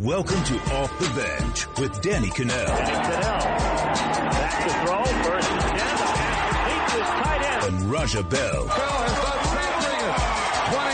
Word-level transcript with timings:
Welcome 0.00 0.44
to 0.44 0.54
Off 0.76 0.96
the 1.00 1.08
Bench 1.20 1.66
with 1.80 2.00
Danny 2.02 2.28
Kanell. 2.28 2.66
Back 2.68 4.62
to 4.62 4.70
throw, 4.86 5.04
first 5.24 5.50
and 5.50 5.60
ten, 5.60 5.74
the 5.74 6.04
pass 6.14 6.54
complete 6.54 6.86
to 6.94 7.02
tight 7.02 7.42
end. 7.42 7.74
And 7.74 7.90
Raja 7.90 8.22
Bell. 8.22 8.64
Bell 8.64 8.68
has 8.68 9.14
done 9.24 9.42
something. 9.74 10.14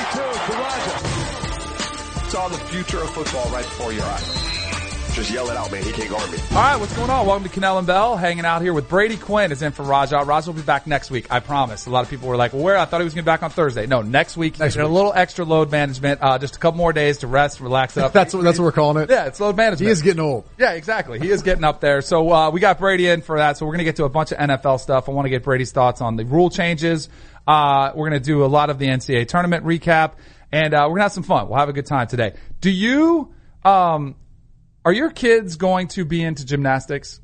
22 0.08 0.16
to 0.46 0.56
Raja. 0.58 2.30
Saw 2.30 2.48
the 2.48 2.56
future 2.56 3.02
of 3.02 3.10
football 3.10 3.50
right 3.50 3.66
before 3.66 3.92
your 3.92 4.06
eyes. 4.06 4.43
Just 5.14 5.30
yell 5.30 5.48
it 5.48 5.56
out, 5.56 5.70
man. 5.70 5.84
He 5.84 5.92
can't 5.92 6.10
guard 6.10 6.28
me. 6.32 6.38
All 6.50 6.56
right, 6.56 6.76
what's 6.76 6.92
going 6.96 7.08
on? 7.08 7.24
Welcome 7.24 7.48
to 7.48 7.60
Kanell 7.60 7.78
and 7.78 7.86
Bell. 7.86 8.16
Hanging 8.16 8.44
out 8.44 8.62
here 8.62 8.72
with 8.72 8.88
Brady 8.88 9.16
Quinn 9.16 9.52
is 9.52 9.62
in 9.62 9.70
for 9.70 9.84
Raja. 9.84 10.24
Raja 10.24 10.50
will 10.50 10.56
be 10.56 10.62
back 10.62 10.88
next 10.88 11.08
week. 11.08 11.32
I 11.32 11.38
promise. 11.38 11.86
A 11.86 11.90
lot 11.90 12.02
of 12.02 12.10
people 12.10 12.28
were 12.28 12.36
like, 12.36 12.52
well, 12.52 12.64
where? 12.64 12.76
I 12.76 12.84
thought 12.84 13.00
he 13.00 13.04
was 13.04 13.14
going 13.14 13.22
to 13.24 13.30
be 13.30 13.32
back 13.32 13.44
on 13.44 13.50
Thursday. 13.50 13.86
No, 13.86 14.02
next 14.02 14.36
week. 14.36 14.58
Next 14.58 14.74
week. 14.74 14.84
a 14.84 14.88
little 14.88 15.12
extra 15.14 15.44
load 15.44 15.70
management. 15.70 16.20
Uh, 16.20 16.38
just 16.38 16.56
a 16.56 16.58
couple 16.58 16.78
more 16.78 16.92
days 16.92 17.18
to 17.18 17.28
rest, 17.28 17.60
relax 17.60 17.96
up. 17.96 18.12
That's 18.14 18.34
what 18.34 18.42
that's 18.42 18.58
what 18.58 18.64
we're 18.64 18.72
calling 18.72 19.04
it. 19.04 19.08
yeah, 19.10 19.26
it's 19.26 19.38
load 19.38 19.56
management. 19.56 19.86
He 19.86 19.92
is 19.92 20.02
getting 20.02 20.18
old. 20.18 20.48
Yeah, 20.58 20.72
exactly. 20.72 21.20
He 21.20 21.30
is 21.30 21.44
getting 21.44 21.62
up 21.62 21.80
there. 21.80 22.00
So 22.02 22.32
uh, 22.32 22.50
we 22.50 22.58
got 22.58 22.80
Brady 22.80 23.06
in 23.06 23.22
for 23.22 23.38
that. 23.38 23.56
So 23.56 23.66
we're 23.66 23.72
going 23.72 23.78
to 23.78 23.84
get 23.84 23.96
to 23.96 24.04
a 24.06 24.08
bunch 24.08 24.32
of 24.32 24.38
NFL 24.38 24.80
stuff. 24.80 25.08
I 25.08 25.12
want 25.12 25.26
to 25.26 25.30
get 25.30 25.44
Brady's 25.44 25.70
thoughts 25.70 26.00
on 26.00 26.16
the 26.16 26.24
rule 26.24 26.50
changes. 26.50 27.08
Uh, 27.46 27.92
we're 27.94 28.10
going 28.10 28.20
to 28.20 28.26
do 28.26 28.44
a 28.44 28.46
lot 28.46 28.68
of 28.68 28.80
the 28.80 28.86
NCAA 28.88 29.28
tournament 29.28 29.64
recap, 29.64 30.14
and 30.50 30.74
uh, 30.74 30.78
we're 30.86 30.96
going 30.96 30.98
to 30.98 31.02
have 31.02 31.12
some 31.12 31.22
fun. 31.22 31.48
We'll 31.48 31.58
have 31.58 31.68
a 31.68 31.72
good 31.72 31.86
time 31.86 32.08
today. 32.08 32.32
Do 32.60 32.68
you? 32.68 33.32
Um, 33.64 34.16
are 34.84 34.92
your 34.92 35.10
kids 35.10 35.56
going 35.56 35.88
to 35.88 36.04
be 36.04 36.22
into 36.22 36.44
gymnastics? 36.44 37.20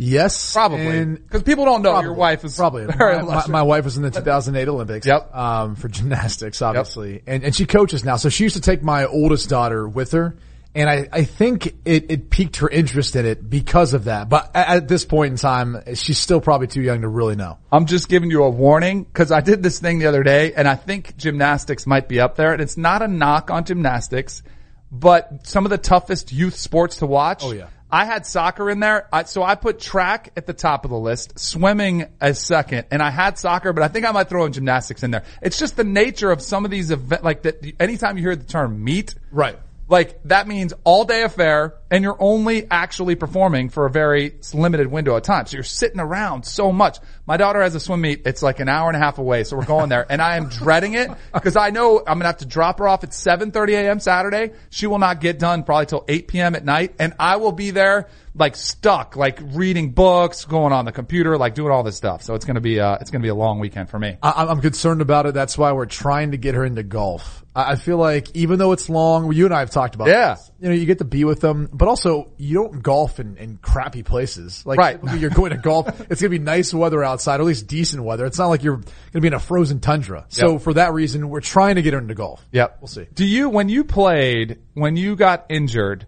Yes, 0.00 0.52
Probably, 0.52 1.06
because 1.06 1.42
people 1.42 1.64
don't 1.64 1.82
know 1.82 1.90
probably, 1.90 2.06
your 2.06 2.14
wife 2.14 2.44
is 2.44 2.56
probably. 2.56 2.86
My, 2.98 3.22
my, 3.22 3.46
my 3.48 3.62
wife 3.62 3.84
was 3.84 3.96
in 3.96 4.04
the 4.04 4.12
2008 4.12 4.68
Olympics. 4.68 5.04
Yep. 5.04 5.34
Um, 5.34 5.74
for 5.74 5.88
gymnastics, 5.88 6.62
obviously, 6.62 7.24
and 7.26 7.42
and 7.42 7.52
she 7.52 7.66
coaches 7.66 8.04
now. 8.04 8.14
So 8.14 8.28
she 8.28 8.44
used 8.44 8.54
to 8.54 8.62
take 8.62 8.80
my 8.80 9.06
oldest 9.06 9.48
daughter 9.48 9.88
with 9.88 10.12
her, 10.12 10.36
and 10.72 10.88
I 10.88 11.08
I 11.12 11.24
think 11.24 11.74
it 11.84 12.12
it 12.12 12.30
piqued 12.30 12.58
her 12.58 12.68
interest 12.68 13.16
in 13.16 13.26
it 13.26 13.50
because 13.50 13.92
of 13.92 14.04
that. 14.04 14.28
But 14.28 14.52
at, 14.54 14.68
at 14.68 14.88
this 14.88 15.04
point 15.04 15.32
in 15.32 15.36
time, 15.36 15.82
she's 15.94 16.18
still 16.18 16.40
probably 16.40 16.68
too 16.68 16.82
young 16.82 17.00
to 17.00 17.08
really 17.08 17.34
know. 17.34 17.58
I'm 17.72 17.86
just 17.86 18.08
giving 18.08 18.30
you 18.30 18.44
a 18.44 18.50
warning 18.50 19.02
because 19.02 19.32
I 19.32 19.40
did 19.40 19.64
this 19.64 19.80
thing 19.80 19.98
the 19.98 20.06
other 20.06 20.22
day 20.22 20.52
and 20.52 20.68
I 20.68 20.76
think 20.76 21.16
gymnastics 21.16 21.88
might 21.88 22.08
be 22.08 22.20
up 22.20 22.36
there 22.36 22.52
and 22.52 22.62
it's 22.62 22.76
not 22.76 23.02
a 23.02 23.08
knock 23.08 23.50
on 23.50 23.64
gymnastics, 23.64 24.44
but 24.90 25.46
some 25.46 25.64
of 25.66 25.70
the 25.70 25.78
toughest 25.78 26.32
youth 26.32 26.56
sports 26.56 26.96
to 26.96 27.06
watch. 27.06 27.42
Oh, 27.44 27.52
yeah. 27.52 27.68
I 27.90 28.04
had 28.04 28.26
soccer 28.26 28.68
in 28.68 28.80
there. 28.80 29.08
I, 29.10 29.22
so 29.22 29.42
I 29.42 29.54
put 29.54 29.80
track 29.80 30.32
at 30.36 30.44
the 30.46 30.52
top 30.52 30.84
of 30.84 30.90
the 30.90 30.98
list, 30.98 31.38
swimming 31.38 32.04
as 32.20 32.38
second, 32.38 32.84
and 32.90 33.02
I 33.02 33.08
had 33.10 33.38
soccer, 33.38 33.72
but 33.72 33.82
I 33.82 33.88
think 33.88 34.06
I 34.06 34.12
might 34.12 34.28
throw 34.28 34.44
in 34.44 34.52
gymnastics 34.52 35.02
in 35.02 35.10
there. 35.10 35.24
It's 35.40 35.58
just 35.58 35.74
the 35.76 35.84
nature 35.84 36.30
of 36.30 36.42
some 36.42 36.66
of 36.66 36.70
these 36.70 36.90
events, 36.90 37.24
like 37.24 37.42
that, 37.42 37.64
anytime 37.80 38.18
you 38.18 38.22
hear 38.24 38.36
the 38.36 38.44
term 38.44 38.84
meet, 38.84 39.14
Right. 39.30 39.58
like 39.88 40.20
that 40.24 40.46
means 40.46 40.74
all 40.84 41.06
day 41.06 41.22
affair 41.22 41.76
and 41.90 42.04
you're 42.04 42.16
only 42.20 42.66
actually 42.70 43.14
performing 43.14 43.68
for 43.70 43.86
a 43.86 43.90
very 43.90 44.34
limited 44.52 44.86
window 44.88 45.16
of 45.16 45.22
time. 45.22 45.46
So 45.46 45.56
you're 45.56 45.64
sitting 45.64 46.00
around 46.00 46.44
so 46.44 46.72
much. 46.72 46.98
My 47.26 47.36
daughter 47.36 47.62
has 47.62 47.74
a 47.74 47.80
swim 47.80 48.00
meet. 48.02 48.22
It's 48.26 48.42
like 48.42 48.60
an 48.60 48.68
hour 48.68 48.88
and 48.88 48.96
a 48.96 49.00
half 49.00 49.18
away. 49.18 49.44
So 49.44 49.56
we're 49.56 49.64
going 49.64 49.88
there 49.88 50.06
and 50.10 50.20
I 50.20 50.36
am 50.36 50.48
dreading 50.48 50.94
it 50.94 51.10
because 51.32 51.56
I 51.56 51.70
know 51.70 51.98
I'm 51.98 52.04
going 52.04 52.20
to 52.20 52.26
have 52.26 52.38
to 52.38 52.46
drop 52.46 52.78
her 52.78 52.88
off 52.88 53.04
at 53.04 53.10
7.30 53.10 53.70
a.m. 53.72 54.00
Saturday. 54.00 54.52
She 54.70 54.86
will 54.86 54.98
not 54.98 55.20
get 55.20 55.38
done 55.38 55.62
probably 55.64 55.86
till 55.86 56.04
8 56.08 56.28
p.m. 56.28 56.54
at 56.54 56.64
night 56.64 56.94
and 56.98 57.14
I 57.18 57.36
will 57.36 57.52
be 57.52 57.70
there 57.70 58.08
like 58.34 58.54
stuck, 58.54 59.16
like 59.16 59.40
reading 59.42 59.90
books, 59.90 60.44
going 60.44 60.72
on 60.72 60.84
the 60.84 60.92
computer, 60.92 61.36
like 61.36 61.54
doing 61.54 61.72
all 61.72 61.82
this 61.82 61.96
stuff. 61.96 62.22
So 62.22 62.34
it's 62.34 62.44
going 62.44 62.54
to 62.54 62.60
be, 62.60 62.78
uh, 62.78 62.96
it's 63.00 63.10
going 63.10 63.20
to 63.20 63.26
be 63.26 63.30
a 63.30 63.34
long 63.34 63.58
weekend 63.58 63.90
for 63.90 63.98
me. 63.98 64.16
I, 64.22 64.46
I'm 64.46 64.60
concerned 64.60 65.00
about 65.00 65.26
it. 65.26 65.34
That's 65.34 65.58
why 65.58 65.72
we're 65.72 65.86
trying 65.86 66.30
to 66.32 66.36
get 66.36 66.54
her 66.54 66.64
into 66.64 66.82
golf. 66.84 67.44
I 67.56 67.72
I 67.72 67.76
feel 67.76 67.96
like 67.96 68.34
even 68.36 68.58
though 68.60 68.70
it's 68.72 68.88
long, 68.88 69.32
you 69.32 69.44
and 69.46 69.52
I 69.54 69.58
have 69.60 69.70
talked 69.70 69.94
about 69.96 70.06
Yeah. 70.08 70.34
this, 70.34 70.50
you 70.60 70.68
know, 70.68 70.74
you 70.74 70.86
get 70.86 70.98
to 70.98 71.04
be 71.04 71.24
with 71.24 71.40
them, 71.40 71.68
but 71.78 71.88
also 71.88 72.30
you 72.36 72.54
don't 72.54 72.82
golf 72.82 73.20
in, 73.20 73.36
in 73.36 73.56
crappy 73.58 74.02
places. 74.02 74.66
Like 74.66 74.78
Right. 74.78 75.00
you're 75.16 75.30
going 75.30 75.52
to 75.52 75.56
golf, 75.58 75.88
it's 76.10 76.20
going 76.20 76.30
to 76.32 76.38
be 76.38 76.38
nice 76.40 76.74
weather 76.74 77.02
outside, 77.02 77.40
or 77.40 77.44
at 77.44 77.46
least 77.46 77.66
decent 77.68 78.02
weather. 78.02 78.26
It's 78.26 78.38
not 78.38 78.48
like 78.48 78.62
you're 78.62 78.76
going 78.76 78.86
to 79.12 79.20
be 79.20 79.28
in 79.28 79.34
a 79.34 79.40
frozen 79.40 79.80
tundra. 79.80 80.26
So 80.28 80.52
Yep. 80.54 80.60
for 80.62 80.74
that 80.74 80.92
reason, 80.92 81.28
we're 81.30 81.40
trying 81.40 81.76
to 81.76 81.82
get 81.82 81.92
her 81.94 81.98
into 82.00 82.14
golf. 82.14 82.44
Yep. 82.52 82.78
We'll 82.80 82.88
see. 82.88 83.06
Do 83.14 83.24
you, 83.24 83.48
when 83.48 83.68
you 83.68 83.84
played, 83.84 84.58
when 84.74 84.96
you 84.96 85.16
got 85.16 85.46
injured, 85.48 86.06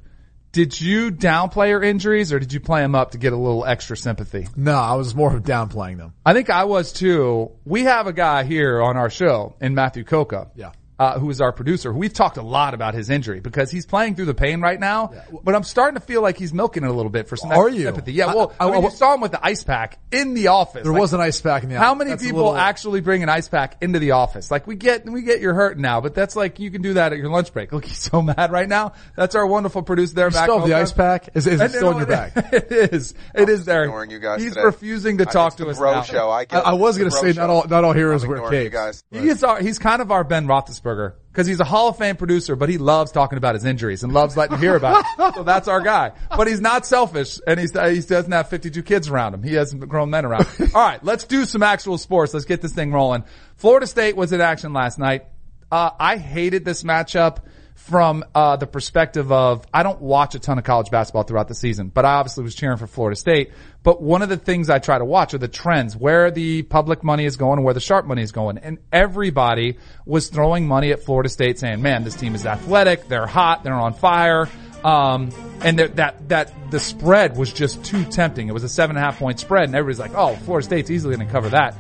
did 0.53 0.81
you 0.81 1.13
downplay 1.13 1.69
your 1.69 1.81
injuries 1.83 2.33
or 2.33 2.41
did 2.41 2.53
you 2.53 2.59
play 2.59 2.81
them 2.81 2.97
up 2.97 3.13
to 3.13 3.19
get 3.19 3.33
a 3.33 3.37
little 3.37 3.65
extra 3.65 3.97
sympathy? 3.97 4.49
No, 4.57 4.75
I 4.75 4.95
was 4.97 5.15
more 5.15 5.37
of 5.37 5.45
downplaying 5.45 5.99
them. 5.99 6.13
I 6.27 6.33
think 6.33 6.51
I 6.51 6.65
was 6.65 6.93
too. 6.93 7.53
We 7.65 7.85
have 7.85 8.09
a 8.09 8.13
guy 8.13 8.43
here 8.43 8.83
on 8.83 8.97
our 8.97 9.11
show 9.11 9.55
in 9.61 9.77
Matthew 9.77 10.03
Coca. 10.03 10.51
Yeah. 10.57 10.73
Uh, 11.01 11.19
who 11.19 11.31
is 11.31 11.41
our 11.41 11.51
producer? 11.51 11.91
We've 11.95 12.13
talked 12.13 12.37
a 12.37 12.43
lot 12.43 12.75
about 12.75 12.93
his 12.93 13.09
injury 13.09 13.41
because 13.41 13.71
he's 13.71 13.87
playing 13.87 14.17
through 14.17 14.27
the 14.27 14.35
pain 14.35 14.61
right 14.61 14.79
now. 14.79 15.15
But 15.43 15.55
I'm 15.55 15.63
starting 15.63 15.99
to 15.99 16.05
feel 16.05 16.21
like 16.21 16.37
he's 16.37 16.53
milking 16.53 16.85
it 16.85 16.91
a 16.91 16.93
little 16.93 17.09
bit 17.11 17.27
for 17.27 17.37
some 17.37 17.51
Are 17.53 17.71
you? 17.71 17.85
sympathy. 17.85 18.13
Yeah. 18.13 18.27
Well, 18.35 18.53
I, 18.61 18.65
I- 18.67 18.71
mean, 18.71 18.81
I- 18.81 18.83
you 18.83 18.91
saw 18.91 19.15
him 19.15 19.23
with 19.23 19.33
the 19.33 19.43
ice 19.43 19.65
pack 19.65 19.99
in 20.13 20.35
the 20.35 20.49
office. 20.49 20.83
There 20.85 20.93
Like, 20.93 21.01
was 21.01 21.15
an 21.15 21.21
ice 21.23 21.41
pack 21.41 21.63
in 21.63 21.71
the 21.71 21.79
how 21.79 21.95
many 21.95 22.11
That's 22.11 22.23
people 22.23 22.41
little- 22.43 22.57
actually 22.59 23.01
bring 23.01 23.23
an 23.23 23.31
ice 23.31 23.49
pack 23.49 23.79
into 23.81 23.99
the 23.99 24.11
office? 24.11 24.51
Like 24.51 24.67
we 24.67 24.77
get, 24.77 25.09
we 25.09 25.23
get 25.23 25.41
you're 25.41 25.55
hurting 25.55 25.81
now, 25.81 26.03
but 26.03 26.15
that's 26.15 26.37
like, 26.37 26.59
you 26.61 26.71
can 26.71 26.83
do 26.83 26.93
that 26.93 27.13
at 27.15 27.19
your 27.19 27.31
lunch 27.31 27.55
break. 27.55 27.73
Look, 27.73 27.87
he's 27.87 27.97
so 27.97 28.21
mad 28.37 28.53
right 28.53 28.69
now. 28.69 28.93
That's 29.17 29.35
our 29.35 29.47
wonderful 29.47 29.83
producer 29.83 30.15
there. 30.15 30.29
You 30.29 30.35
Matt 30.35 30.43
still 30.45 30.59
have 30.59 30.69
the 30.69 30.75
ice 30.75 30.93
pack? 30.93 31.31
Is, 31.35 31.47
is 31.47 31.61
it 31.61 31.65
And, 31.65 31.73
still 31.73 31.87
in 31.93 31.93
know, 31.95 31.99
your 32.01 32.07
bag? 32.09 32.33
It 32.53 32.93
is. 32.93 33.15
It 33.35 33.49
is 33.49 33.65
there. 33.65 33.85
ignoring 33.85 34.11
you 34.11 34.19
guys 34.19 34.43
He's 34.43 34.53
today. 34.53 34.65
refusing 34.67 35.17
to 35.17 35.27
I- 35.27 35.33
talk 35.33 35.57
to 35.57 35.69
us 35.71 35.79
bro 35.79 35.93
now. 35.95 36.03
show. 36.03 36.29
I, 36.29 36.45
I, 36.51 36.59
I 36.59 36.73
was 36.75 36.99
going 36.99 37.09
to 37.09 37.19
bro 37.19 37.31
say 37.33 37.39
not 37.39 37.49
all, 37.49 37.67
not 37.67 37.85
all 37.85 37.95
heroes 37.95 38.23
I'm 38.23 38.29
wear 38.29 38.37
ignoring 38.39 38.65
you 38.65 38.71
capes. 38.71 39.03
guys. 39.11 39.43
Our, 39.45 39.63
he's 39.63 39.79
kind 39.79 40.03
of 40.03 40.11
our 40.13 40.25
Ben 40.25 40.47
Roethlisberger 40.47 40.90
because 40.95 41.47
he's 41.47 41.61
a 41.61 41.65
Hall 41.65 41.89
of 41.89 41.99
Fame 41.99 42.17
producer, 42.17 42.57
but 42.57 42.69
he 42.69 42.79
loves 42.79 43.13
talking 43.13 43.37
about 43.39 43.55
his 43.55 43.65
injuries 43.65 44.03
and 44.03 44.13
loves 44.13 44.37
letting 44.37 44.57
you 44.57 44.63
hear 44.63 44.77
about 44.77 45.05
it. 45.19 45.35
So 45.35 45.43
that's 45.43 45.69
our 45.69 45.81
guy. 45.81 46.13
But 46.29 46.47
he's 46.47 46.61
not 46.61 46.87
selfish 46.87 47.41
and 47.47 47.59
he's, 47.61 47.71
he 47.73 48.01
doesn't 48.01 48.33
have 48.33 48.49
52 48.49 48.83
kids 48.83 49.09
around 49.09 49.35
him. 49.35 49.43
He 49.43 49.55
has 49.55 49.73
grown 49.73 50.11
men 50.11 50.25
around. 50.25 50.47
him. 50.47 50.71
All 50.75 50.83
right, 50.83 51.03
let's 51.05 51.25
do 51.25 51.45
some 51.45 51.63
actual 51.63 51.99
sports. 51.99 52.35
Let's 52.35 52.47
get 52.47 52.61
this 52.61 52.73
thing 52.73 52.93
rolling. 52.93 53.25
Florida 53.57 53.87
State 53.87 54.17
was 54.17 54.33
in 54.33 54.41
action 54.41 54.73
last 54.73 54.99
night. 54.99 55.27
Uh, 55.71 55.91
I 55.99 56.17
hated 56.17 56.65
this 56.65 56.83
matchup 56.83 57.39
from 57.87 58.25
uh, 58.35 58.57
the 58.57 58.67
perspective 58.67 59.33
of 59.33 59.67
I 59.73 59.83
don't 59.83 60.01
watch 60.01 60.35
a 60.35 60.39
ton 60.39 60.59
of 60.59 60.65
college 60.65 60.91
basketball 60.91 61.23
throughout 61.23 61.49
the 61.49 61.55
season, 61.55 61.89
but 61.89 62.05
I 62.05 62.15
obviously 62.15 62.45
was 62.45 62.55
cheering 62.55 62.77
for 62.77 62.87
Florida 62.87 63.17
State. 63.17 63.51
But 63.83 64.03
one 64.03 64.23
of 64.23 64.29
the 64.29 64.37
things 64.37 64.69
I 64.69 64.79
try 64.79 64.99
to 64.99 65.05
watch 65.05 65.33
are 65.35 65.39
the 65.39 65.49
trends, 65.49 65.97
where 65.97 66.31
the 66.31 66.63
public 66.63 67.03
money 67.03 67.25
is 67.25 67.37
going 67.37 67.59
and 67.59 67.65
where 67.65 67.75
the 67.75 67.81
sharp 67.81 68.07
money 68.07 68.23
is 68.23 68.33
going. 68.33 68.59
And 68.59 68.79
everybody 68.93 69.79
was 70.05 70.29
throwing 70.29 70.69
money 70.69 70.93
at 70.93 71.03
Florida 71.03 71.31
State 71.31 71.59
saying, 71.59 71.81
man, 71.81 72.05
this 72.05 72.15
team 72.15 72.35
is 72.35 72.45
athletic, 72.45 73.09
they're 73.09 73.27
hot, 73.27 73.65
they're 73.65 73.73
on 73.73 73.95
fire. 73.95 74.49
Um, 74.85 75.31
and 75.63 75.79
that, 75.79 75.97
that, 75.97 76.29
that, 76.29 76.71
the 76.71 76.81
spread 76.81 77.37
was 77.37 77.53
just 77.53 77.85
too 77.85 78.05
tempting. 78.05 78.49
It 78.49 78.53
was 78.53 78.65
a 78.65 78.69
seven 78.69 78.97
and 78.97 79.03
a 79.03 79.07
half 79.07 79.19
point 79.19 79.41
spread 79.41 79.65
and 79.65 79.75
everybody's 79.75 79.99
like, 79.99 80.15
oh, 80.15 80.37
Florida 80.37 80.65
State's 80.65 80.91
easily 80.91 81.17
going 81.17 81.27
to 81.27 81.33
cover 81.33 81.49
that. 81.51 81.77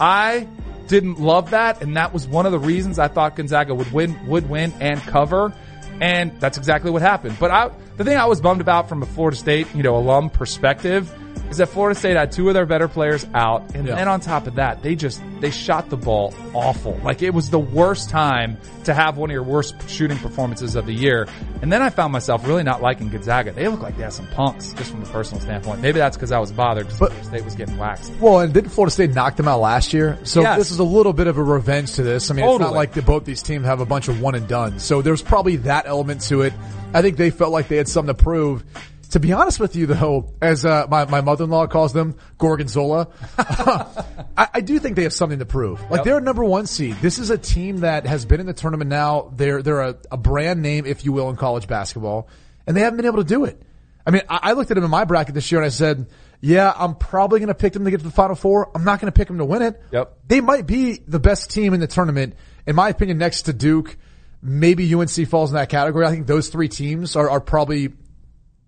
I 0.00 0.48
didn't 0.90 1.20
love 1.20 1.50
that, 1.50 1.82
and 1.82 1.96
that 1.96 2.12
was 2.12 2.26
one 2.26 2.46
of 2.46 2.52
the 2.52 2.58
reasons 2.58 2.98
I 2.98 3.06
thought 3.06 3.36
Gonzaga 3.36 3.74
would 3.74 3.92
win, 3.92 4.26
would 4.26 4.50
win 4.50 4.74
and 4.80 5.00
cover, 5.00 5.54
and 6.00 6.38
that's 6.40 6.58
exactly 6.58 6.90
what 6.90 7.00
happened. 7.00 7.36
But 7.38 7.52
I, 7.52 7.70
the 7.96 8.04
thing 8.04 8.16
I 8.16 8.26
was 8.26 8.40
bummed 8.40 8.60
about 8.60 8.88
from 8.88 9.00
a 9.00 9.06
Florida 9.06 9.36
State, 9.36 9.72
you 9.72 9.84
know, 9.84 9.96
alum 9.96 10.30
perspective 10.30 11.08
is 11.50 11.56
that 11.58 11.68
Florida 11.68 11.98
State 11.98 12.16
had 12.16 12.32
two 12.32 12.48
of 12.48 12.54
their 12.54 12.64
better 12.66 12.88
players 12.88 13.26
out, 13.34 13.74
and 13.74 13.86
Yeah. 13.86 13.96
then 13.96 14.08
on 14.08 14.20
top 14.20 14.46
of 14.46 14.54
that, 14.54 14.82
they 14.82 14.94
just 14.94 15.20
they 15.40 15.50
shot 15.50 15.88
the 15.90 15.96
ball 15.96 16.34
awful. 16.54 16.98
Like 17.02 17.22
it 17.22 17.32
was 17.32 17.48
the 17.50 17.58
worst 17.58 18.10
time 18.10 18.58
to 18.84 18.92
have 18.94 19.16
one 19.16 19.30
of 19.30 19.34
your 19.34 19.42
worst 19.42 19.74
shooting 19.88 20.18
performances 20.18 20.76
of 20.76 20.84
the 20.86 20.92
year. 20.92 21.26
And 21.62 21.72
then 21.72 21.80
I 21.82 21.88
found 21.90 22.12
myself 22.12 22.46
really 22.46 22.62
not 22.62 22.82
liking 22.82 23.08
Gonzaga. 23.08 23.52
They 23.52 23.66
look 23.68 23.80
like 23.80 23.96
they 23.96 24.02
had 24.02 24.12
some 24.12 24.26
punks, 24.28 24.72
just 24.74 24.90
from 24.90 25.02
a 25.02 25.06
personal 25.06 25.40
standpoint. 25.40 25.80
Maybe 25.80 25.98
that's 25.98 26.16
because 26.16 26.30
I 26.30 26.38
was 26.38 26.52
bothered 26.52 26.84
because 26.86 26.98
Florida 26.98 27.24
State 27.24 27.44
was 27.44 27.54
getting 27.54 27.78
waxed. 27.78 28.12
Well, 28.20 28.40
and 28.40 28.52
didn't 28.52 28.70
Florida 28.70 28.90
State 28.92 29.14
knock 29.14 29.36
them 29.36 29.48
out 29.48 29.60
last 29.60 29.92
year? 29.94 30.18
So 30.24 30.42
Yes. 30.42 30.58
this 30.58 30.70
is 30.70 30.78
a 30.78 30.84
little 30.84 31.12
bit 31.14 31.26
of 31.26 31.38
a 31.38 31.42
revenge 31.42 31.94
to 31.94 32.02
this. 32.02 32.30
I 32.30 32.34
mean, 32.34 32.44
it's 32.44 32.60
not 32.60 32.74
like 32.74 32.92
the, 32.92 33.00
both 33.02 33.24
these 33.24 33.42
teams 33.42 33.64
have 33.66 33.80
a 33.80 33.86
bunch 33.86 34.08
of 34.08 34.20
one 34.20 34.34
and 34.34 34.46
done. 34.46 34.78
So 34.78 35.00
there's 35.02 35.22
probably 35.22 35.56
that 35.56 35.86
element 35.86 36.20
to 36.28 36.42
it. 36.42 36.52
I 36.92 37.00
think 37.02 37.16
they 37.16 37.30
felt 37.30 37.52
like 37.52 37.68
they 37.68 37.76
had 37.76 37.88
something 37.88 38.14
to 38.14 38.22
prove. 38.22 38.62
To 39.10 39.20
be 39.20 39.32
honest 39.32 39.58
with 39.58 39.74
you 39.76 39.86
though, 39.86 40.32
as 40.40 40.64
uh, 40.64 40.86
my, 40.88 41.04
my 41.04 41.20
mother-in-law 41.20 41.66
calls 41.66 41.92
them, 41.92 42.16
Gorgonzola, 42.38 43.08
I, 43.38 44.48
I 44.54 44.60
do 44.60 44.78
think 44.78 44.96
they 44.96 45.02
have 45.02 45.12
something 45.12 45.40
to 45.40 45.46
prove. 45.46 45.80
Like 45.90 45.98
Yep. 45.98 46.04
they're 46.04 46.18
a 46.18 46.22
number 46.22 46.44
one 46.44 46.66
seed. 46.66 46.96
This 47.02 47.18
is 47.18 47.30
a 47.30 47.38
team 47.38 47.78
that 47.78 48.06
has 48.06 48.24
been 48.24 48.40
in 48.40 48.46
the 48.46 48.52
tournament 48.52 48.88
now. 48.88 49.32
They're, 49.34 49.62
they're 49.62 49.80
a, 49.80 49.96
a 50.12 50.16
brand 50.16 50.62
name, 50.62 50.86
if 50.86 51.04
you 51.04 51.12
will, 51.12 51.28
in 51.30 51.36
college 51.36 51.66
basketball, 51.66 52.28
and 52.66 52.76
they 52.76 52.80
haven't 52.82 52.98
been 52.98 53.06
able 53.06 53.18
to 53.18 53.24
do 53.28 53.44
it. 53.44 53.60
I 54.06 54.10
mean, 54.12 54.22
I, 54.28 54.38
I 54.42 54.52
looked 54.52 54.70
at 54.70 54.74
them 54.76 54.84
in 54.84 54.90
my 54.90 55.04
bracket 55.04 55.34
this 55.34 55.50
year 55.50 55.60
and 55.60 55.66
I 55.66 55.70
said, 55.70 56.06
yeah, 56.40 56.72
I'm 56.74 56.94
probably 56.94 57.38
going 57.40 57.48
to 57.48 57.54
pick 57.54 57.72
them 57.74 57.84
to 57.84 57.90
get 57.90 57.98
to 57.98 58.04
the 58.04 58.10
final 58.12 58.34
four. 58.36 58.70
I'm 58.74 58.84
not 58.84 59.00
going 59.00 59.12
to 59.12 59.16
pick 59.18 59.28
them 59.28 59.38
to 59.38 59.44
win 59.44 59.62
it. 59.62 59.82
Yep. 59.92 60.18
They 60.26 60.40
might 60.40 60.66
be 60.66 60.94
the 61.06 61.18
best 61.20 61.50
team 61.50 61.74
in 61.74 61.80
the 61.80 61.86
tournament. 61.86 62.34
In 62.66 62.76
my 62.76 62.88
opinion, 62.88 63.18
next 63.18 63.42
to 63.42 63.52
Duke, 63.52 63.96
maybe 64.40 64.94
UNC 64.94 65.10
falls 65.28 65.50
in 65.50 65.56
that 65.56 65.68
category. 65.68 66.06
I 66.06 66.10
think 66.10 66.26
those 66.26 66.48
three 66.48 66.68
teams 66.68 67.14
are, 67.14 67.28
are 67.28 67.40
probably, 67.40 67.88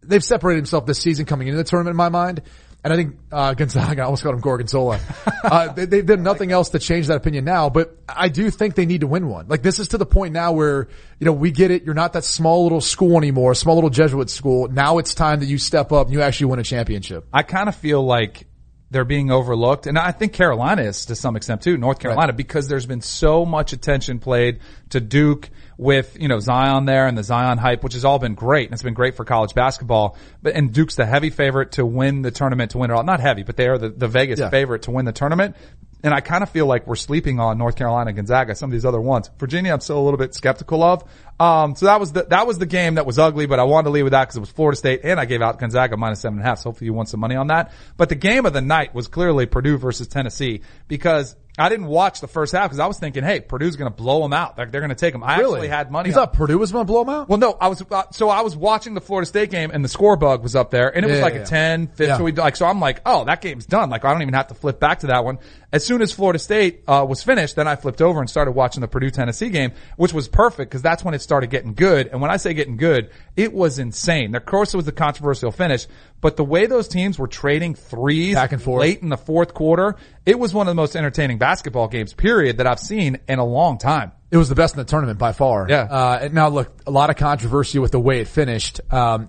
they've 0.03 0.25
separated 0.25 0.61
themselves 0.61 0.87
this 0.87 0.99
season 0.99 1.27
coming 1.27 1.49
into 1.49 1.59
the 1.59 1.65
tournament 1.65 1.95
in 1.95 1.97
my 1.97 2.09
mind. 2.09 2.43
And 2.85 2.93
I 2.93 2.97
think 2.97 3.17
uh, 3.31 3.55
Gonzaga, 3.55 4.03
I 4.03 4.05
almost 4.07 4.23
called 4.23 4.35
him 4.35 4.41
Gorgonzola. 4.41 5.01
uh, 5.45 5.73
they, 5.73 5.85
they 5.85 6.03
did 6.03 6.21
nothing 6.21 6.51
else 6.51 6.71
to 6.71 6.79
change 6.79 7.07
that 7.07 7.17
opinion 7.17 7.45
now, 7.45 7.71
but 7.71 7.97
I 8.09 8.29
do 8.29 8.51
think 8.51 8.75
they 8.75 8.87
need 8.87 9.03
to 9.03 9.07
win 9.07 9.29
one. 9.29 9.47
Like 9.49 9.63
this 9.63 9.79
is 9.79 9.89
to 9.89 9.99
the 9.99 10.07
point 10.07 10.33
now 10.33 10.53
where, 10.53 10.89
you 11.21 11.25
know, 11.25 11.33
we 11.33 11.53
get 11.53 11.71
it. 11.71 11.85
You're 11.85 11.95
not 11.95 12.15
that 12.15 12.25
small 12.25 12.65
little 12.65 12.81
school 12.81 13.17
anymore, 13.19 13.55
small 13.55 13.77
little 13.77 13.91
Jesuit 13.91 14.31
school. 14.31 14.69
Now 14.69 14.99
it's 14.99 15.15
time 15.15 15.41
that 15.41 15.47
you 15.47 15.59
step 15.59 15.93
up 15.93 16.07
and 16.07 16.15
you 16.15 16.23
actually 16.23 16.47
win 16.47 16.59
a 16.59 16.65
championship. 16.65 17.27
I 17.33 17.43
kind 17.43 17.69
of 17.69 17.77
feel 17.77 18.03
like 18.03 18.47
they're 18.93 19.05
being 19.07 19.31
overlooked. 19.31 19.87
And 19.87 19.99
I 19.99 20.13
think 20.13 20.35
Carolina 20.35 20.83
is 20.83 21.07
to 21.07 21.17
some 21.17 21.35
extent 21.35 21.63
too, 21.63 21.79
North 21.79 21.99
Carolina, 21.99 22.33
right. 22.33 22.37
because 22.37 22.69
there's 22.69 22.87
been 22.87 23.01
so 23.01 23.47
much 23.47 23.73
attention 23.73 24.19
played 24.19 24.61
to 24.91 25.01
Duke 25.01 25.49
with, 25.79 26.17
you 26.21 26.29
know, 26.29 26.39
Zion 26.39 26.85
there 26.85 27.07
and 27.07 27.17
the 27.17 27.23
Zion 27.23 27.57
hype, 27.57 27.83
which 27.83 27.95
has 27.95 28.05
all 28.05 28.19
been 28.19 28.35
great. 28.35 28.69
And 28.69 28.75
it's 28.75 28.83
been 28.83 28.95
great 28.95 29.17
for 29.17 29.25
college 29.25 29.55
basketball. 29.55 30.17
But, 30.43 30.55
and 30.55 30.73
Duke's 30.73 30.95
the 30.95 31.07
heavy 31.07 31.31
favorite 31.31 31.73
to 31.73 31.87
win 31.87 32.21
the 32.23 32.31
tournament, 32.31 32.73
to 32.73 32.79
win 32.79 32.91
it 32.91 32.95
all. 32.95 33.03
Not 33.03 33.21
heavy, 33.21 33.43
but 33.43 33.57
they 33.57 33.67
are 33.67 33.79
the, 33.79 33.89
the 33.89 34.09
Vegas 34.09 34.39
yeah. 34.39 34.51
favorite 34.51 34.83
to 34.83 34.91
win 34.91 35.07
the 35.07 35.13
tournament. 35.13 35.57
And 36.03 36.13
I 36.13 36.21
kind 36.21 36.43
of 36.43 36.51
feel 36.51 36.67
like 36.67 36.87
we're 36.87 36.97
sleeping 36.97 37.39
on 37.39 37.59
North 37.59 37.77
Carolina, 37.77 38.13
Gonzaga, 38.13 38.55
some 38.55 38.71
of 38.71 38.73
these 38.73 38.85
other 38.85 39.01
ones. 39.01 39.31
Virginia, 39.39 39.73
I'm 39.73 39.81
still 39.81 39.99
a 39.99 40.05
little 40.05 40.19
bit 40.19 40.35
skeptical 40.35 40.83
of. 40.83 41.05
Um, 41.39 41.77
so 41.77 41.87
that 41.87 42.01
was 42.01 42.13
the, 42.13 42.25
that 42.25 42.47
was 42.47 42.59
the 42.59 42.67
game 42.67 42.97
that 42.97 43.07
was 43.07 43.19
ugly, 43.19 43.47
but 43.47 43.59
I 43.59 43.65
wanted 43.65 43.85
to 43.85 43.91
leave 43.91 44.05
with 44.05 44.13
that 44.13 44.25
because 44.25 44.37
it 44.37 44.41
was 44.41 44.51
Florida 44.51 44.77
State 44.77 45.01
and 45.05 45.19
I 45.19 45.25
gave 45.25 45.43
out 45.43 45.59
Gonzaga 45.59 45.97
minus 45.97 46.21
seven 46.21 46.39
and 46.39 46.47
a 46.47 46.49
half. 46.49 46.59
So 46.59 46.71
hopefully 46.71 46.87
you 46.87 46.93
won 46.93 47.07
some 47.07 47.21
money 47.21 47.37
on 47.37 47.49
that. 47.49 47.73
But 47.97 48.09
the 48.09 48.15
game 48.15 48.47
of 48.47 48.53
the 48.53 48.61
night 48.61 48.95
was 48.95 49.09
clearly 49.09 49.47
Purdue 49.47 49.79
versus 49.79 50.09
Tennessee 50.09 50.63
because 50.89 51.37
I 51.59 51.69
didn't 51.69 51.87
watch 51.87 52.21
the 52.21 52.29
first 52.29 52.53
half 52.55 52.71
because 52.71 52.79
I 52.79 52.87
was 52.87 52.99
thinking, 52.99 53.25
hey, 53.25 53.41
Purdue's 53.41 53.77
going 53.77 53.91
to 53.91 53.95
blow 53.95 54.23
them 54.23 54.33
out. 54.33 54.57
They're, 54.57 54.65
they're 54.65 54.81
going 54.81 54.89
to 54.89 54.95
take 54.95 55.13
them. 55.13 55.23
I 55.23 55.39
really? 55.39 55.55
actually 55.55 55.69
had 55.69 55.91
money. 55.91 56.09
You 56.09 56.15
thought 56.15 56.33
Purdue 56.33 56.59
was 56.59 56.73
going 56.73 56.87
to 56.87 56.91
blow 56.91 57.05
them 57.05 57.15
out? 57.15 57.29
Well, 57.29 57.39
no, 57.39 57.59
I 57.61 57.69
was, 57.69 57.83
uh, 57.91 58.05
so 58.11 58.31
I 58.31 58.41
was 58.41 58.57
watching 58.57 58.95
the 58.95 59.03
Florida 59.03 59.27
State 59.27 59.51
game 59.51 59.71
and 59.71 59.85
the 59.85 59.89
score 59.89 60.17
bug 60.17 60.43
was 60.43 60.57
up 60.57 60.71
there 60.71 60.89
and 60.95 61.05
it 61.05 61.11
was 61.11 61.21
like 61.21 61.35
yeah, 61.35 61.41
a 61.41 61.43
yeah. 61.43 61.77
10, 61.77 61.87
15, 61.89 62.07
Yeah. 62.37 62.43
like, 62.43 62.57
so 62.57 62.65
I'm 62.65 62.81
like, 62.81 63.03
oh, 63.05 63.27
that 63.27 63.43
game's 63.43 63.67
done. 63.67 63.91
Like, 63.91 64.07
I 64.07 64.13
don't 64.13 64.23
even 64.23 64.33
have 64.33 64.47
to 64.47 64.55
flip 64.55 64.81
back 64.81 65.01
to 65.01 65.09
that 65.09 65.27
one. 65.27 65.39
As 65.73 65.85
soon 65.85 66.01
as 66.01 66.11
Florida 66.13 66.39
State, 66.39 66.85
uh, 66.89 67.05
was 67.07 67.23
finished, 67.23 67.57
then 67.57 67.69
I 67.69 67.77
flipped 67.77 68.01
over 68.01 68.21
and 68.21 68.31
started 68.31 68.53
watching 68.53 68.81
the 68.81 68.89
Purdue 68.89 69.11
Tennessee 69.11 69.51
game, 69.51 69.73
which 69.97 70.13
was 70.15 70.29
perfect 70.29 70.71
because 70.71 70.83
that's 70.83 71.05
when 71.05 71.13
it 71.13 71.21
started 71.21 71.51
getting 71.51 71.75
good. 71.75 72.09
And 72.09 72.21
when 72.23 72.31
I 72.31 72.39
say 72.39 72.55
getting 72.55 72.77
good, 72.79 73.11
it 73.37 73.53
was 73.53 73.79
insane. 73.79 74.35
Of 74.35 74.47
course, 74.47 74.73
it 74.73 74.77
was 74.77 74.87
the 74.87 74.93
controversial 74.93 75.51
finish, 75.51 75.87
but 76.21 76.37
the 76.37 76.45
way 76.45 76.67
those 76.67 76.89
teams 76.89 77.19
were 77.19 77.27
trading 77.27 77.75
threes 77.75 78.35
Back 78.35 78.53
and 78.53 78.63
forth. 78.63 78.81
late 78.81 79.01
in 79.03 79.09
the 79.09 79.17
fourth 79.17 79.55
quarter, 79.55 79.97
it 80.25 80.39
was 80.39 80.55
one 80.55 80.69
of 80.69 80.71
the 80.71 80.77
most 80.81 80.95
entertaining 80.95 81.39
basketball 81.43 81.89
games, 81.89 82.15
period, 82.15 82.59
that 82.59 82.69
I've 82.69 82.79
seen 82.79 83.19
in 83.27 83.41
a 83.41 83.45
long 83.45 83.77
time. 83.77 84.13
It 84.31 84.37
was 84.37 84.49
the 84.49 84.55
best 84.55 84.75
in 84.75 84.79
the 84.79 84.85
tournament 84.85 85.19
by 85.19 85.33
far. 85.33 85.67
Yeah. 85.69 85.89
Uh, 85.91 86.21
and 86.23 86.35
now 86.35 86.49
look, 86.49 86.73
a 86.87 86.93
lot 86.93 87.11
of 87.11 87.17
controversy 87.17 87.81
with 87.81 87.91
the 87.91 87.99
way 87.99 88.21
it 88.21 88.29
finished. 88.29 88.81
Um, 88.93 89.29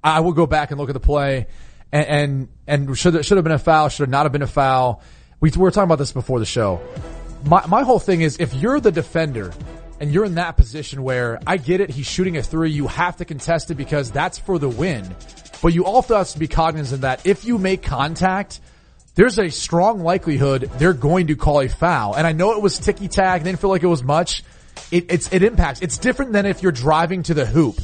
I 0.00 0.20
will 0.20 0.34
go 0.34 0.46
back 0.46 0.70
and 0.70 0.78
look 0.78 0.88
at 0.88 0.92
the 0.92 1.00
play 1.00 1.48
and, 1.90 2.06
and, 2.06 2.48
and 2.68 2.96
should, 2.96 3.24
should 3.24 3.38
have 3.38 3.42
been 3.42 3.52
a 3.52 3.58
foul, 3.58 3.88
should 3.88 4.04
have 4.04 4.08
not 4.08 4.24
have 4.24 4.30
been 4.30 4.42
a 4.42 4.46
foul. 4.46 5.02
We, 5.40 5.50
we 5.50 5.58
were 5.58 5.72
talking 5.72 5.88
about 5.88 5.98
this 5.98 6.12
before 6.12 6.38
the 6.38 6.46
show. 6.46 6.80
My, 7.44 7.66
my 7.66 7.82
whole 7.82 7.98
thing 7.98 8.20
is 8.20 8.38
if 8.38 8.54
you're 8.54 8.78
the 8.78 8.92
defender 8.92 9.52
and 9.98 10.12
you're 10.12 10.26
in 10.26 10.36
that 10.36 10.56
position 10.56 11.02
where 11.02 11.40
I 11.44 11.56
get 11.56 11.80
it, 11.80 11.90
he's 11.90 12.06
shooting 12.06 12.36
a 12.36 12.42
three, 12.44 12.70
you 12.70 12.86
have 12.86 13.16
to 13.16 13.24
contest 13.24 13.72
it 13.72 13.74
because 13.74 14.12
that's 14.12 14.38
for 14.38 14.60
the 14.60 14.68
win. 14.68 15.12
But 15.60 15.74
you 15.74 15.86
also 15.86 16.16
have 16.16 16.28
to 16.28 16.38
be 16.38 16.46
cognizant 16.46 17.00
that 17.00 17.26
if 17.26 17.44
you 17.44 17.58
make 17.58 17.82
contact, 17.82 18.60
there's 19.18 19.40
a 19.40 19.50
strong 19.50 20.04
likelihood 20.04 20.70
they're 20.78 20.92
going 20.92 21.26
to 21.26 21.34
call 21.34 21.60
a 21.60 21.68
foul. 21.68 22.14
And 22.14 22.24
I 22.24 22.30
know 22.30 22.52
it 22.52 22.62
was 22.62 22.78
ticky 22.78 23.08
tack, 23.08 23.42
didn't 23.42 23.58
feel 23.58 23.68
like 23.68 23.82
it 23.82 23.88
was 23.88 24.04
much. 24.04 24.44
It, 24.90 25.06
it's, 25.10 25.32
it 25.32 25.42
impacts. 25.42 25.80
It's 25.82 25.98
different 25.98 26.32
than 26.32 26.46
if 26.46 26.62
you're 26.62 26.72
driving 26.72 27.22
to 27.24 27.34
the 27.34 27.46
hoop. 27.46 27.78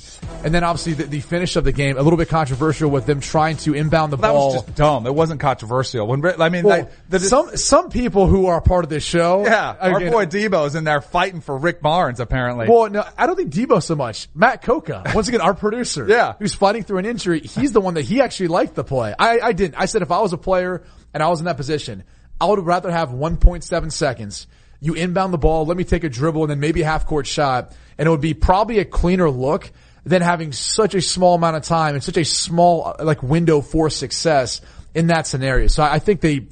And 0.44 0.54
then 0.54 0.62
obviously 0.64 0.94
the, 0.94 1.04
the 1.04 1.20
finish 1.20 1.56
of 1.56 1.64
the 1.64 1.72
game, 1.72 1.96
a 1.98 2.02
little 2.02 2.16
bit 2.18 2.28
controversial 2.28 2.90
with 2.90 3.06
them 3.06 3.20
trying 3.20 3.56
to 3.58 3.74
inbound 3.74 4.12
the 4.12 4.16
That 4.16 4.32
ball. 4.32 4.54
was 4.54 4.62
just 4.64 4.74
dumb. 4.74 5.06
It 5.06 5.14
wasn't 5.14 5.40
controversial. 5.40 6.06
When, 6.06 6.24
I 6.40 6.48
mean, 6.50 6.64
Well, 6.64 6.90
the, 7.08 7.20
some, 7.20 7.56
some 7.56 7.90
people 7.90 8.26
who 8.26 8.46
are 8.46 8.60
part 8.60 8.84
of 8.84 8.90
this 8.90 9.02
show. 9.04 9.44
yeah, 9.44 9.74
our 9.80 9.96
again, 9.98 10.12
boy 10.12 10.26
Debo's 10.26 10.74
in 10.74 10.84
there 10.84 11.00
fighting 11.00 11.40
for 11.40 11.56
Rick 11.56 11.80
Barnes, 11.80 12.20
apparently. 12.20 12.68
Well, 12.68 12.90
no, 12.90 13.04
I 13.16 13.26
don't 13.26 13.36
think 13.36 13.52
Debo 13.52 13.82
so 13.82 13.94
much. 13.96 14.28
Matt 14.34 14.62
Coca, 14.62 15.02
once 15.14 15.28
again, 15.28 15.40
our 15.40 15.54
producer, 15.54 16.06
Yeah. 16.08 16.34
who's 16.38 16.54
fighting 16.54 16.82
through 16.84 16.98
an 16.98 17.06
injury. 17.06 17.40
He's 17.40 17.72
the 17.72 17.80
one 17.80 17.94
that 17.94 18.02
he 18.02 18.20
actually 18.20 18.48
liked 18.48 18.74
the 18.74 18.84
play. 18.84 19.14
I, 19.18 19.40
I 19.40 19.52
didn't. 19.52 19.76
I 19.78 19.86
said 19.86 20.02
if 20.02 20.10
I 20.10 20.20
was 20.20 20.32
a 20.32 20.38
player 20.38 20.82
and 21.12 21.22
I 21.22 21.28
was 21.28 21.38
in 21.40 21.46
that 21.46 21.56
position, 21.56 22.04
I 22.40 22.46
would 22.46 22.60
rather 22.64 22.90
have 22.90 23.10
1.7 23.10 23.92
seconds. 23.92 24.46
You 24.80 24.94
inbound 24.94 25.32
the 25.32 25.38
ball, 25.38 25.66
let 25.66 25.76
me 25.76 25.84
take 25.84 26.04
a 26.04 26.08
dribble 26.08 26.42
and 26.42 26.50
then 26.50 26.60
maybe 26.60 26.82
a 26.82 26.84
half 26.84 27.06
court 27.06 27.26
shot, 27.26 27.72
and 27.98 28.06
it 28.06 28.10
would 28.10 28.20
be 28.20 28.34
probably 28.34 28.78
a 28.78 28.84
cleaner 28.84 29.30
look 29.30 29.72
than 30.04 30.20
having 30.20 30.52
such 30.52 30.94
a 30.94 31.00
small 31.00 31.34
amount 31.34 31.56
of 31.56 31.62
time 31.62 31.94
and 31.94 32.04
such 32.04 32.18
a 32.18 32.24
small 32.24 32.94
like 33.00 33.22
window 33.22 33.60
for 33.62 33.88
success 33.88 34.60
in 34.94 35.06
that 35.06 35.26
scenario. 35.26 35.66
So 35.68 35.82
I 35.82 35.94
I 35.94 35.98
think 35.98 36.20
they. 36.20 36.46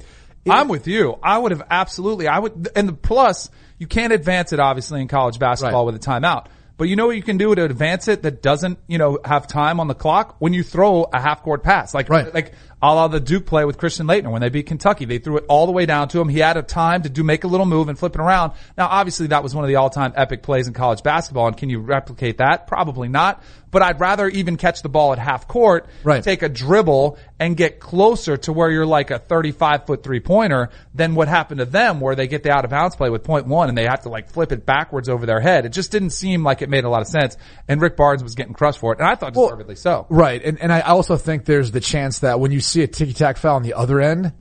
I'm 0.49 0.67
with 0.67 0.87
you. 0.87 1.17
I 1.23 1.37
would 1.37 1.51
have 1.51 1.63
absolutely, 1.69 2.27
I 2.27 2.39
would, 2.39 2.67
and 2.75 2.89
the 2.89 2.93
plus, 2.93 3.49
you 3.77 3.87
can't 3.87 4.11
advance 4.11 4.51
it 4.51 4.59
obviously 4.59 4.99
in 4.99 5.07
college 5.07 5.39
basketball 5.39 5.85
Right. 5.85 5.93
with 5.93 6.05
a 6.05 6.05
timeout. 6.05 6.47
But 6.77 6.89
you 6.89 6.95
know 6.95 7.05
what 7.07 7.15
you 7.15 7.21
can 7.23 7.37
do 7.37 7.53
to 7.53 7.63
advance 7.63 8.07
it 8.07 8.23
that 8.23 8.41
doesn't, 8.41 8.79
you 8.87 8.97
know, 8.97 9.19
have 9.23 9.47
time 9.47 9.79
on 9.79 9.87
the 9.87 9.93
clock? 9.95 10.35
When 10.39 10.53
you 10.53 10.63
throw 10.63 11.03
a 11.11 11.19
half 11.21 11.43
court 11.43 11.63
pass. 11.63 11.93
Like, 11.93 12.09
Right. 12.09 12.33
like, 12.33 12.53
a 12.81 12.87
la 12.93 13.07
the 13.07 13.21
Duke 13.21 13.45
play 13.45 13.63
with 13.63 13.77
Christian 13.77 14.07
Laettner 14.07 14.29
when 14.29 14.41
they 14.41 14.49
beat 14.49 14.65
Kentucky. 14.65 15.05
They 15.05 15.17
threw 15.17 15.37
it 15.37 15.45
all 15.47 15.67
the 15.67 15.71
way 15.71 15.85
down 15.85 16.09
to 16.09 16.19
him. 16.19 16.27
He 16.27 16.39
had 16.39 16.57
a 16.57 16.61
time 16.61 17.03
to 17.03 17.09
do, 17.09 17.23
make 17.23 17.45
a 17.45 17.47
little 17.47 17.65
move 17.65 17.87
and 17.87 17.97
flip 17.97 18.13
it 18.13 18.19
around. 18.19 18.51
Now, 18.77 18.87
obviously 18.89 19.27
that 19.27 19.41
was 19.41 19.55
one 19.55 19.63
of 19.63 19.69
the 19.69 19.77
all-time 19.77 20.11
epic 20.17 20.43
plays 20.43 20.67
in 20.67 20.73
college 20.73 21.01
basketball. 21.01 21.47
And 21.47 21.55
can 21.55 21.69
you 21.69 21.79
replicate 21.79 22.39
that? 22.39 22.67
Probably 22.67 23.07
not. 23.07 23.41
But 23.71 23.83
I'd 23.83 24.01
rather 24.01 24.27
even 24.27 24.57
catch 24.57 24.81
the 24.83 24.89
ball 24.89 25.13
at 25.13 25.17
half 25.19 25.47
court, 25.47 25.87
Right. 26.03 26.21
take 26.21 26.43
a 26.43 26.49
dribble 26.49 27.17
and 27.39 27.55
get 27.55 27.79
closer 27.79 28.35
to 28.37 28.51
where 28.51 28.69
you're 28.69 28.85
like 28.85 29.11
a 29.11 29.17
35 29.17 29.85
foot 29.87 30.03
three 30.03 30.19
pointer 30.19 30.69
than 30.93 31.15
what 31.15 31.29
happened 31.29 31.59
to 31.59 31.65
them 31.65 32.01
where 32.01 32.15
they 32.15 32.27
get 32.27 32.43
the 32.43 32.51
out 32.51 32.65
of 32.65 32.69
bounds 32.71 32.97
play 32.97 33.09
with 33.09 33.23
point 33.23 33.47
one 33.47 33.69
and 33.69 33.77
they 33.77 33.85
have 33.85 34.01
to 34.01 34.09
like 34.09 34.29
flip 34.29 34.51
it 34.51 34.65
backwards 34.65 35.07
over 35.07 35.25
their 35.25 35.39
head. 35.39 35.65
It 35.65 35.69
just 35.69 35.89
didn't 35.91 36.09
seem 36.11 36.43
like 36.43 36.61
it 36.63 36.69
made 36.69 36.83
a 36.83 36.89
lot 36.89 37.01
of 37.01 37.07
sense. 37.07 37.37
And 37.67 37.79
Rick 37.81 37.95
Barnes 37.95 38.23
was 38.23 38.33
getting 38.35 38.53
crushed 38.53 38.79
for 38.79 38.93
it. 38.93 38.99
And 38.99 39.07
I 39.07 39.15
thought 39.15 39.35
Well, 39.35 39.47
deservedly 39.49 39.75
so. 39.75 40.07
Right. 40.09 40.43
And, 40.43 40.59
and 40.59 40.71
I 40.73 40.81
also 40.81 41.15
think 41.17 41.45
there's 41.45 41.69
the 41.71 41.79
chance 41.79 42.19
that 42.19 42.39
when 42.39 42.51
you 42.51 42.59
see 42.61 42.81
a 42.81 42.87
ticky 42.87 43.13
tack 43.13 43.37
foul 43.37 43.55
on 43.57 43.63
the 43.63 43.73
other 43.75 44.01
end, 44.01 44.33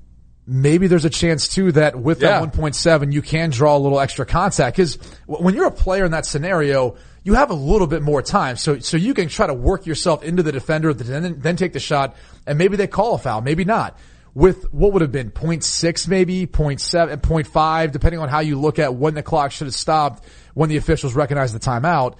maybe 0.46 0.86
there's 0.86 1.04
a 1.04 1.10
chance 1.10 1.48
too 1.48 1.72
that 1.72 1.94
with 2.00 2.20
Yeah. 2.22 2.40
that 2.40 2.52
1.7, 2.52 3.12
you 3.12 3.22
can 3.22 3.50
draw 3.50 3.76
a 3.76 3.78
little 3.78 4.00
extra 4.00 4.24
contact. 4.26 4.76
Cause 4.76 4.98
when 5.26 5.54
you're 5.54 5.66
a 5.66 5.70
player 5.70 6.04
in 6.04 6.12
that 6.12 6.26
scenario, 6.26 6.96
you 7.24 7.34
have 7.34 7.50
a 7.50 7.54
little 7.54 7.86
bit 7.86 8.02
more 8.02 8.22
time. 8.22 8.56
So, 8.56 8.80
so 8.80 8.96
you 8.96 9.14
can 9.14 9.28
try 9.28 9.46
to 9.46 9.54
work 9.54 9.86
yourself 9.86 10.24
into 10.24 10.42
the 10.42 10.50
defender, 10.50 10.92
then, 10.92 11.38
then 11.38 11.54
take 11.56 11.72
the 11.72 11.78
shot, 11.80 12.16
and 12.46 12.58
maybe 12.58 12.76
they 12.76 12.88
call 12.88 13.14
a 13.14 13.18
foul, 13.18 13.40
maybe 13.40 13.64
not. 13.64 13.96
With 14.34 14.72
what 14.72 14.94
would 14.94 15.02
have 15.02 15.12
been 15.12 15.30
0.6 15.30 16.08
maybe, 16.08 16.46
0.7, 16.46 17.16
0.5, 17.18 17.92
depending 17.92 18.18
on 18.20 18.30
how 18.30 18.40
you 18.40 18.58
look 18.58 18.78
at 18.78 18.94
when 18.94 19.14
the 19.14 19.22
clock 19.22 19.52
should 19.52 19.66
have 19.66 19.74
stopped, 19.74 20.24
when 20.54 20.70
the 20.70 20.78
officials 20.78 21.14
recognize 21.14 21.52
the 21.52 21.60
timeout 21.60 22.16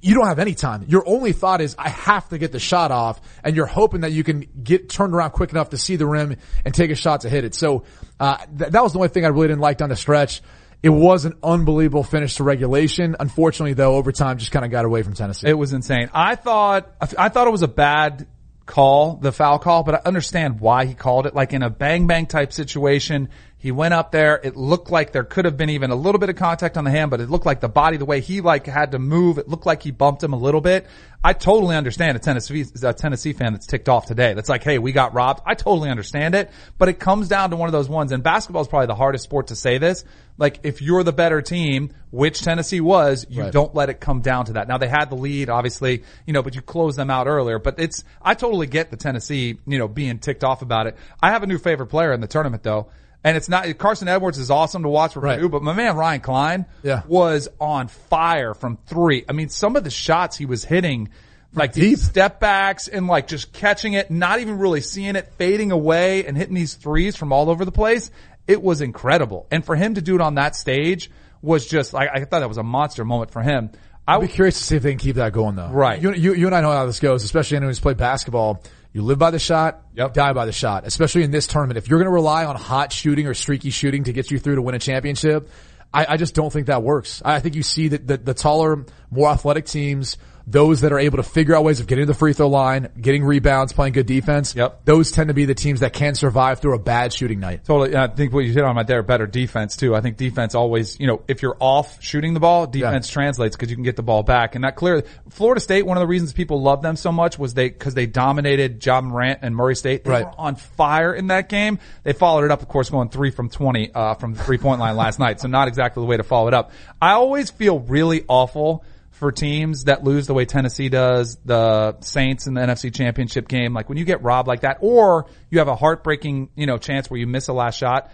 you 0.00 0.14
don't 0.14 0.26
have 0.26 0.40
any 0.40 0.54
time. 0.54 0.84
Your 0.88 1.06
only 1.06 1.32
thought 1.32 1.60
is, 1.60 1.76
I 1.78 1.88
have 1.88 2.28
to 2.30 2.38
get 2.38 2.52
the 2.52 2.58
shot 2.58 2.90
off, 2.90 3.20
and 3.44 3.54
you're 3.54 3.66
hoping 3.66 4.00
that 4.02 4.12
you 4.12 4.24
can 4.24 4.46
get 4.62 4.88
turned 4.88 5.14
around 5.14 5.30
quick 5.30 5.50
enough 5.50 5.70
to 5.70 5.78
see 5.78 5.96
the 5.96 6.06
rim 6.06 6.36
and 6.64 6.74
take 6.74 6.90
a 6.90 6.96
shot 6.96 7.22
to 7.22 7.28
hit 7.28 7.44
it. 7.44 7.54
So, 7.54 7.84
uh, 8.18 8.38
th- 8.38 8.72
that 8.72 8.82
was 8.82 8.92
the 8.92 8.98
only 8.98 9.08
thing 9.08 9.24
I 9.24 9.28
really 9.28 9.48
didn't 9.48 9.60
like 9.60 9.78
down 9.78 9.90
the 9.90 9.96
stretch. 9.96 10.42
It 10.82 10.88
was 10.88 11.24
an 11.24 11.34
unbelievable 11.42 12.02
finish 12.02 12.36
to 12.36 12.44
regulation. 12.44 13.14
Unfortunately, 13.20 13.74
though, 13.74 13.94
overtime 13.94 14.38
just 14.38 14.50
kind 14.50 14.64
of 14.64 14.72
got 14.72 14.84
away 14.84 15.02
from 15.02 15.14
Tennessee. 15.14 15.48
It 15.48 15.54
was 15.54 15.72
insane. 15.72 16.10
I 16.12 16.34
thought, 16.34 16.90
I 17.16 17.28
thought 17.28 17.46
it 17.46 17.52
was 17.52 17.62
a 17.62 17.68
bad 17.68 18.26
call, 18.66 19.16
the 19.16 19.32
foul 19.32 19.58
call, 19.58 19.82
but 19.82 19.94
I 19.94 20.00
understand 20.04 20.60
why 20.60 20.84
he 20.86 20.94
called 20.94 21.26
it. 21.26 21.34
Like 21.34 21.52
in 21.52 21.62
a 21.62 21.70
bang 21.70 22.06
bang 22.06 22.26
type 22.26 22.52
situation, 22.52 23.28
he 23.62 23.70
went 23.70 23.94
up 23.94 24.10
there. 24.10 24.40
It 24.42 24.56
looked 24.56 24.90
like 24.90 25.12
there 25.12 25.22
could 25.22 25.44
have 25.44 25.56
been 25.56 25.70
even 25.70 25.92
a 25.92 25.94
little 25.94 26.18
bit 26.18 26.28
of 26.28 26.34
contact 26.34 26.76
on 26.76 26.82
the 26.82 26.90
hand, 26.90 27.12
but 27.12 27.20
it 27.20 27.30
looked 27.30 27.46
like 27.46 27.60
the 27.60 27.68
body, 27.68 27.96
the 27.96 28.04
way 28.04 28.20
he 28.20 28.40
like 28.40 28.66
had 28.66 28.90
to 28.90 28.98
move, 28.98 29.38
it 29.38 29.48
looked 29.48 29.66
like 29.66 29.84
he 29.84 29.92
bumped 29.92 30.20
him 30.20 30.32
a 30.32 30.36
little 30.36 30.60
bit. 30.60 30.84
I 31.22 31.32
totally 31.32 31.76
understand 31.76 32.16
a 32.16 32.18
Tennessee, 32.18 32.64
a 32.82 32.92
Tennessee 32.92 33.32
fan 33.32 33.52
that's 33.52 33.66
ticked 33.68 33.88
off 33.88 34.06
today. 34.06 34.34
That's 34.34 34.48
like, 34.48 34.64
hey, 34.64 34.80
we 34.80 34.90
got 34.90 35.14
robbed. 35.14 35.42
I 35.46 35.54
totally 35.54 35.90
understand 35.90 36.34
it, 36.34 36.50
but 36.76 36.88
it 36.88 36.98
comes 36.98 37.28
down 37.28 37.50
to 37.50 37.56
one 37.56 37.68
of 37.68 37.72
those 37.72 37.88
ones, 37.88 38.10
and 38.10 38.24
basketball 38.24 38.62
is 38.62 38.66
probably 38.66 38.88
the 38.88 38.96
hardest 38.96 39.22
sport 39.22 39.46
to 39.46 39.54
say 39.54 39.78
this. 39.78 40.04
Like, 40.38 40.58
if 40.64 40.82
you're 40.82 41.04
the 41.04 41.12
better 41.12 41.40
team, 41.40 41.92
which 42.10 42.42
Tennessee 42.42 42.80
was, 42.80 43.24
you 43.30 43.42
Right. 43.42 43.52
don't 43.52 43.72
let 43.76 43.90
it 43.90 44.00
come 44.00 44.22
down 44.22 44.46
to 44.46 44.54
that. 44.54 44.66
Now 44.66 44.78
they 44.78 44.88
had 44.88 45.08
the 45.08 45.14
lead, 45.14 45.48
obviously, 45.50 46.02
you 46.26 46.32
know, 46.32 46.42
but 46.42 46.56
you 46.56 46.62
close 46.62 46.96
them 46.96 47.10
out 47.10 47.28
earlier. 47.28 47.60
But 47.60 47.76
it's, 47.78 48.02
I 48.20 48.34
totally 48.34 48.66
get 48.66 48.90
the 48.90 48.96
Tennessee, 48.96 49.58
you 49.68 49.78
know, 49.78 49.86
being 49.86 50.18
ticked 50.18 50.42
off 50.42 50.62
about 50.62 50.88
it. 50.88 50.96
I 51.22 51.30
have 51.30 51.44
a 51.44 51.46
new 51.46 51.58
favorite 51.58 51.86
player 51.86 52.12
in 52.12 52.20
the 52.20 52.26
tournament 52.26 52.64
though. 52.64 52.88
And 53.24 53.36
it's 53.36 53.48
not, 53.48 53.78
Carson 53.78 54.08
Edwards 54.08 54.38
is 54.38 54.50
awesome 54.50 54.82
to 54.82 54.88
watch 54.88 55.12
for 55.14 55.20
Right. 55.20 55.36
Purdue, 55.36 55.48
but 55.48 55.62
my 55.62 55.72
man 55.72 55.96
Ryan 55.96 56.20
Cline 56.20 56.66
Yeah. 56.82 57.02
was 57.06 57.48
on 57.60 57.88
fire 57.88 58.52
from 58.54 58.78
three. 58.86 59.24
I 59.28 59.32
mean, 59.32 59.48
some 59.48 59.76
of 59.76 59.84
the 59.84 59.90
shots 59.90 60.36
he 60.36 60.44
was 60.46 60.64
hitting, 60.64 61.08
like 61.54 61.72
deep. 61.72 61.82
these 61.84 62.02
step 62.02 62.40
backs 62.40 62.88
and 62.88 63.06
like 63.06 63.28
just 63.28 63.52
catching 63.52 63.92
it, 63.92 64.10
not 64.10 64.40
even 64.40 64.58
really 64.58 64.80
seeing 64.80 65.14
it, 65.16 65.32
fading 65.38 65.70
away 65.70 66.24
and 66.26 66.36
hitting 66.36 66.54
these 66.54 66.74
threes 66.74 67.14
from 67.14 67.32
all 67.32 67.48
over 67.48 67.64
the 67.64 67.70
place. 67.72 68.10
It 68.48 68.60
was 68.60 68.80
incredible. 68.80 69.46
And 69.52 69.64
for 69.64 69.76
him 69.76 69.94
to 69.94 70.02
do 70.02 70.16
it 70.16 70.20
on 70.20 70.34
that 70.34 70.56
stage 70.56 71.08
was 71.42 71.66
just 71.66 71.92
like, 71.92 72.10
I 72.12 72.24
thought 72.24 72.40
that 72.40 72.48
was 72.48 72.58
a 72.58 72.62
monster 72.64 73.04
moment 73.04 73.30
for 73.30 73.40
him. 73.42 73.70
I 74.08 74.16
I'd 74.16 74.22
be 74.22 74.26
curious 74.28 74.58
to 74.58 74.64
see 74.64 74.74
if 74.76 74.82
they 74.82 74.90
can 74.90 74.98
keep 74.98 75.14
that 75.16 75.32
going 75.32 75.54
though. 75.54 75.68
Right. 75.68 76.02
You, 76.02 76.12
you, 76.12 76.34
you 76.34 76.46
and 76.46 76.56
I 76.56 76.60
know 76.60 76.72
how 76.72 76.86
this 76.86 76.98
goes, 76.98 77.22
especially 77.22 77.56
anyone 77.58 77.70
who's 77.70 77.78
played 77.78 77.98
basketball. 77.98 78.60
You 78.92 79.02
live 79.02 79.18
by 79.18 79.30
the 79.30 79.38
shot, 79.38 79.82
Yep. 79.94 80.12
die 80.14 80.32
by 80.34 80.44
the 80.44 80.52
shot, 80.52 80.86
especially 80.86 81.22
in 81.22 81.30
this 81.30 81.46
tournament. 81.46 81.78
If 81.78 81.88
you're 81.88 81.98
going 81.98 82.06
to 82.10 82.12
rely 82.12 82.44
on 82.44 82.56
hot 82.56 82.92
shooting 82.92 83.26
or 83.26 83.34
streaky 83.34 83.70
shooting 83.70 84.04
to 84.04 84.12
get 84.12 84.30
you 84.30 84.38
through 84.38 84.56
to 84.56 84.62
win 84.62 84.74
a 84.74 84.78
championship, 84.78 85.48
I, 85.94 86.06
I 86.10 86.16
just 86.16 86.34
don't 86.34 86.52
think 86.52 86.66
that 86.66 86.82
works. 86.82 87.22
I 87.24 87.40
think 87.40 87.54
you 87.54 87.62
see 87.62 87.88
that 87.88 88.06
the, 88.06 88.18
the 88.18 88.34
taller, 88.34 88.84
more 89.10 89.30
athletic 89.30 89.66
teams, 89.66 90.18
those 90.46 90.80
that 90.80 90.92
are 90.92 90.98
able 90.98 91.16
to 91.18 91.22
figure 91.22 91.54
out 91.54 91.64
ways 91.64 91.80
of 91.80 91.86
getting 91.86 92.02
to 92.02 92.06
the 92.12 92.18
free 92.18 92.32
throw 92.32 92.48
line, 92.48 92.88
getting 93.00 93.24
rebounds, 93.24 93.72
playing 93.72 93.92
good 93.92 94.06
defense, 94.06 94.54
Yep. 94.54 94.84
those 94.84 95.10
tend 95.12 95.28
to 95.28 95.34
be 95.34 95.44
the 95.44 95.54
teams 95.54 95.80
that 95.80 95.92
can 95.92 96.14
survive 96.14 96.58
through 96.60 96.74
a 96.74 96.78
bad 96.78 97.12
shooting 97.12 97.40
night. 97.40 97.64
Totally. 97.64 97.96
I 97.96 98.08
think 98.08 98.32
what 98.32 98.44
you 98.44 98.52
hit 98.52 98.64
on 98.64 98.76
right 98.76 98.86
there, 98.86 99.02
better 99.02 99.26
defense 99.26 99.76
too. 99.76 99.94
I 99.94 100.00
think 100.00 100.16
defense 100.16 100.54
always, 100.54 100.98
you 100.98 101.06
know, 101.06 101.22
if 101.28 101.42
you're 101.42 101.56
off 101.60 102.02
shooting 102.02 102.34
the 102.34 102.40
ball, 102.40 102.66
defense 102.66 103.08
translates 103.08 103.56
because 103.56 103.70
you 103.70 103.76
can 103.76 103.84
get 103.84 103.96
the 103.96 104.02
ball 104.02 104.22
back. 104.22 104.54
And 104.54 104.64
that 104.64 104.76
clear, 104.76 105.02
Florida 105.30 105.60
State, 105.60 105.86
one 105.86 105.96
of 105.96 106.00
the 106.00 106.06
reasons 106.08 106.32
people 106.32 106.60
love 106.60 106.82
them 106.82 106.96
so 106.96 107.12
much 107.12 107.38
was 107.38 107.54
they, 107.54 107.70
cause 107.70 107.94
they 107.94 108.06
dominated 108.06 108.84
Ja 108.84 109.00
Morant 109.00 109.38
and 109.42 109.54
Murray 109.54 109.76
State. 109.76 110.04
They 110.04 110.10
Right. 110.10 110.24
were 110.24 110.32
on 110.38 110.56
fire 110.56 111.14
in 111.14 111.28
that 111.28 111.48
game. 111.48 111.78
They 112.02 112.12
followed 112.12 112.44
it 112.44 112.50
up, 112.50 112.62
of 112.62 112.68
course, 112.68 112.90
going 112.90 113.08
three 113.08 113.30
from 113.30 113.48
20, 113.48 113.90
uh, 113.94 114.14
from 114.14 114.34
the 114.34 114.42
three 114.42 114.58
point 114.58 114.80
line 114.80 114.96
last 114.96 115.18
night. 115.20 115.40
So 115.40 115.48
not 115.48 115.68
exactly 115.68 116.00
the 116.02 116.06
way 116.06 116.16
to 116.16 116.22
follow 116.22 116.48
it 116.48 116.54
up. 116.54 116.72
I 117.00 117.12
always 117.12 117.50
feel 117.50 117.78
really 117.80 118.24
awful 118.28 118.84
for 119.12 119.30
teams 119.30 119.84
that 119.84 120.02
lose 120.04 120.26
the 120.26 120.34
way 120.34 120.44
Tennessee 120.44 120.88
does, 120.88 121.38
the 121.44 121.96
Saints 122.00 122.46
in 122.46 122.54
the 122.54 122.60
NFC 122.60 122.92
championship 122.92 123.46
game. 123.46 123.72
Like 123.72 123.88
when 123.88 123.98
you 123.98 124.04
get 124.04 124.22
robbed 124.22 124.48
like 124.48 124.60
that, 124.62 124.78
or 124.80 125.26
you 125.50 125.58
have 125.60 125.68
a 125.68 125.76
heartbreaking, 125.76 126.50
you 126.56 126.66
know, 126.66 126.78
chance 126.78 127.08
where 127.10 127.20
you 127.20 127.26
miss 127.26 127.48
a 127.48 127.52
last 127.52 127.78
shot. 127.78 128.10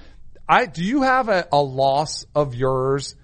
I, 0.49 0.67
do 0.67 0.85
you 0.85 1.03
have 1.03 1.29
a, 1.29 1.47
a 1.53 1.61
loss 1.61 2.27
of 2.35 2.55
yours 2.55 3.15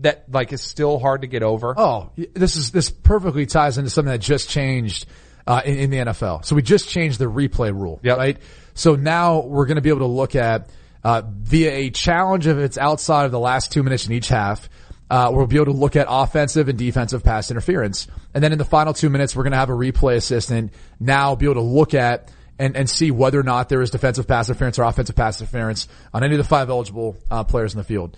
that 0.00 0.30
like 0.32 0.52
is 0.52 0.62
still 0.62 0.98
hard 0.98 1.22
to 1.22 1.26
get 1.28 1.42
over? 1.42 1.74
Oh, 1.76 2.10
this 2.16 2.56
is 2.56 2.70
this 2.70 2.90
perfectly 2.90 3.46
ties 3.46 3.78
into 3.78 3.90
something 3.90 4.12
that 4.12 4.20
just 4.20 4.48
changed 4.48 5.06
uh, 5.46 5.60
in, 5.64 5.78
in 5.78 5.90
the 5.90 5.96
NFL. 5.98 6.44
So 6.44 6.56
we 6.56 6.62
just 6.62 6.88
changed 6.88 7.18
the 7.18 7.26
replay 7.26 7.72
rule, 7.72 8.00
Yep. 8.02 8.16
right? 8.18 8.38
So 8.74 8.94
now 8.94 9.40
we're 9.40 9.66
going 9.66 9.76
to 9.76 9.82
be 9.82 9.88
able 9.88 10.00
to 10.00 10.06
look 10.06 10.34
at 10.36 10.70
uh, 11.04 11.22
via 11.26 11.70
a 11.72 11.90
challenge 11.90 12.46
if 12.46 12.56
it's 12.58 12.78
outside 12.78 13.26
of 13.26 13.32
the 13.32 13.40
last 13.40 13.72
two 13.72 13.82
minutes 13.82 14.06
in 14.06 14.12
each 14.12 14.28
half. 14.28 14.68
Uh, 15.10 15.30
we'll 15.32 15.46
be 15.46 15.56
able 15.56 15.66
to 15.66 15.72
look 15.72 15.96
at 15.96 16.06
offensive 16.08 16.68
and 16.68 16.78
defensive 16.78 17.24
pass 17.24 17.50
interference, 17.50 18.06
and 18.34 18.44
then 18.44 18.52
in 18.52 18.58
the 18.58 18.64
final 18.64 18.92
two 18.92 19.08
minutes, 19.08 19.34
we're 19.34 19.42
going 19.42 19.52
to 19.52 19.58
have 19.58 19.70
a 19.70 19.74
replay 19.74 20.16
assistant 20.16 20.72
now 21.00 21.34
be 21.34 21.46
able 21.46 21.54
to 21.54 21.60
look 21.60 21.94
at 21.94 22.30
and, 22.58 22.76
and 22.76 22.90
see 22.90 23.10
whether 23.10 23.38
or 23.38 23.44
not 23.44 23.68
there 23.68 23.80
is 23.80 23.90
defensive 23.90 24.26
pass 24.26 24.48
interference 24.48 24.78
or 24.78 24.82
offensive 24.82 25.16
pass 25.16 25.40
interference 25.40 25.88
on 26.12 26.24
any 26.24 26.34
of 26.34 26.38
the 26.38 26.44
five 26.44 26.68
eligible 26.68 27.16
uh, 27.30 27.44
players 27.44 27.72
in 27.72 27.78
the 27.78 27.84
field. 27.84 28.16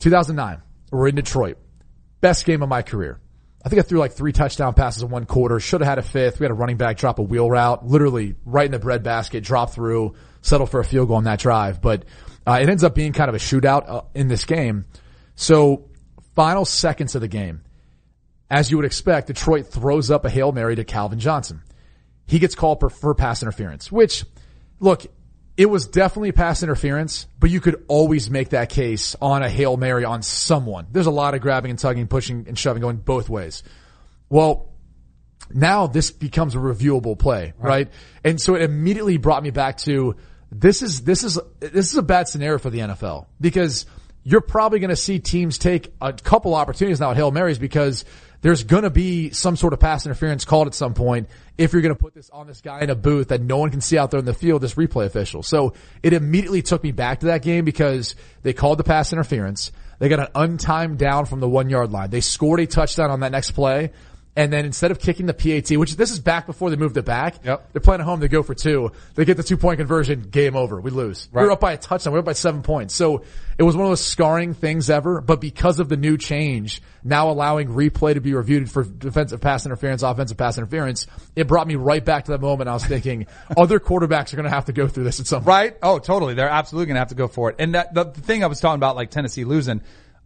2009, 0.00 0.62
we're 0.90 1.08
in 1.08 1.14
Detroit. 1.14 1.58
Best 2.20 2.44
game 2.44 2.62
of 2.62 2.68
my 2.68 2.82
career. 2.82 3.18
I 3.64 3.68
think 3.68 3.80
I 3.80 3.82
threw 3.82 3.98
like 3.98 4.12
three 4.12 4.32
touchdown 4.32 4.74
passes 4.74 5.02
in 5.02 5.10
one 5.10 5.24
quarter. 5.24 5.60
Should 5.60 5.80
have 5.80 5.88
had 5.88 5.98
a 5.98 6.02
fifth. 6.02 6.40
We 6.40 6.44
had 6.44 6.50
a 6.50 6.54
running 6.54 6.76
back 6.76 6.96
drop 6.96 7.18
a 7.18 7.22
wheel 7.22 7.48
route, 7.48 7.86
literally 7.86 8.34
right 8.44 8.66
in 8.66 8.72
the 8.72 8.80
bread 8.80 9.02
basket, 9.02 9.44
drop 9.44 9.70
through, 9.72 10.14
settle 10.40 10.66
for 10.66 10.80
a 10.80 10.84
field 10.84 11.08
goal 11.08 11.18
on 11.18 11.24
that 11.24 11.38
drive. 11.38 11.80
But 11.80 12.04
uh, 12.46 12.58
it 12.60 12.68
ends 12.68 12.82
up 12.82 12.94
being 12.94 13.12
kind 13.12 13.28
of 13.28 13.36
a 13.36 13.38
shootout 13.38 13.88
uh, 13.88 14.02
in 14.14 14.26
this 14.26 14.44
game. 14.44 14.84
So 15.36 15.88
final 16.34 16.64
seconds 16.64 17.14
of 17.14 17.20
the 17.20 17.28
game, 17.28 17.62
as 18.50 18.70
you 18.70 18.76
would 18.76 18.86
expect, 18.86 19.28
Detroit 19.28 19.66
throws 19.66 20.10
up 20.10 20.24
a 20.24 20.30
hail 20.30 20.52
mary 20.52 20.76
to 20.76 20.84
Calvin 20.84 21.18
Johnson. 21.18 21.62
He 22.26 22.38
gets 22.38 22.54
called 22.54 22.80
for, 22.80 22.90
for 22.90 23.14
pass 23.14 23.42
interference, 23.42 23.90
which, 23.90 24.24
look, 24.78 25.06
it 25.56 25.66
was 25.66 25.86
definitely 25.86 26.32
pass 26.32 26.62
interference, 26.62 27.26
but 27.38 27.50
you 27.50 27.60
could 27.60 27.84
always 27.88 28.30
make 28.30 28.50
that 28.50 28.70
case 28.70 29.14
on 29.20 29.42
a 29.42 29.50
Hail 29.50 29.76
Mary 29.76 30.04
on 30.04 30.22
someone. 30.22 30.86
There's 30.90 31.06
a 31.06 31.10
lot 31.10 31.34
of 31.34 31.40
grabbing 31.40 31.70
and 31.70 31.78
tugging, 31.78 32.06
pushing 32.06 32.46
and 32.48 32.58
shoving 32.58 32.80
going 32.80 32.96
both 32.96 33.28
ways. 33.28 33.62
Well, 34.30 34.70
now 35.52 35.86
this 35.86 36.10
becomes 36.10 36.54
a 36.54 36.58
reviewable 36.58 37.18
play, 37.18 37.52
right? 37.58 37.90
And 38.24 38.40
so 38.40 38.54
it 38.54 38.62
immediately 38.62 39.18
brought 39.18 39.42
me 39.42 39.50
back 39.50 39.76
to 39.78 40.16
this 40.50 40.82
is, 40.82 41.02
this 41.02 41.22
is, 41.22 41.38
this 41.60 41.92
is 41.92 41.96
a 41.96 42.02
bad 42.02 42.28
scenario 42.28 42.58
for 42.58 42.70
the 42.70 42.78
NFL 42.78 43.26
because 43.40 43.84
you're 44.24 44.40
probably 44.40 44.78
going 44.78 44.90
to 44.90 44.96
see 44.96 45.18
teams 45.18 45.58
take 45.58 45.92
a 46.00 46.12
couple 46.12 46.54
opportunities 46.54 47.00
now 47.00 47.10
at 47.10 47.16
Hail 47.16 47.30
Marys 47.30 47.58
because 47.58 48.04
there's 48.40 48.64
going 48.64 48.82
to 48.82 48.90
be 48.90 49.30
some 49.30 49.56
sort 49.56 49.72
of 49.72 49.80
pass 49.80 50.04
interference 50.04 50.44
called 50.44 50.66
at 50.66 50.74
some 50.74 50.94
point 50.94 51.28
if 51.58 51.72
you're 51.72 51.82
going 51.82 51.94
to 51.94 52.00
put 52.00 52.14
this 52.14 52.30
on 52.30 52.46
this 52.46 52.60
guy 52.60 52.80
in 52.80 52.90
a 52.90 52.94
booth 52.94 53.28
that 53.28 53.40
no 53.40 53.58
one 53.58 53.70
can 53.70 53.80
see 53.80 53.98
out 53.98 54.10
there 54.10 54.20
in 54.20 54.26
the 54.26 54.34
field, 54.34 54.62
this 54.62 54.74
replay 54.74 55.06
official. 55.06 55.42
So 55.42 55.74
it 56.02 56.12
immediately 56.12 56.62
took 56.62 56.82
me 56.82 56.92
back 56.92 57.20
to 57.20 57.26
that 57.26 57.42
game 57.42 57.64
because 57.64 58.16
they 58.42 58.52
called 58.52 58.78
the 58.78 58.84
pass 58.84 59.12
interference. 59.12 59.70
They 59.98 60.08
got 60.08 60.34
an 60.34 60.56
untimed 60.56 60.96
down 60.96 61.26
from 61.26 61.40
the 61.40 61.48
one 61.48 61.70
yard 61.70 61.92
line. 61.92 62.10
They 62.10 62.20
scored 62.20 62.60
a 62.60 62.66
touchdown 62.66 63.10
on 63.10 63.20
that 63.20 63.30
next 63.30 63.52
play. 63.52 63.92
And 64.34 64.50
then 64.50 64.64
instead 64.64 64.90
of 64.90 64.98
kicking 64.98 65.26
the 65.26 65.34
PAT, 65.34 65.76
which 65.76 65.94
this 65.96 66.10
is 66.10 66.18
back 66.18 66.46
before 66.46 66.70
they 66.70 66.76
moved 66.76 66.96
it 66.96 67.04
back, 67.04 67.44
Yep. 67.44 67.72
they're 67.72 67.80
playing 67.80 68.00
at 68.00 68.06
home. 68.06 68.18
They 68.18 68.28
go 68.28 68.42
for 68.42 68.54
two. 68.54 68.90
They 69.14 69.26
get 69.26 69.36
the 69.36 69.42
two 69.42 69.58
point 69.58 69.76
conversion. 69.78 70.22
Game 70.22 70.56
over. 70.56 70.80
We 70.80 70.90
lose. 70.90 71.28
Right. 71.32 71.42
We're 71.42 71.50
up 71.52 71.60
by 71.60 71.72
a 71.72 71.76
touchdown. 71.76 72.14
We're 72.14 72.20
up 72.20 72.24
by 72.24 72.32
seven 72.32 72.62
points. 72.62 72.94
So 72.94 73.24
it 73.58 73.62
was 73.62 73.76
one 73.76 73.84
of 73.84 73.90
those 73.90 74.02
scarring 74.02 74.54
things 74.54 74.88
ever. 74.88 75.20
But 75.20 75.42
because 75.42 75.80
of 75.80 75.90
the 75.90 75.98
new 75.98 76.16
change, 76.16 76.80
now 77.04 77.28
allowing 77.30 77.68
replay 77.68 78.14
to 78.14 78.22
be 78.22 78.32
reviewed 78.32 78.70
for 78.70 78.84
defensive 78.84 79.42
pass 79.42 79.66
interference, 79.66 80.02
offensive 80.02 80.38
pass 80.38 80.56
interference, 80.56 81.06
it 81.36 81.46
brought 81.46 81.66
me 81.66 81.74
right 81.74 82.02
back 82.02 82.24
to 82.24 82.30
that 82.32 82.40
moment. 82.40 82.70
I 82.70 82.72
was 82.72 82.86
thinking 82.86 83.26
other 83.58 83.78
quarterbacks 83.80 84.32
are 84.32 84.36
going 84.36 84.44
to 84.44 84.50
have 84.50 84.64
to 84.64 84.72
go 84.72 84.88
through 84.88 85.04
this 85.04 85.20
at 85.20 85.26
some 85.26 85.40
point. 85.40 85.48
Right? 85.48 85.76
Oh, 85.82 85.98
totally. 85.98 86.32
They're 86.32 86.48
absolutely 86.48 86.86
going 86.86 86.94
to 86.94 87.00
have 87.00 87.08
to 87.08 87.14
go 87.16 87.28
for 87.28 87.50
it. 87.50 87.56
And 87.58 87.74
that, 87.74 87.92
the, 87.92 88.04
the 88.04 88.20
thing 88.22 88.42
I 88.42 88.46
was 88.46 88.60
talking 88.60 88.76
about, 88.76 88.96
like 88.96 89.10
Tennessee 89.10 89.44
losing, 89.44 89.82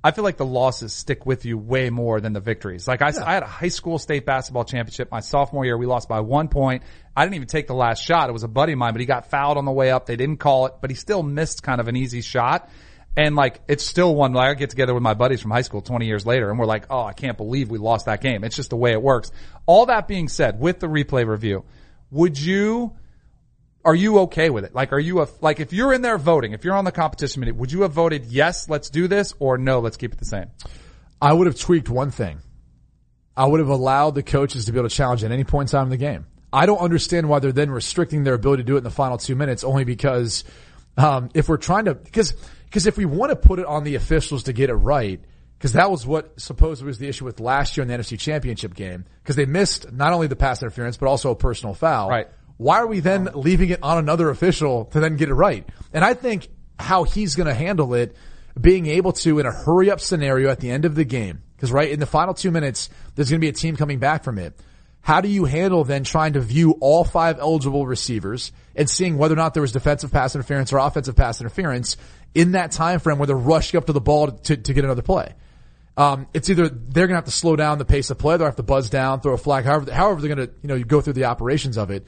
I 0.06 0.12
feel 0.12 0.22
like 0.22 0.36
the 0.36 0.46
losses 0.46 0.92
stick 0.92 1.26
with 1.26 1.44
you 1.44 1.58
way 1.58 1.90
more 1.90 2.20
than 2.20 2.32
the 2.32 2.38
victories. 2.38 2.86
Like 2.86 3.02
I, 3.02 3.08
I 3.08 3.34
had 3.34 3.42
a 3.42 3.46
high 3.46 3.66
school 3.66 3.98
state 3.98 4.25
basketball 4.25 4.62
championship 4.62 5.10
my 5.10 5.18
sophomore 5.18 5.64
year. 5.64 5.76
We 5.76 5.86
lost 5.86 6.08
by 6.08 6.20
one 6.20 6.46
point. 6.46 6.84
I 7.16 7.25
didn't 7.25 7.34
even 7.34 7.48
take 7.48 7.66
the 7.66 7.75
last 7.75 8.04
shot. 8.04 8.28
It 8.28 8.32
was 8.32 8.44
a 8.44 8.48
buddy 8.48 8.75
of 8.75 8.78
mine, 8.78 8.92
but 8.92 9.00
he 9.00 9.06
got 9.06 9.30
fouled 9.30 9.58
on 9.58 9.64
the 9.64 9.72
way 9.72 9.90
up. 9.90 10.06
They 10.06 10.14
didn't 10.14 10.36
call 10.36 10.66
it, 10.66 10.75
but 10.80 10.90
he 10.90 10.96
still 10.96 11.25
missed 11.25 11.64
kind 11.64 11.80
of 11.80 11.88
an 11.88 11.96
easy 11.96 12.20
shot. 12.20 12.70
And 13.16 13.34
like, 13.34 13.60
it's 13.66 13.84
still 13.84 14.14
one, 14.14 14.32
like 14.32 14.48
I 14.48 14.54
get 14.54 14.70
together 14.70 14.94
with 14.94 15.02
my 15.02 15.14
buddies 15.14 15.40
from 15.40 15.50
high 15.50 15.62
school 15.62 15.80
20 15.80 16.06
years 16.06 16.25
later 16.25 16.50
and 16.50 16.58
we're 16.60 16.66
like, 16.66 16.86
oh, 16.88 17.02
I 17.02 17.12
can't 17.12 17.36
believe 17.36 17.68
we 17.68 17.78
lost 17.78 18.06
that 18.06 18.20
game. 18.20 18.44
It's 18.44 18.54
just 18.54 18.70
the 18.70 18.76
way 18.76 18.92
it 18.92 19.02
works. 19.02 19.32
All 19.66 19.86
that 19.86 20.06
being 20.06 20.28
said, 20.28 20.60
with 20.60 20.78
the 20.78 20.86
replay 20.86 21.26
review, 21.26 21.64
would 22.12 22.38
you, 22.38 22.94
are 23.87 23.95
you 23.95 24.19
okay 24.21 24.50
with 24.50 24.64
it? 24.64 24.75
Like, 24.75 24.93
are 24.93 24.99
you 24.99 25.23
a, 25.23 25.28
like, 25.40 25.61
if 25.61 25.73
you're 25.73 25.93
in 25.93 26.02
there 26.02 26.19
voting, 26.19 26.52
if 26.52 26.64
you're 26.64 26.75
on 26.75 26.85
the 26.85 26.93
competition 26.93 27.35
committee, 27.35 27.57
would 27.57 27.71
you 27.71 27.83
have 27.83 27.93
voted 27.93 28.26
yes, 28.26 28.69
let's 28.69 28.90
do 28.90 29.07
this, 29.07 29.33
or 29.38 29.59
no, 29.59 29.78
let's 29.78 29.97
keep 29.97 30.12
it 30.12 30.19
the 30.19 30.25
same? 30.25 30.47
I 31.23 31.33
would 31.33 31.47
have 31.47 31.59
tweaked 31.59 31.88
one 31.88 32.11
thing. 32.11 32.40
I 33.37 33.47
would 33.47 33.61
have 33.61 33.69
allowed 33.69 34.16
the 34.16 34.25
coaches 34.25 34.64
to 34.64 34.73
be 34.73 34.78
able 34.78 34.88
to 34.88 34.95
challenge 34.95 35.23
at 35.23 35.31
any 35.31 35.45
point 35.45 35.71
in 35.71 35.78
time 35.78 35.85
in 35.85 35.90
the 35.90 35.97
game. 35.97 36.26
I 36.52 36.66
don't 36.66 36.81
understand 36.81 37.28
why 37.28 37.38
they're 37.38 37.52
then 37.52 37.71
restricting 37.71 38.25
their 38.25 38.35
ability 38.35 38.64
to 38.64 38.66
do 38.66 38.75
it 38.75 38.78
in 38.78 38.85
the 38.85 38.90
final 38.90 39.19
two 39.19 39.37
minutes 39.37 39.62
only 39.62 39.85
because, 39.85 40.43
um, 40.97 41.31
if 41.35 41.49
we're 41.49 41.57
trying 41.57 41.85
to, 41.85 41.95
because, 41.95 42.33
because 42.64 42.88
if 42.88 42.97
we 42.97 43.05
want 43.05 43.31
to 43.31 43.37
put 43.37 43.61
it 43.61 43.66
on 43.66 43.85
the 43.85 43.95
officials 43.95 44.45
to 44.45 44.52
get 44.52 44.69
it 44.69 44.75
right, 44.75 45.21
because 45.59 45.75
that 45.75 45.93
was 45.93 46.05
what 46.05 46.40
supposedly 46.40 46.88
was 46.88 46.99
the 46.99 47.09
issue 47.09 47.25
with 47.25 47.38
last 47.38 47.76
year 47.76 47.83
in 47.83 47.88
the 47.88 47.95
NFC 47.95 48.19
championship 48.19 48.75
game, 48.75 49.05
because 49.23 49.37
they 49.37 49.47
missed 49.47 49.93
not 49.93 50.12
only 50.12 50.26
the 50.26 50.37
pass 50.37 50.61
interference, 50.61 50.97
but 50.97 51.07
also 51.07 51.31
a 51.31 51.37
personal 51.37 51.73
foul. 51.73 52.09
Right. 52.09 52.28
Why 52.56 52.78
are 52.78 52.86
we 52.86 53.00
then 53.00 53.28
leaving 53.34 53.70
it 53.70 53.80
on 53.82 53.98
another 53.98 54.30
official 54.30 54.86
to 54.86 55.00
then 55.00 55.16
get 55.16 55.28
it 55.28 55.34
right? 55.34 55.68
And 55.92 56.04
I 56.04 56.14
think 56.14 56.48
how 56.78 57.04
he's 57.04 57.34
going 57.36 57.46
to 57.46 57.54
handle 57.54 57.94
it, 57.94 58.16
being 58.58 58.86
able 58.86 59.12
to 59.12 59.38
in 59.38 59.46
a 59.46 59.52
hurry 59.52 59.90
up 59.90 60.00
scenario 60.00 60.50
at 60.50 60.60
the 60.60 60.70
end 60.70 60.84
of 60.84 60.94
the 60.94 61.04
game, 61.04 61.42
because 61.54 61.70
right 61.70 61.90
in 61.90 62.00
the 62.00 62.06
final 62.06 62.34
two 62.34 62.50
minutes, 62.50 62.88
there's 63.14 63.28
going 63.30 63.40
to 63.40 63.44
be 63.44 63.48
a 63.48 63.52
team 63.52 63.76
coming 63.76 63.98
back 63.98 64.25
from 64.25 64.38
it. 64.38 64.58
How 65.06 65.20
do 65.20 65.28
you 65.28 65.44
handle 65.44 65.84
then 65.84 66.02
trying 66.02 66.32
to 66.32 66.40
view 66.40 66.72
all 66.80 67.04
five 67.04 67.38
eligible 67.38 67.86
receivers 67.86 68.50
and 68.75 68.90
seeing 68.90 69.18
whether 69.18 69.34
or 69.34 69.36
not 69.36 69.54
there 69.54 69.60
was 69.60 69.70
defensive 69.70 70.10
pass 70.10 70.34
interference 70.34 70.72
or 70.72 70.78
offensive 70.78 71.14
pass 71.14 71.40
interference 71.40 71.96
in 72.34 72.52
that 72.52 72.72
time 72.72 72.98
frame 72.98 73.18
where 73.18 73.26
they're 73.26 73.36
rushing 73.36 73.78
up 73.78 73.86
to 73.86 73.92
the 73.92 74.00
ball 74.00 74.32
to, 74.32 74.56
to 74.56 74.72
get 74.75 74.84
another 74.84 75.02
play? 75.02 75.34
Um, 75.96 76.26
it's 76.34 76.50
either 76.50 76.68
they're 76.68 77.06
gonna 77.06 77.18
have 77.18 77.25
to 77.26 77.30
slow 77.30 77.54
down 77.56 77.78
the 77.78 77.84
pace 77.84 78.10
of 78.10 78.18
play, 78.18 78.36
they'll 78.36 78.46
have 78.46 78.56
to 78.56 78.64
buzz 78.64 78.90
down, 78.90 79.20
throw 79.20 79.34
a 79.34 79.38
flag, 79.38 79.64
however, 79.64 79.92
however 79.92 80.20
they're 80.20 80.34
gonna, 80.34 80.48
you 80.60 80.68
know, 80.68 80.82
go 80.82 81.00
through 81.00 81.12
the 81.12 81.26
operations 81.26 81.78
of 81.78 81.90
it, 81.90 82.04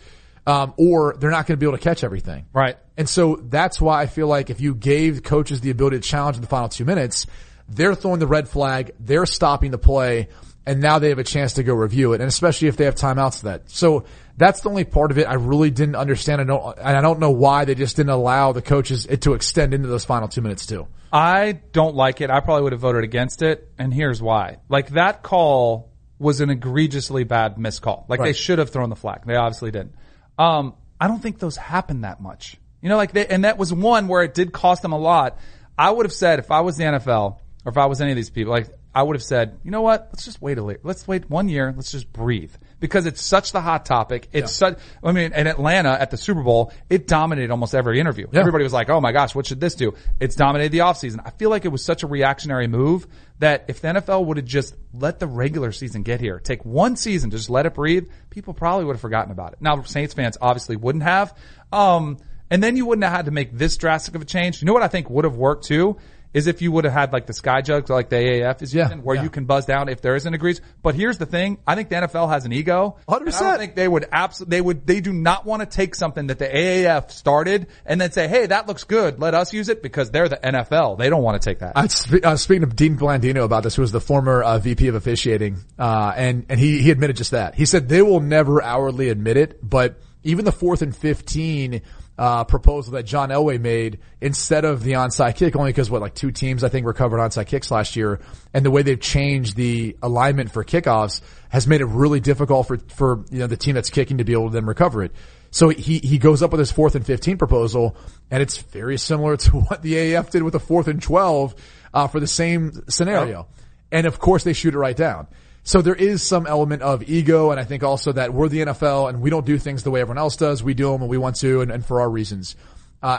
um, 0.49 0.73
or 0.79 1.15
they're 1.19 1.31
not 1.31 1.47
gonna 1.47 1.59
be 1.59 1.67
able 1.67 1.77
to 1.77 1.83
catch 1.83 2.03
everything. 2.03 2.47
Right. 2.53 2.77
And 2.97 3.09
so 3.09 3.37
that's 3.37 3.81
why 3.81 4.01
I 4.01 4.07
feel 4.07 4.27
like 4.27 4.49
if 4.49 4.61
you 4.61 4.75
gave 4.75 5.23
coaches 5.23 5.61
the 5.61 5.71
ability 5.71 6.01
to 6.01 6.03
challenge 6.03 6.37
in 6.37 6.43
the 6.43 6.49
final 6.49 6.69
two 6.69 6.87
minutes, 6.87 7.27
they're 7.69 7.95
throwing 7.95 8.19
the 8.19 8.27
red 8.27 8.49
flag, 8.49 8.93
they're 8.99 9.27
stopping 9.27 9.71
the 9.71 9.79
play, 9.79 10.29
and 10.65 10.81
now 10.81 10.99
they 10.99 11.11
have 11.11 11.19
a 11.19 11.25
chance 11.25 11.55
to 11.55 11.63
go 11.63 11.75
review 11.75 12.15
it, 12.15 12.21
and 12.21 12.29
especially 12.29 12.69
if 12.69 12.79
they 12.79 12.87
have 12.87 12.95
timeouts 12.95 13.41
to 13.41 13.45
that. 13.45 13.71
So 13.71 14.05
that's 14.39 14.63
the 14.63 14.71
only 14.71 14.85
part 14.85 15.11
of 15.11 15.19
it 15.19 15.29
I 15.29 15.35
really 15.35 15.71
didn't 15.71 15.97
understand. 15.97 16.41
I 16.41 16.45
don't, 16.45 16.79
and 16.79 16.97
I 16.97 17.01
don't 17.03 17.21
know 17.21 17.31
why 17.31 17.67
they 17.67 17.75
just 17.75 17.97
didn't 17.97 18.11
allow 18.11 18.53
the 18.53 18.63
coaches 18.63 19.05
it 19.05 19.23
to 19.23 19.35
extend 19.35 19.75
into 19.75 19.89
those 19.89 20.07
final 20.07 20.29
two 20.29 20.41
minutes 20.41 20.65
too. 20.65 20.87
I 21.13 21.61
don't 21.73 21.95
like 21.95 22.21
it. 22.23 22.31
I 22.31 22.41
probably 22.41 22.65
would 22.65 22.73
have 22.73 22.81
voted 22.81 23.05
against 23.05 23.43
it, 23.43 23.71
and 23.79 23.93
here's 23.93 24.23
why. 24.23 24.59
Like 24.71 24.91
that 24.91 25.23
call 25.23 25.91
was 26.19 26.41
an 26.41 26.51
egregiously 26.51 27.25
bad 27.25 27.59
missed 27.59 27.83
call. 27.83 28.07
Like 28.09 28.21
they 28.21 28.33
should 28.33 28.59
have 28.59 28.71
thrown 28.71 28.89
the 28.89 28.97
flag. 28.97 29.23
They 29.27 29.37
obviously 29.37 29.71
didn't. 29.71 29.95
Um, 30.39 30.75
I 31.01 31.09
don't 31.09 31.21
think 31.21 31.39
those 31.39 31.57
happen 31.57 32.03
that 32.03 32.21
much. 32.21 32.57
You 32.81 32.89
know, 32.89 32.97
like 32.97 33.13
they, 33.13 33.27
and 33.27 33.45
that 33.45 33.59
was 33.59 33.73
one 33.73 34.09
where 34.09 34.23
it 34.23 34.35
did 34.35 34.53
cost 34.53 34.83
them 34.83 34.93
a 34.93 34.99
lot. 34.99 35.39
I 35.77 35.91
would 35.91 36.07
have 36.07 36.13
said 36.13 36.39
if 36.39 36.51
I 36.51 36.61
was 36.61 36.77
the 36.77 36.85
NFL 36.85 37.39
or 37.65 37.71
if 37.71 37.77
I 37.77 37.87
was 37.87 38.01
any 38.01 38.13
of 38.13 38.17
these 38.17 38.31
people, 38.31 38.53
like 38.53 38.69
I 38.99 39.03
would 39.03 39.15
have 39.15 39.23
said, 39.23 39.61
you 39.63 39.71
know 39.71 39.83
what? 39.83 40.09
Let's 40.11 40.25
just 40.25 40.43
wait 40.43 40.59
a 40.59 40.63
little. 40.63 40.83
Let's 40.83 41.07
wait 41.07 41.31
one 41.31 41.49
year. 41.49 41.73
Let's 41.73 41.93
just 41.93 42.13
breathe 42.13 42.53
because 42.81 43.07
it's 43.07 43.23
such 43.23 43.53
the 43.53 43.61
hot 43.61 43.87
topic. 43.87 44.29
It's 44.33 44.51
such, 44.51 44.77
I 45.05 45.13
mean, 45.13 45.33
in 45.33 45.47
Atlanta 45.47 45.91
at 45.91 46.11
the 46.11 46.17
Super 46.17 46.43
Bowl, 46.43 46.73
it 46.91 47.07
dominated 47.07 47.53
almost 47.53 47.77
every 47.77 48.01
interview. 48.01 48.27
Everybody 48.33 48.65
was 48.65 48.73
like, 48.73 48.91
oh 48.91 49.01
my 49.01 49.13
gosh, 49.13 49.37
what 49.37 49.47
should 49.47 49.61
this 49.61 49.77
do? 49.77 49.95
It's 50.19 50.35
dominated 50.35 50.73
the 50.73 50.79
offseason. 50.79 51.21
I 51.25 51.31
feel 51.31 51.49
like 51.49 51.65
it 51.65 51.69
was 51.69 51.85
such 51.85 52.03
a 52.03 52.09
reactionary 52.09 52.67
move 52.67 53.07
that 53.39 53.67
if 53.69 53.81
the 53.81 53.87
NFL 53.87 54.25
would 54.25 54.37
have 54.37 54.47
just 54.47 54.75
let 54.93 55.21
the 55.21 55.29
regular 55.29 55.71
season 55.71 56.03
get 56.03 56.21
here, 56.21 56.41
take 56.41 56.65
one 56.65 56.97
season, 56.97 57.31
just 57.31 57.49
let 57.49 57.67
it 57.67 57.75
breathe, 57.75 58.09
people 58.31 58.53
probably 58.53 58.85
would 58.85 58.97
have 58.97 59.01
forgotten 59.01 59.31
about 59.31 59.53
it. 59.53 59.63
Now, 59.63 59.81
Saints 59.83 60.15
fans 60.15 60.37
obviously 60.41 60.75
wouldn't 60.75 61.05
have. 61.05 61.39
Um, 61.73 62.19
and 62.51 62.61
then 62.61 62.77
you 62.77 62.85
wouldn't 62.85 63.05
have 63.05 63.13
had 63.13 63.25
to 63.27 63.31
make 63.31 63.53
this 63.53 63.77
drastic 63.77 64.17
of 64.17 64.23
a 64.23 64.25
change. 64.25 64.61
You 64.61 64.67
know 64.67 64.73
what 64.73 64.83
I 64.83 64.89
think 64.89 65.09
would 65.09 65.25
have 65.25 65.37
worked 65.37 65.67
too? 65.67 65.99
Is 66.35 66.47
if 66.47 66.61
you 66.61 66.71
would 66.73 66.85
have 66.85 66.93
had 66.93 67.13
like 67.13 67.27
the 67.27 67.33
sky 67.33 67.63
judge, 67.63 67.89
like 67.89 68.11
the 68.11 68.17
AAF 68.17 68.61
is 68.61 68.75
Yeah, 68.75 68.85
using, 68.85 69.03
where 69.03 69.17
yeah. 69.17 69.23
you 69.23 69.31
can 69.31 69.47
buzz 69.47 69.65
down 69.65 69.89
if 69.89 70.03
there 70.03 70.15
is 70.15 70.27
an 70.27 70.35
agrees. 70.35 70.61
But 70.83 70.95
here's 70.95 71.17
the 71.17 71.25
thing: 71.25 71.59
I 71.67 71.75
think 71.75 71.89
the 71.89 71.97
NFL 71.97 72.29
has 72.29 72.45
an 72.45 72.53
ego. 72.53 72.97
100%. 73.09 73.35
I 73.35 73.41
don't 73.41 73.59
think 73.59 73.75
they 73.77 73.89
would 73.89 74.07
absolutely. 74.13 74.57
They 74.57 74.61
would. 74.61 74.87
They 74.87 75.01
do 75.01 75.13
not 75.13 75.47
want 75.47 75.61
to 75.61 75.67
take 75.67 75.95
something 75.95 76.27
that 76.27 76.39
the 76.39 76.47
AAF 76.47 77.11
started 77.11 77.69
and 77.87 77.99
then 78.01 78.13
say, 78.13 78.29
"Hey, 78.29 78.47
that 78.47 78.67
looks 78.69 78.85
good. 78.85 79.19
Let 79.19 79.35
us 79.35 79.55
use 79.55 79.69
it," 79.71 79.83
because 79.83 80.11
they're 80.11 80.29
the 80.29 80.37
NFL. 80.37 80.99
They 80.99 81.09
don't 81.09 81.23
want 81.23 81.41
to 81.41 81.49
take 81.51 81.61
that. 81.61 81.73
I, 81.77 81.87
spe- 81.87 82.25
uh, 82.25 82.37
speaking 82.37 82.63
of 82.63 82.77
Dean 82.77 82.99
Blandino 82.99 83.45
about 83.45 83.63
this, 83.63 83.75
who 83.77 83.83
was 83.83 83.93
the 83.93 84.01
former 84.01 84.43
uh, 84.43 84.59
VP 84.59 84.89
of 84.89 84.95
officiating, 84.97 85.57
uh, 85.79 86.13
and 86.15 86.45
and 86.51 86.61
he 86.61 86.83
he 86.83 86.91
admitted 86.91 87.17
just 87.17 87.31
that. 87.31 87.55
He 87.55 87.65
said 87.65 87.89
they 87.89 88.03
will 88.03 88.21
never 88.21 88.63
hourly 88.63 89.09
admit 89.09 89.39
it, 89.39 89.67
but 89.67 89.99
even 90.25 90.45
the 90.45 90.53
fourth 90.53 90.83
and 90.83 90.95
fifteen 90.95 91.81
uh, 92.19 92.45
proposal 92.45 92.95
that 92.95 93.05
John 93.05 93.31
Elway 93.31 93.61
made 93.61 94.01
instead 94.21 94.65
of 94.65 94.83
the 94.83 94.93
onside 94.93 95.37
kick, 95.37 95.55
only 95.57 95.71
because 95.71 95.91
what 95.91 96.01
like 96.01 96.15
two 96.15 96.33
teams 96.33 96.65
I 96.65 96.69
think 96.69 96.87
recovered 96.87 97.19
onside 97.19 97.47
kicks 97.47 97.71
last 97.71 97.97
year, 97.97 98.21
and 98.53 98.65
the 98.65 98.71
way 98.71 98.83
they've 98.83 99.01
changed 99.01 99.57
the 99.57 99.97
alignment 100.03 100.51
for 100.51 100.65
kickoffs 100.65 101.21
has 101.49 101.67
made 101.67 101.81
it 101.81 101.87
really 101.87 102.21
difficult 102.21 102.67
for 102.67 102.79
for 102.89 103.25
you 103.31 103.39
know 103.39 103.47
the 103.47 103.57
team 103.57 103.75
that's 103.75 103.91
kicking 103.91 104.19
to 104.19 104.25
be 104.25 104.33
able 104.33 104.49
to 104.49 104.55
then 104.55 104.67
recover 104.67 105.03
it. 105.03 105.13
So 105.51 105.71
he, 105.71 105.99
he 105.99 106.19
goes 106.19 106.43
up 106.43 106.51
with 106.51 106.59
his 106.59 106.71
fourth 106.71 106.95
and 106.95 107.07
15 107.07 107.39
proposal 107.39 107.97
and 108.31 108.43
it's 108.43 108.59
very 108.59 108.99
similar 108.99 109.37
to 109.39 109.51
what 109.61 109.83
the 109.83 109.95
AAF 109.95 110.31
did 110.31 110.43
with 110.43 110.53
the 110.53 110.61
fourth 110.61 110.89
and 110.89 111.01
12, 111.01 111.55
uh, 111.95 112.07
for 112.09 112.21
the 112.21 112.27
same 112.27 112.73
scenario. 112.89 113.47
And 113.91 114.07
of 114.07 114.19
course 114.19 114.45
they 114.45 114.53
shoot 114.53 114.75
it 114.75 114.79
right 114.79 114.97
down. 114.97 115.27
So 115.69 115.83
there 115.83 115.95
is 115.95 116.23
some 116.23 116.47
element 116.47 116.81
of 116.81 117.07
ego 117.11 117.51
and 117.51 117.61
I 117.61 117.65
think 117.65 117.83
also 117.83 118.13
that 118.13 118.33
we're 118.33 118.49
the 118.49 118.61
NFL 118.61 119.11
and 119.11 119.21
we 119.21 119.29
don't 119.29 119.45
do 119.45 119.59
things 119.59 119.83
the 119.83 119.91
way 119.91 120.01
everyone 120.01 120.17
else 120.17 120.35
does. 120.37 120.63
We 120.63 120.73
do 120.73 120.93
them 120.93 121.03
when 121.03 121.11
we 121.11 121.19
want 121.19 121.37
to 121.41 121.61
and, 121.61 121.71
and 121.71 121.85
for 121.85 122.01
our 122.01 122.09
reasons. 122.09 122.57
Uh, 123.03 123.19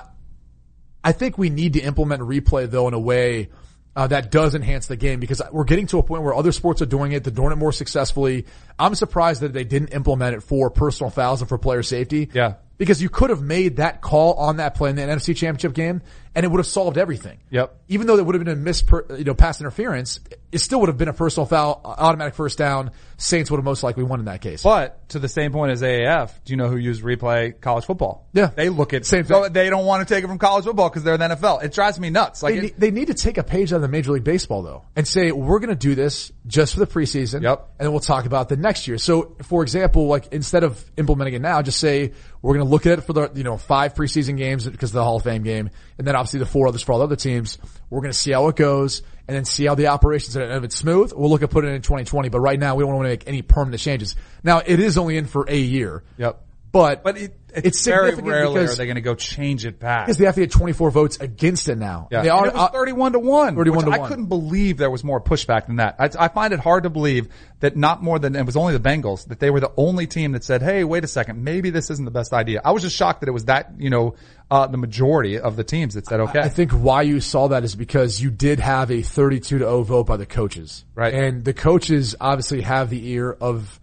I 1.04 1.12
think 1.12 1.38
we 1.38 1.52
need 1.52 1.74
to 1.74 1.80
implement 1.80 2.24
replay 2.24 2.68
though 2.68 2.88
in 2.88 2.96
a 2.96 3.00
way 3.00 3.50
uh, 3.96 4.08
that 4.08 4.32
does 4.32 4.56
enhance 4.56 4.88
the 4.88 4.96
game 4.96 5.20
because 5.20 5.44
we're 5.52 5.64
getting 5.64 5.86
to 5.88 6.00
a 6.00 6.04
point 6.04 6.24
where 6.24 6.34
other 6.34 6.52
sports 6.52 6.82
are 6.82 6.88
doing 6.88 7.12
it, 7.12 7.24
they're 7.24 7.32
doing 7.32 7.52
it 7.52 7.58
more 7.58 7.72
successfully. 7.72 8.48
I'm 8.80 8.96
surprised 8.96 9.42
that 9.42 9.54
they 9.54 9.64
didn't 9.64 9.90
implement 9.90 10.36
it 10.36 10.42
for 10.42 10.72
personal 10.72 11.12
fouls 11.12 11.42
and 11.42 11.50
for 11.50 11.60
player 11.60 11.84
safety. 11.84 12.32
Yeah. 12.34 12.56
Because 12.80 13.00
you 13.00 13.10
could 13.10 13.30
have 13.30 13.44
made 13.44 13.76
that 13.76 14.02
call 14.02 14.34
on 14.34 14.58
that 14.58 14.74
play 14.74 14.90
in 14.90 14.96
the 14.96 15.04
NFC 15.04 15.36
Championship 15.36 15.74
game, 15.74 16.02
and 16.36 16.46
it 16.46 16.50
would 16.50 16.60
have 16.60 16.68
solved 16.68 16.98
everything. 16.98 17.40
Yep. 17.50 17.76
Even 17.88 18.08
though 18.08 18.16
there 18.16 18.24
would 18.24 18.36
have 18.36 18.44
been 18.44 18.54
a 18.54 18.56
missed, 18.56 18.88
per, 18.88 19.06
you 19.18 19.24
know, 19.24 19.34
pass 19.34 19.60
interference, 19.60 20.20
it 20.52 20.60
still 20.60 20.80
would 20.80 20.90
have 20.90 20.98
been 20.98 21.08
a 21.08 21.14
personal 21.14 21.46
foul, 21.46 21.82
automatic 21.84 22.36
first 22.36 22.58
down. 22.58 22.92
Saints 23.18 23.50
would 23.52 23.58
have 23.58 23.66
most 23.66 23.84
likely 23.84 24.04
won 24.04 24.20
in 24.20 24.26
that 24.26 24.42
case. 24.42 24.64
But 24.64 25.10
to 25.10 25.20
the 25.20 25.28
same 25.28 25.52
point 25.52 25.72
as 25.72 25.82
AAF, 25.82 26.32
do 26.46 26.54
you 26.54 26.58
know 26.58 26.70
who 26.70 26.78
used 26.78 27.04
replay 27.04 27.60
college 27.60 27.86
football? 27.86 28.28
Yeah. 28.34 28.52
They 28.56 28.70
look 28.70 28.94
at 28.94 29.06
Same 29.06 29.24
thing. 29.24 29.52
They 29.52 29.70
don't 29.70 29.86
want 29.86 30.08
to 30.08 30.14
take 30.14 30.24
it 30.24 30.28
from 30.28 30.38
college 30.38 30.66
football 30.66 30.90
because 30.90 31.04
they're 31.04 31.18
the 31.18 31.26
NFL. 31.30 31.64
It 31.64 31.74
drives 31.74 32.00
me 32.00 32.10
nuts. 32.10 32.44
Like 32.44 32.54
they, 32.54 32.58
it- 32.58 32.64
need, 32.64 32.74
they 32.78 32.92
need 32.92 33.08
to 33.08 33.14
take 33.16 33.38
a 33.38 33.44
page 33.44 33.74
out 33.74 33.78
of 33.78 33.82
the 33.82 33.88
Major 33.88 34.12
League 34.12 34.24
Baseball 34.24 34.62
though 34.62 34.86
and 34.96 35.08
say, 35.08 35.32
we're 35.32 35.60
going 35.60 35.70
to 35.70 35.76
do 35.76 35.96
this 35.96 36.32
just 36.48 36.74
for 36.74 36.80
the 36.80 36.88
preseason. 36.88 37.42
Yep. 37.42 37.70
And 37.80 37.86
then 37.86 37.92
we'll 37.92 38.00
talk 38.00 38.26
about 38.26 38.50
the 38.50 38.58
next 38.58 38.88
year. 38.88 38.98
So 38.98 39.36
for 39.44 39.64
example, 39.64 40.08
like 40.08 40.32
instead 40.32 40.64
of 40.64 40.84
implementing 40.96 41.34
it 41.34 41.42
now, 41.42 41.62
just 41.62 41.80
say 41.80 42.14
we're 42.42 42.54
going 42.54 42.66
to 42.66 42.72
look 42.72 42.86
at 42.86 43.00
it 43.00 43.02
for 43.02 43.14
the, 43.14 43.32
you 43.36 43.44
know, 43.44 43.58
five 43.58 43.94
preseason 43.96 44.38
games 44.38 44.68
because 44.68 44.92
of 44.92 44.94
the 44.94 45.04
Hall 45.04 45.18
of 45.18 45.24
Fame 45.24 45.44
game. 45.44 45.70
And 45.98 46.08
then 46.08 46.16
obviously 46.20 46.40
the 46.40 46.46
four 46.46 46.68
others 46.68 46.82
for 46.84 46.92
all 46.94 47.00
the 47.00 47.06
other 47.06 47.16
teams. 47.16 47.58
We're 47.90 48.02
going 48.02 48.12
to 48.12 48.18
see 48.18 48.32
how 48.32 48.48
it 48.50 48.56
goes 48.56 49.02
and 49.28 49.36
then 49.36 49.46
see 49.46 49.66
how 49.66 49.76
the 49.76 49.88
operations, 49.88 50.36
and 50.36 50.52
if 50.52 50.64
it's 50.64 50.76
smooth, 50.76 51.14
we'll 51.16 51.30
look 51.30 51.44
at 51.44 51.50
putting 51.50 51.72
it 51.72 51.76
in 51.76 51.82
2020. 51.82 52.30
But 52.30 52.40
right 52.40 52.60
now 52.60 52.76
we 52.76 52.84
don't 52.84 52.94
want 52.94 53.06
to 53.06 53.10
make 53.10 53.28
any 53.28 53.42
permanent 53.42 53.82
changes. 53.82 54.16
Now 54.44 54.62
it 54.66 54.80
is 54.80 54.98
only 54.98 55.18
in 55.18 55.26
for 55.26 55.46
a 55.48 55.58
year. 55.58 56.04
Yep. 56.18 56.46
But, 56.72 57.04
but 57.04 57.18
it, 57.18 57.36
it's, 57.52 57.68
it's 57.68 57.86
very 57.86 58.14
rarely 58.14 58.54
because 58.54 58.74
are 58.74 58.78
they 58.78 58.86
going 58.86 58.96
to 58.96 59.02
go 59.02 59.16
change 59.16 59.66
it 59.66 59.80
back. 59.80 60.06
because 60.06 60.20
they 60.20 60.26
have 60.26 60.36
to 60.36 60.42
get 60.42 60.52
24 60.52 60.92
votes 60.92 61.18
against 61.20 61.68
it 61.68 61.78
now. 61.80 62.08
Yeah. 62.12 62.22
They 62.22 62.30
And 62.30 62.40
are, 62.40 62.48
it 62.48 62.54
was 62.54 62.62
uh, 62.62 62.70
31 62.70 63.14
to 63.14 63.20
1. 63.20 63.56
31 63.56 63.78
which 63.78 63.86
to 63.86 63.92
I 63.92 63.98
1. 63.98 64.08
couldn't 64.10 64.26
believe 64.28 64.78
there 64.78 64.92
was 64.92 65.04
more 65.04 65.20
pushback 65.20 65.66
than 65.66 65.78
that. 65.78 65.96
I, 65.98 66.10
I 66.26 66.28
find 66.28 66.54
it 66.54 66.60
hard 66.60 66.84
to 66.84 66.92
believe 66.92 67.30
that 67.62 67.76
not 67.76 68.04
more 68.04 68.20
than, 68.20 68.36
it 68.36 68.46
was 68.46 68.56
only 68.56 68.78
the 68.78 68.88
Bengals, 68.88 69.28
that 69.30 69.40
they 69.40 69.50
were 69.50 69.60
the 69.60 69.72
only 69.78 70.06
team 70.06 70.34
that 70.34 70.44
said, 70.44 70.62
hey, 70.62 70.84
wait 70.84 71.04
a 71.04 71.08
second, 71.08 71.44
maybe 71.44 71.72
this 71.72 71.90
isn't 71.90 72.06
the 72.06 72.12
best 72.12 72.34
idea. 72.34 72.62
I 72.64 72.72
was 72.72 72.84
just 72.84 72.96
shocked 72.96 73.22
that 73.22 73.30
it 73.30 73.34
was 73.34 73.46
that, 73.46 73.74
you 73.80 73.90
know, 73.90 74.14
uh, 74.52 74.68
the 74.68 74.78
majority 74.78 75.40
of 75.40 75.56
the 75.56 75.64
teams 75.64 75.94
that 75.94 76.08
said, 76.08 76.20
okay. 76.22 76.40
I 76.40 76.50
think 76.50 76.72
why 76.72 77.04
you 77.04 77.22
saw 77.22 77.50
that 77.50 77.64
is 77.64 77.76
because 77.76 78.20
you 78.20 78.32
did 78.32 78.60
have 78.60 78.90
a 78.90 79.02
32 79.02 79.60
to 79.60 79.64
0 79.64 79.84
vote 79.84 80.08
by 80.08 80.18
the 80.18 80.26
coaches. 80.26 80.86
Right. 80.96 81.14
And 81.14 81.46
the 81.46 81.54
coaches 81.54 82.16
obviously 82.20 82.62
have 82.62 82.90
the 82.90 83.10
ear 83.10 83.32
of 83.32 83.80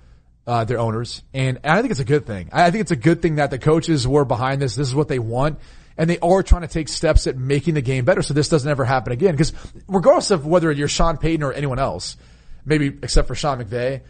uh, 0.47 0.65
their 0.65 0.79
owners. 0.79 1.23
And 1.33 1.61
I 1.65 1.81
think 1.81 1.93
it's 1.93 2.01
a 2.01 2.05
good 2.05 2.27
thing. 2.27 2.49
I 2.53 2.71
think 2.71 2.83
it's 2.83 2.91
a 2.91 2.97
good 2.97 3.23
thing 3.23 3.37
that 3.37 3.51
the 3.51 3.59
coaches 3.59 4.07
were 4.09 4.25
behind 4.25 4.61
this. 4.61 4.75
This 4.75 4.89
is 4.89 4.95
what 4.95 5.09
they 5.09 5.19
want. 5.19 5.59
And 5.97 6.11
they 6.11 6.19
are 6.19 6.43
trying 6.43 6.63
to 6.63 6.69
take 6.69 6.89
steps 6.89 7.27
at 7.27 7.37
making 7.37 7.75
the 7.75 7.81
game 7.81 8.05
better 8.05 8.21
so 8.21 8.35
this 8.35 8.49
doesn't 8.49 8.71
ever 8.71 8.85
happen 8.85 9.13
again. 9.13 9.33
Because 9.33 9.53
regardless 9.89 10.31
of 10.31 10.47
whether 10.47 10.71
you're 10.71 10.89
Sean 10.89 11.17
Payton 11.17 11.43
or 11.43 11.53
anyone 11.53 11.79
else, 11.79 12.17
maybe 12.65 12.89
except 13.03 13.29
for 13.29 13.35
Sean 13.35 13.63
McVay, 13.63 14.03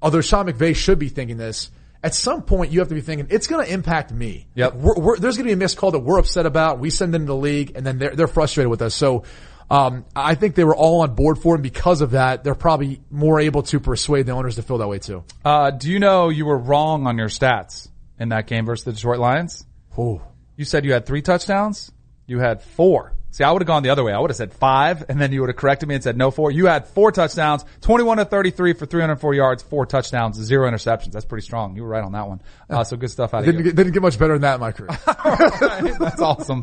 although 0.00 0.20
Sean 0.20 0.46
McVay 0.46 0.74
should 0.74 0.98
be 0.98 1.08
thinking 1.08 1.36
this, 1.36 1.70
at 2.02 2.14
some 2.14 2.42
point 2.42 2.72
you 2.72 2.80
have 2.80 2.88
to 2.88 2.94
be 2.94 3.00
thinking 3.00 3.28
it's 3.30 3.46
going 3.46 3.64
to 3.64 3.72
impact 3.72 4.12
me. 4.12 4.46
Yep. 4.54 4.74
We're, 4.74 4.94
we're, 4.94 5.16
there's 5.18 5.36
going 5.36 5.44
to 5.44 5.50
be 5.50 5.52
a 5.52 5.56
missed 5.56 5.76
call 5.76 5.92
that 5.92 6.00
we're 6.00 6.18
upset 6.18 6.46
about. 6.46 6.78
We 6.78 6.90
send 6.90 7.14
them 7.14 7.22
to 7.22 7.26
the 7.26 7.36
league, 7.36 7.72
and 7.74 7.86
then 7.86 7.98
they're 7.98 8.14
they're 8.14 8.26
frustrated 8.28 8.70
with 8.70 8.82
us. 8.82 8.94
So. 8.94 9.24
Um, 9.70 10.04
I 10.14 10.34
think 10.34 10.54
they 10.54 10.64
were 10.64 10.76
all 10.76 11.00
on 11.00 11.14
board 11.14 11.38
for 11.38 11.54
him 11.54 11.62
because 11.62 12.02
of 12.02 12.10
that. 12.10 12.44
They're 12.44 12.54
probably 12.54 13.00
more 13.10 13.40
able 13.40 13.62
to 13.62 13.80
persuade 13.80 14.26
the 14.26 14.32
owners 14.32 14.56
to 14.56 14.62
feel 14.62 14.76
that 14.78 14.88
way 14.88 14.98
too. 14.98 15.24
Uh, 15.42 15.70
do 15.70 15.90
you 15.90 15.98
know 15.98 16.28
you 16.28 16.44
were 16.44 16.58
wrong 16.58 17.06
on 17.06 17.16
your 17.16 17.28
stats 17.28 17.88
in 18.18 18.30
that 18.30 18.46
game 18.46 18.66
versus 18.66 18.84
the 18.84 18.92
Detroit 18.92 19.18
Lions? 19.18 19.64
Oh, 19.96 20.20
You 20.56 20.66
said 20.66 20.84
you 20.84 20.92
had 20.92 21.06
three 21.06 21.22
touchdowns. 21.22 21.90
You 22.26 22.38
had 22.38 22.60
four. 22.62 23.14
See, 23.32 23.44
I 23.44 23.50
would 23.50 23.62
have 23.62 23.66
gone 23.66 23.82
the 23.82 23.88
other 23.88 24.04
way. 24.04 24.12
I 24.12 24.20
would 24.20 24.28
have 24.28 24.36
said 24.36 24.52
five, 24.52 25.06
and 25.08 25.18
then 25.18 25.32
you 25.32 25.40
would 25.40 25.48
have 25.48 25.56
corrected 25.56 25.88
me 25.88 25.94
and 25.94 26.04
said 26.04 26.18
no 26.18 26.30
four. 26.30 26.50
You 26.50 26.66
had 26.66 26.86
four 26.86 27.10
touchdowns, 27.12 27.64
21 27.80 28.18
to 28.18 28.24
33 28.26 28.74
for 28.74 28.84
304 28.84 29.34
yards, 29.34 29.62
four 29.62 29.86
touchdowns, 29.86 30.36
zero 30.36 30.70
interceptions. 30.70 31.12
That's 31.12 31.24
pretty 31.24 31.44
strong. 31.44 31.74
You 31.74 31.82
were 31.82 31.88
right 31.88 32.04
on 32.04 32.12
that 32.12 32.28
one. 32.28 32.42
Uh, 32.68 32.84
so 32.84 32.98
good 32.98 33.10
stuff 33.10 33.32
out 33.32 33.40
of 33.40 33.46
didn't 33.46 33.60
you. 33.60 33.64
get, 33.64 33.76
didn't 33.76 33.92
get 33.94 34.02
much 34.02 34.18
better 34.18 34.34
than 34.34 34.42
that 34.42 34.54
in 34.56 34.60
my 34.60 34.72
career. 34.72 34.90
That's 35.98 36.20
awesome. 36.20 36.62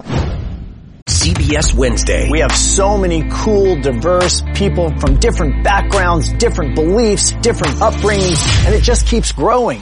CBS 1.08 1.74
Wednesday. 1.74 2.30
We 2.30 2.42
have 2.42 2.52
so 2.52 3.00
many 3.00 3.28
cool, 3.32 3.82
diverse 3.82 4.44
people 4.54 4.96
from 5.00 5.18
different 5.18 5.64
backgrounds, 5.64 6.32
different 6.34 6.76
beliefs, 6.76 7.32
different 7.42 7.78
upbringings, 7.78 8.66
and 8.66 8.76
it 8.76 8.84
just 8.84 9.08
keeps 9.08 9.32
growing. 9.32 9.82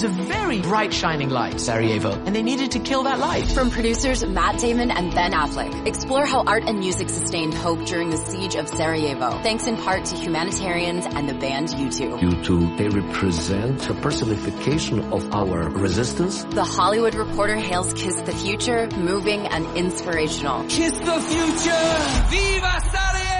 There's 0.00 0.16
a 0.16 0.22
very 0.22 0.60
bright 0.60 0.94
shining 0.94 1.28
light, 1.28 1.58
Sarajevo, 1.58 2.12
and 2.12 2.32
they 2.32 2.44
needed 2.44 2.70
to 2.72 2.78
kill 2.78 3.02
that 3.02 3.18
light. 3.18 3.48
From 3.48 3.68
producers 3.68 4.24
Matt 4.24 4.60
Damon 4.60 4.92
and 4.92 5.12
Ben 5.12 5.32
Affleck, 5.32 5.88
explore 5.88 6.24
how 6.24 6.44
art 6.44 6.62
and 6.68 6.78
music 6.78 7.08
sustained 7.08 7.52
hope 7.52 7.84
during 7.84 8.10
the 8.10 8.16
siege 8.16 8.54
of 8.54 8.68
Sarajevo, 8.68 9.42
thanks 9.42 9.66
in 9.66 9.76
part 9.76 10.04
to 10.04 10.14
humanitarians 10.14 11.04
and 11.04 11.28
the 11.28 11.34
band 11.34 11.70
U2. 11.70 12.20
U2, 12.20 12.78
they 12.78 12.88
represent 12.88 13.90
a 13.90 13.94
personification 13.94 15.00
of 15.12 15.34
our 15.34 15.68
resistance. 15.70 16.44
The 16.44 16.62
Hollywood 16.62 17.16
Reporter 17.16 17.56
hails 17.56 17.92
Kiss 17.94 18.14
the 18.20 18.32
Future, 18.32 18.88
moving 18.98 19.48
and 19.48 19.66
inspirational. 19.76 20.62
Kiss 20.68 20.92
the 20.92 21.20
future! 21.22 22.28
Viva 22.30 22.80
Sarajevo! 22.92 23.37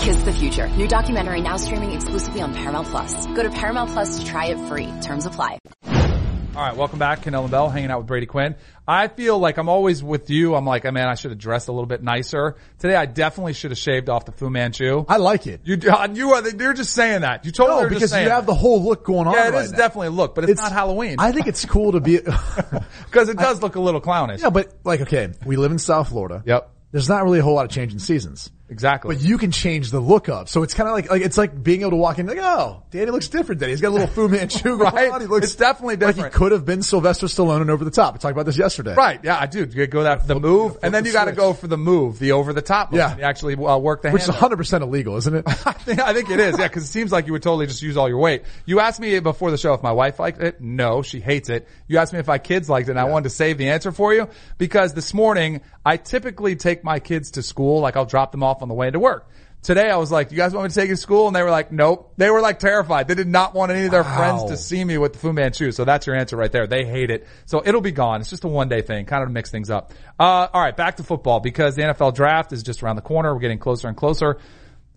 Kiss 0.00 0.16
the 0.24 0.32
Future, 0.32 0.68
new 0.70 0.86
documentary 0.86 1.40
now 1.40 1.56
streaming 1.56 1.92
exclusively 1.92 2.42
on 2.42 2.52
Paramount 2.54 2.86
Plus. 2.88 3.26
Go 3.28 3.42
to 3.42 3.50
Paramount 3.50 3.90
Plus 3.90 4.18
to 4.18 4.26
try 4.26 4.46
it 4.46 4.58
free. 4.68 4.92
Terms 5.02 5.24
apply. 5.24 5.58
All 5.86 6.62
right, 6.62 6.76
welcome 6.76 6.98
back, 7.00 7.22
Kanell 7.22 7.42
and 7.42 7.50
Bell, 7.50 7.68
hanging 7.68 7.90
out 7.90 7.98
with 7.98 8.06
Brady 8.06 8.26
Quinn. 8.26 8.54
I 8.86 9.08
feel 9.08 9.38
like 9.38 9.56
I'm 9.56 9.68
always 9.68 10.04
with 10.04 10.30
you. 10.30 10.54
I'm 10.54 10.64
like, 10.66 10.84
oh, 10.84 10.90
man, 10.92 11.08
I 11.08 11.14
should 11.14 11.30
have 11.32 11.38
dressed 11.40 11.66
a 11.68 11.72
little 11.72 11.86
bit 11.86 12.00
nicer 12.02 12.56
today. 12.78 12.94
I 12.94 13.06
definitely 13.06 13.54
should 13.54 13.70
have 13.72 13.78
shaved 13.78 14.08
off 14.08 14.24
the 14.26 14.30
Fu 14.32 14.50
Manchu. 14.50 15.04
I 15.08 15.16
like 15.16 15.46
it. 15.48 15.62
You, 15.64 15.78
uh, 15.90 16.06
you 16.12 16.32
are, 16.32 16.48
you're 16.48 16.74
just 16.74 16.92
saying 16.92 17.22
that. 17.22 17.44
You 17.44 17.50
totally 17.50 17.80
No, 17.80 17.86
are 17.86 17.88
just 17.88 17.94
because 17.98 18.10
saying 18.10 18.26
you 18.26 18.30
have 18.30 18.46
that. 18.46 18.52
the 18.52 18.58
whole 18.58 18.82
look 18.84 19.04
going 19.04 19.26
on. 19.26 19.32
Yeah, 19.34 19.48
it 19.48 19.52
right 19.52 19.64
is 19.64 19.72
now. 19.72 19.78
definitely 19.78 20.08
a 20.08 20.10
look, 20.10 20.34
but 20.36 20.48
it's, 20.48 20.60
not 20.60 20.70
Halloween. 20.70 21.16
I 21.18 21.32
think 21.32 21.46
it's 21.48 21.64
cool 21.64 21.92
to 21.92 22.00
be. 22.00 22.18
because 23.06 23.28
it 23.30 23.36
does 23.38 23.60
look 23.62 23.74
a 23.74 23.80
little 23.80 24.00
clownish. 24.00 24.40
yeah, 24.42 24.50
but 24.50 24.72
like, 24.84 25.00
okay, 25.00 25.30
we 25.44 25.56
live 25.56 25.72
in 25.72 25.78
South 25.78 26.10
Florida. 26.10 26.42
Yep. 26.46 26.70
There's 26.92 27.08
not 27.08 27.24
really 27.24 27.40
a 27.40 27.42
whole 27.42 27.54
lot 27.54 27.64
of 27.64 27.72
change 27.72 27.92
in 27.92 27.98
seasons. 27.98 28.52
Exactly. 28.70 29.14
But 29.14 29.22
you 29.24 29.36
can 29.36 29.50
change 29.50 29.90
the 29.90 30.00
look 30.00 30.28
up. 30.30 30.48
So 30.48 30.62
it's 30.62 30.72
kind 30.72 30.88
of 30.88 30.94
like, 30.94 31.10
like, 31.10 31.20
it's 31.22 31.36
like 31.36 31.62
being 31.62 31.82
able 31.82 31.90
to 31.90 31.96
walk 31.96 32.18
in 32.18 32.26
like, 32.26 32.38
oh, 32.40 32.82
Danny 32.90 33.10
looks 33.10 33.28
different 33.28 33.60
today. 33.60 33.70
He's 33.72 33.82
got 33.82 33.90
a 33.90 33.90
little 33.90 34.06
Fu 34.06 34.26
Manchu 34.30 34.76
Right? 34.76 35.10
on. 35.10 35.20
He 35.20 35.26
looks 35.26 35.46
It's 35.48 35.54
definitely 35.54 35.96
like 35.96 36.14
different. 36.14 36.32
he 36.34 36.38
could 36.38 36.52
have 36.52 36.64
been 36.64 36.82
Sylvester 36.82 37.26
Stallone 37.26 37.60
and 37.60 37.70
over 37.70 37.84
the 37.84 37.90
top. 37.90 38.14
We 38.14 38.18
talked 38.20 38.32
about 38.32 38.46
this 38.46 38.56
yesterday. 38.56 38.94
Right, 38.94 39.20
yeah, 39.22 39.38
I 39.38 39.46
do. 39.46 39.68
You 39.70 39.86
go 39.86 40.04
that 40.04 40.26
the 40.26 40.40
move, 40.40 40.78
and 40.82 40.94
then 40.94 41.02
the 41.04 41.10
you 41.10 41.12
got 41.12 41.26
to 41.26 41.32
go 41.32 41.52
for 41.52 41.66
the 41.66 41.76
move, 41.76 42.18
the 42.18 42.32
over 42.32 42.54
the 42.54 42.62
top. 42.62 42.90
move. 42.90 42.98
Yeah. 42.98 43.16
you 43.18 43.22
actually 43.24 43.54
uh, 43.54 43.76
work 43.76 44.00
the 44.00 44.10
Which 44.10 44.22
is 44.22 44.28
100% 44.30 44.80
illegal, 44.80 45.16
isn't 45.18 45.34
it? 45.34 45.44
I 45.66 45.72
think, 45.72 46.00
I 46.00 46.14
think 46.14 46.30
it 46.30 46.40
is, 46.40 46.58
yeah, 46.58 46.66
because 46.66 46.84
it 46.84 46.88
seems 46.88 47.12
like 47.12 47.26
you 47.26 47.32
would 47.32 47.42
totally 47.42 47.66
just 47.66 47.82
use 47.82 47.98
all 47.98 48.08
your 48.08 48.18
weight. 48.18 48.44
You 48.64 48.80
asked 48.80 48.98
me 48.98 49.18
before 49.20 49.50
the 49.50 49.58
show 49.58 49.74
if 49.74 49.82
my 49.82 49.92
wife 49.92 50.18
liked 50.18 50.40
it. 50.40 50.62
No, 50.62 51.02
she 51.02 51.20
hates 51.20 51.50
it. 51.50 51.68
You 51.86 51.98
asked 51.98 52.14
me 52.14 52.18
if 52.18 52.26
my 52.26 52.38
kids 52.38 52.70
liked 52.70 52.88
it, 52.88 52.92
and 52.92 53.00
I 53.00 53.04
wanted 53.04 53.24
to 53.24 53.30
save 53.30 53.58
the 53.58 53.68
answer 53.68 53.92
for 53.92 54.14
you 54.14 54.28
because 54.56 54.94
this 54.94 55.12
morning 55.12 55.60
I 55.84 55.98
typically 55.98 56.56
take 56.56 56.82
my 56.82 56.98
kids 56.98 57.32
to 57.32 57.42
school, 57.42 57.80
like 57.80 57.96
I'll 57.96 58.06
drop 58.06 58.32
them 58.32 58.42
off 58.42 58.53
on 58.62 58.68
the 58.68 58.74
way 58.74 58.90
to 58.90 58.98
work. 58.98 59.28
Today 59.62 59.88
I 59.90 59.96
was 59.96 60.12
like, 60.12 60.30
you 60.30 60.36
guys 60.36 60.52
want 60.52 60.64
me 60.64 60.68
to 60.68 60.74
take 60.74 60.88
you 60.90 60.94
to 60.94 61.00
school? 61.00 61.26
And 61.26 61.34
they 61.34 61.42
were 61.42 61.50
like, 61.50 61.72
nope. 61.72 62.12
They 62.18 62.28
were 62.28 62.42
like 62.42 62.58
terrified. 62.58 63.08
They 63.08 63.14
did 63.14 63.28
not 63.28 63.54
want 63.54 63.72
any 63.72 63.86
of 63.86 63.90
their 63.92 64.02
Wow. 64.02 64.16
friends 64.16 64.44
to 64.50 64.58
see 64.58 64.84
me 64.84 64.98
with 64.98 65.14
the 65.14 65.18
Fu 65.18 65.32
Manchu. 65.32 65.72
So 65.72 65.86
that's 65.86 66.06
your 66.06 66.16
answer 66.16 66.36
right 66.36 66.52
there. 66.52 66.66
They 66.66 66.84
hate 66.84 67.10
it. 67.10 67.26
So 67.46 67.62
it'll 67.64 67.80
be 67.80 67.90
gone. 67.92 68.20
It's 68.20 68.28
just 68.28 68.44
a 68.44 68.48
one 68.48 68.68
day 68.68 68.82
thing, 68.82 69.06
kind 69.06 69.22
of 69.22 69.30
to 69.30 69.32
mix 69.32 69.50
things 69.50 69.70
up. 69.70 69.92
Uh, 70.20 70.48
all 70.52 70.60
right, 70.60 70.76
back 70.76 70.96
to 70.96 71.02
football 71.02 71.40
because 71.40 71.76
the 71.76 71.82
NFL 71.82 72.14
draft 72.14 72.52
is 72.52 72.62
just 72.62 72.82
around 72.82 72.96
the 72.96 73.02
corner. 73.02 73.32
We're 73.32 73.40
getting 73.40 73.58
closer 73.58 73.88
and 73.88 73.96
closer. 73.96 74.38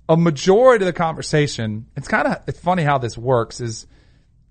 A 0.10 0.18
majority 0.18 0.84
of 0.84 0.88
the 0.88 0.94
conversation, 0.98 1.86
it's 1.96 2.08
kind 2.10 2.28
of, 2.28 2.42
it's 2.48 2.60
funny 2.60 2.84
how 2.84 2.98
this 2.98 3.18
works 3.18 3.62
is, 3.62 3.88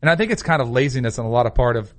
and 0.03 0.11
I 0.11 0.17
think 0.17 0.31
it's 0.33 0.43
kind 0.43 0.61
of 0.63 0.71
laziness 0.71 1.19
on 1.19 1.25
a 1.27 1.31
lot 1.31 1.47
of 1.47 1.55
part 1.55 1.77
of 1.77 1.93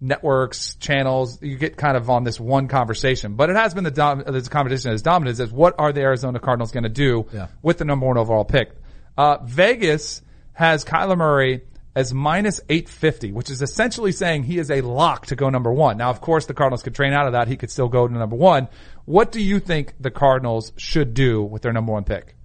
networks, 0.00 0.76
channels, 0.76 1.42
you 1.42 1.56
get 1.56 1.76
kind 1.76 1.96
of 1.96 2.08
on 2.08 2.24
this 2.24 2.38
one 2.38 2.68
conversation, 2.68 3.34
but 3.34 3.50
it 3.50 3.56
has 3.56 3.74
been 3.74 3.84
the 3.84 3.90
dom- 3.90 4.22
this 4.26 4.48
conversation 4.48 4.92
as 4.92 5.02
dominant 5.02 5.40
as 5.40 5.50
what 5.50 5.74
are 5.78 5.92
the 5.92 6.00
Arizona 6.00 6.38
Cardinals 6.38 6.70
going 6.70 6.84
to 6.84 6.88
do 6.88 7.26
Yeah. 7.32 7.48
with 7.62 7.78
the 7.78 7.84
number 7.84 8.06
one 8.06 8.16
overall 8.16 8.44
pick? 8.44 8.70
Uh, 9.16 9.38
Vegas 9.44 10.22
has 10.52 10.84
Kyler 10.84 11.16
Murray 11.16 11.62
as 11.96 12.14
minus 12.14 12.60
850, 12.68 13.32
which 13.32 13.50
is 13.50 13.60
essentially 13.60 14.12
saying 14.12 14.44
he 14.44 14.58
is 14.58 14.70
a 14.70 14.82
lock 14.82 15.26
to 15.26 15.36
go 15.36 15.48
number 15.50 15.72
one. 15.72 15.96
Now, 15.96 16.10
of 16.10 16.20
course, 16.20 16.46
the 16.46 16.54
Cardinals 16.54 16.84
could 16.84 16.94
train 16.94 17.12
out 17.12 17.26
of 17.26 17.32
that. 17.32 17.48
He 17.48 17.56
could 17.56 17.70
still 17.72 17.88
go 17.88 18.06
to 18.06 18.14
number 18.14 18.36
one. 18.36 18.68
What 19.04 19.32
do 19.32 19.42
you 19.42 19.58
think 19.58 19.94
the 19.98 20.12
Cardinals 20.12 20.72
should 20.76 21.12
do 21.14 21.42
with 21.42 21.62
their 21.62 21.72
number 21.72 21.90
one 21.92 22.04
pick? 22.04 22.36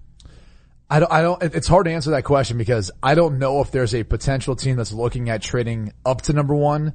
I 0.90 1.00
don't, 1.00 1.12
I 1.12 1.22
don't, 1.22 1.42
it's 1.44 1.68
hard 1.68 1.86
to 1.86 1.92
answer 1.92 2.12
that 2.12 2.24
question 2.24 2.58
because 2.58 2.90
I 3.02 3.16
don't 3.16 3.38
know 3.40 3.62
if 3.62 3.70
there's 3.72 3.94
a 3.94 4.04
potential 4.04 4.56
team 4.56 4.76
that's 4.76 4.92
looking 4.94 5.30
at 5.30 5.42
trading 5.42 5.92
up 6.06 6.24
to 6.24 6.34
number 6.34 6.56
one 6.56 6.94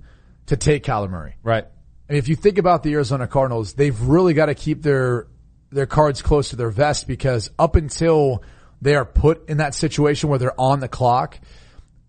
to 0.49 0.57
take 0.57 0.85
Kyler 0.85 1.09
Murray. 1.09 1.37
Right. 1.43 1.65
I 1.65 2.13
mean, 2.13 2.19
if 2.19 2.29
you 2.29 2.37
think 2.37 2.59
about 2.59 2.83
the 2.83 2.93
Arizona 2.95 3.27
Cardinals, 3.27 3.75
they've 3.75 3.99
really 4.01 4.35
got 4.35 4.47
to 4.47 4.55
keep 4.55 4.83
their, 4.83 5.27
their 5.71 5.87
cards 5.87 6.23
close 6.23 6.51
to 6.51 6.57
their 6.57 6.71
vest 6.71 7.07
because 7.07 7.51
up 7.59 7.77
until 7.77 8.43
they 8.81 8.95
are 8.95 9.05
put 9.05 9.49
in 9.49 9.59
that 9.59 9.75
situation 9.75 10.29
where 10.29 10.39
they're 10.39 10.59
on 10.61 10.81
the 10.81 10.89
clock, 10.89 11.39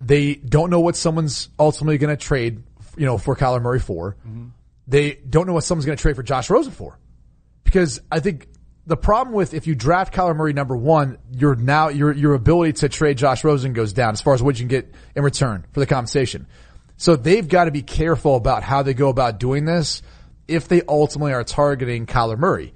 they 0.02 0.36
don't 0.36 0.69
know 0.69 0.80
what 0.80 0.95
someone's 0.95 1.49
ultimately 1.60 1.97
going 1.97 2.15
to 2.15 2.21
trade, 2.21 2.63
you 2.97 3.06
know, 3.06 3.17
for 3.17 3.36
Kyler 3.36 3.62
Murray 3.62 3.80
for. 3.80 4.15
Mm-hmm. 4.25 4.47
They 4.88 5.15
don't 5.15 5.45
know 5.45 5.54
what 5.54 5.63
someone's 5.63 5.86
going 5.86 5.97
to 5.97 6.02
trade 6.02 6.15
for 6.15 6.23
Josh 6.23 6.49
Rosen 6.49 6.71
for. 6.71 6.97
Because 7.63 7.99
I 8.12 8.21
think 8.21 8.47
the 8.88 8.97
problem 8.97 9.36
with 9.36 9.54
if 9.54 9.67
you 9.67 9.75
draft 9.75 10.13
Kyler 10.13 10.36
Murray 10.36 10.54
number 10.54 10.75
one, 10.75 11.17
your 11.32 11.56
now 11.56 11.89
your 11.89 12.12
your 12.12 12.34
ability 12.34 12.73
to 12.73 12.89
trade 12.89 13.17
Josh 13.17 13.43
Rosen 13.43 13.73
goes 13.73 13.93
down 13.93 14.13
as 14.13 14.21
far 14.21 14.34
as 14.34 14.41
what 14.41 14.56
you 14.56 14.62
can 14.62 14.69
get 14.69 14.93
in 15.15 15.23
return 15.23 15.65
for 15.71 15.80
the 15.80 15.86
compensation. 15.86 16.47
So 16.99 17.15
they've 17.15 17.47
got 17.47 17.63
to 17.63 17.71
be 17.71 17.81
careful 17.81 18.35
about 18.35 18.62
how 18.62 18.83
they 18.83 18.93
go 18.93 19.07
about 19.07 19.39
doing 19.39 19.63
this 19.63 20.01
if 20.49 20.67
they 20.67 20.81
ultimately 20.88 21.31
are 21.31 21.45
targeting 21.45 22.05
Kyler 22.05 22.38
Murray. 22.38 22.73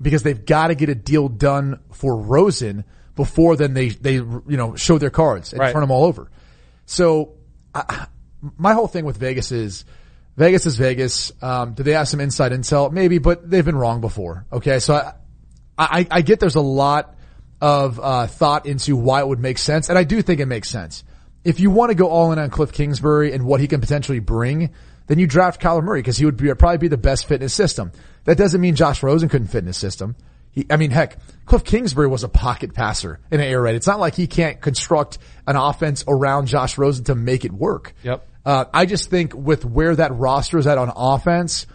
Because 0.00 0.22
they've 0.22 0.44
got 0.44 0.66
to 0.66 0.74
get 0.74 0.90
a 0.90 0.94
deal 0.94 1.28
done 1.28 1.80
for 1.92 2.14
Rosen 2.14 2.84
before 3.16 3.56
then 3.56 3.72
they, 3.72 3.88
they, 3.88 4.14
you 4.14 4.42
know, 4.46 4.74
show 4.76 4.98
their 4.98 5.08
cards 5.08 5.52
and 5.52 5.60
Right. 5.60 5.72
turn 5.72 5.80
them 5.80 5.90
all 5.90 6.04
over. 6.04 6.30
So 6.84 7.36
I, 7.74 8.06
my 8.58 8.74
whole 8.74 8.86
thing 8.88 9.06
with 9.06 9.16
Vegas 9.16 9.50
is 9.50 9.86
Vegas 10.36 10.66
is 10.66 10.76
Vegas. 10.76 11.32
Um, 11.40 11.72
do 11.72 11.82
they 11.84 11.92
have 11.92 12.08
some 12.08 12.20
inside 12.20 12.52
intel? 12.52 12.92
Maybe, 12.92 13.16
but 13.18 13.48
they've 13.48 13.64
been 13.64 13.76
wrong 13.76 14.02
before. 14.02 14.44
Okay. 14.52 14.78
So 14.78 14.94
I, 14.94 15.14
I, 15.78 16.06
I 16.10 16.20
get 16.20 16.38
there's 16.38 16.56
a 16.56 16.60
lot 16.60 17.16
of, 17.62 17.98
uh, 17.98 18.26
thought 18.26 18.66
into 18.66 18.94
why 18.94 19.20
it 19.20 19.28
would 19.28 19.40
make 19.40 19.56
sense. 19.56 19.88
And 19.88 19.96
I 19.96 20.04
do 20.04 20.20
think 20.20 20.40
it 20.40 20.46
makes 20.46 20.68
sense. 20.68 21.02
If 21.44 21.60
you 21.60 21.70
want 21.70 21.90
to 21.90 21.94
go 21.94 22.08
all 22.08 22.32
in 22.32 22.38
on 22.38 22.50
Cliff 22.50 22.72
Kingsbury 22.72 23.32
and 23.32 23.44
what 23.44 23.60
he 23.60 23.68
can 23.68 23.80
potentially 23.80 24.18
bring, 24.18 24.70
then 25.06 25.18
you 25.18 25.26
draft 25.26 25.60
Kyler 25.60 25.84
Murray 25.84 26.00
because 26.00 26.16
he 26.16 26.24
would 26.24 26.36
be, 26.36 26.52
probably 26.54 26.78
be 26.78 26.88
the 26.88 26.96
best 26.96 27.26
fit 27.26 27.36
in 27.36 27.42
his 27.42 27.54
system. 27.54 27.92
That 28.24 28.38
doesn't 28.38 28.60
mean 28.60 28.74
Josh 28.74 29.02
Rosen 29.02 29.28
couldn't 29.28 29.48
fit 29.48 29.58
in 29.58 29.66
his 29.66 29.76
system. 29.76 30.16
He, 30.50 30.66
I 30.70 30.76
mean, 30.76 30.90
heck, 30.90 31.18
Cliff 31.46 31.64
Kingsbury 31.64 32.06
was 32.06 32.24
a 32.24 32.28
pocket 32.28 32.74
passer 32.74 33.20
in 33.30 33.40
an 33.40 33.46
air 33.46 33.60
raid. 33.60 33.74
It's 33.74 33.86
not 33.86 34.00
like 34.00 34.14
he 34.14 34.26
can't 34.26 34.60
construct 34.60 35.18
an 35.46 35.56
offense 35.56 36.04
around 36.08 36.46
Josh 36.46 36.78
Rosen 36.78 37.04
to 37.04 37.14
make 37.14 37.44
it 37.44 37.52
work. 37.52 37.92
Yep. 38.02 38.26
Uh, 38.46 38.64
I 38.72 38.86
just 38.86 39.10
think 39.10 39.34
with 39.34 39.64
where 39.64 39.94
that 39.96 40.14
roster 40.14 40.58
is 40.58 40.66
at 40.66 40.78
on 40.78 40.92
offense, 40.94 41.66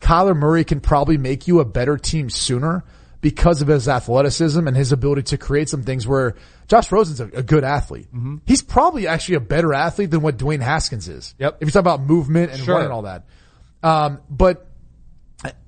Kyler 0.00 0.36
Murray 0.36 0.64
can 0.64 0.80
probably 0.80 1.16
make 1.16 1.48
you 1.48 1.60
a 1.60 1.64
better 1.64 1.96
team 1.96 2.30
sooner 2.30 2.84
because 3.20 3.62
of 3.62 3.68
his 3.68 3.88
athleticism 3.88 4.66
and 4.66 4.76
his 4.76 4.92
ability 4.92 5.22
to 5.22 5.38
create 5.38 5.68
some 5.68 5.82
things 5.82 6.06
where 6.06 6.36
Josh 6.68 6.92
Rosen's 6.92 7.20
a, 7.20 7.26
a 7.38 7.42
good 7.42 7.64
athlete. 7.64 8.08
He's 8.46 8.62
probably 8.62 9.06
actually 9.08 9.36
a 9.36 9.40
better 9.40 9.74
athlete 9.74 10.10
than 10.10 10.20
what 10.22 10.36
Dwayne 10.36 10.60
Haskins 10.60 11.08
is. 11.08 11.34
Yep. 11.38 11.58
If 11.60 11.68
you 11.68 11.72
talk 11.72 11.80
about 11.80 12.02
movement 12.02 12.52
and 12.52 12.60
Sure. 12.60 12.74
running 12.74 12.86
and 12.86 12.92
all 12.92 13.02
that. 13.02 13.24
Um, 13.82 14.20
but 14.30 14.66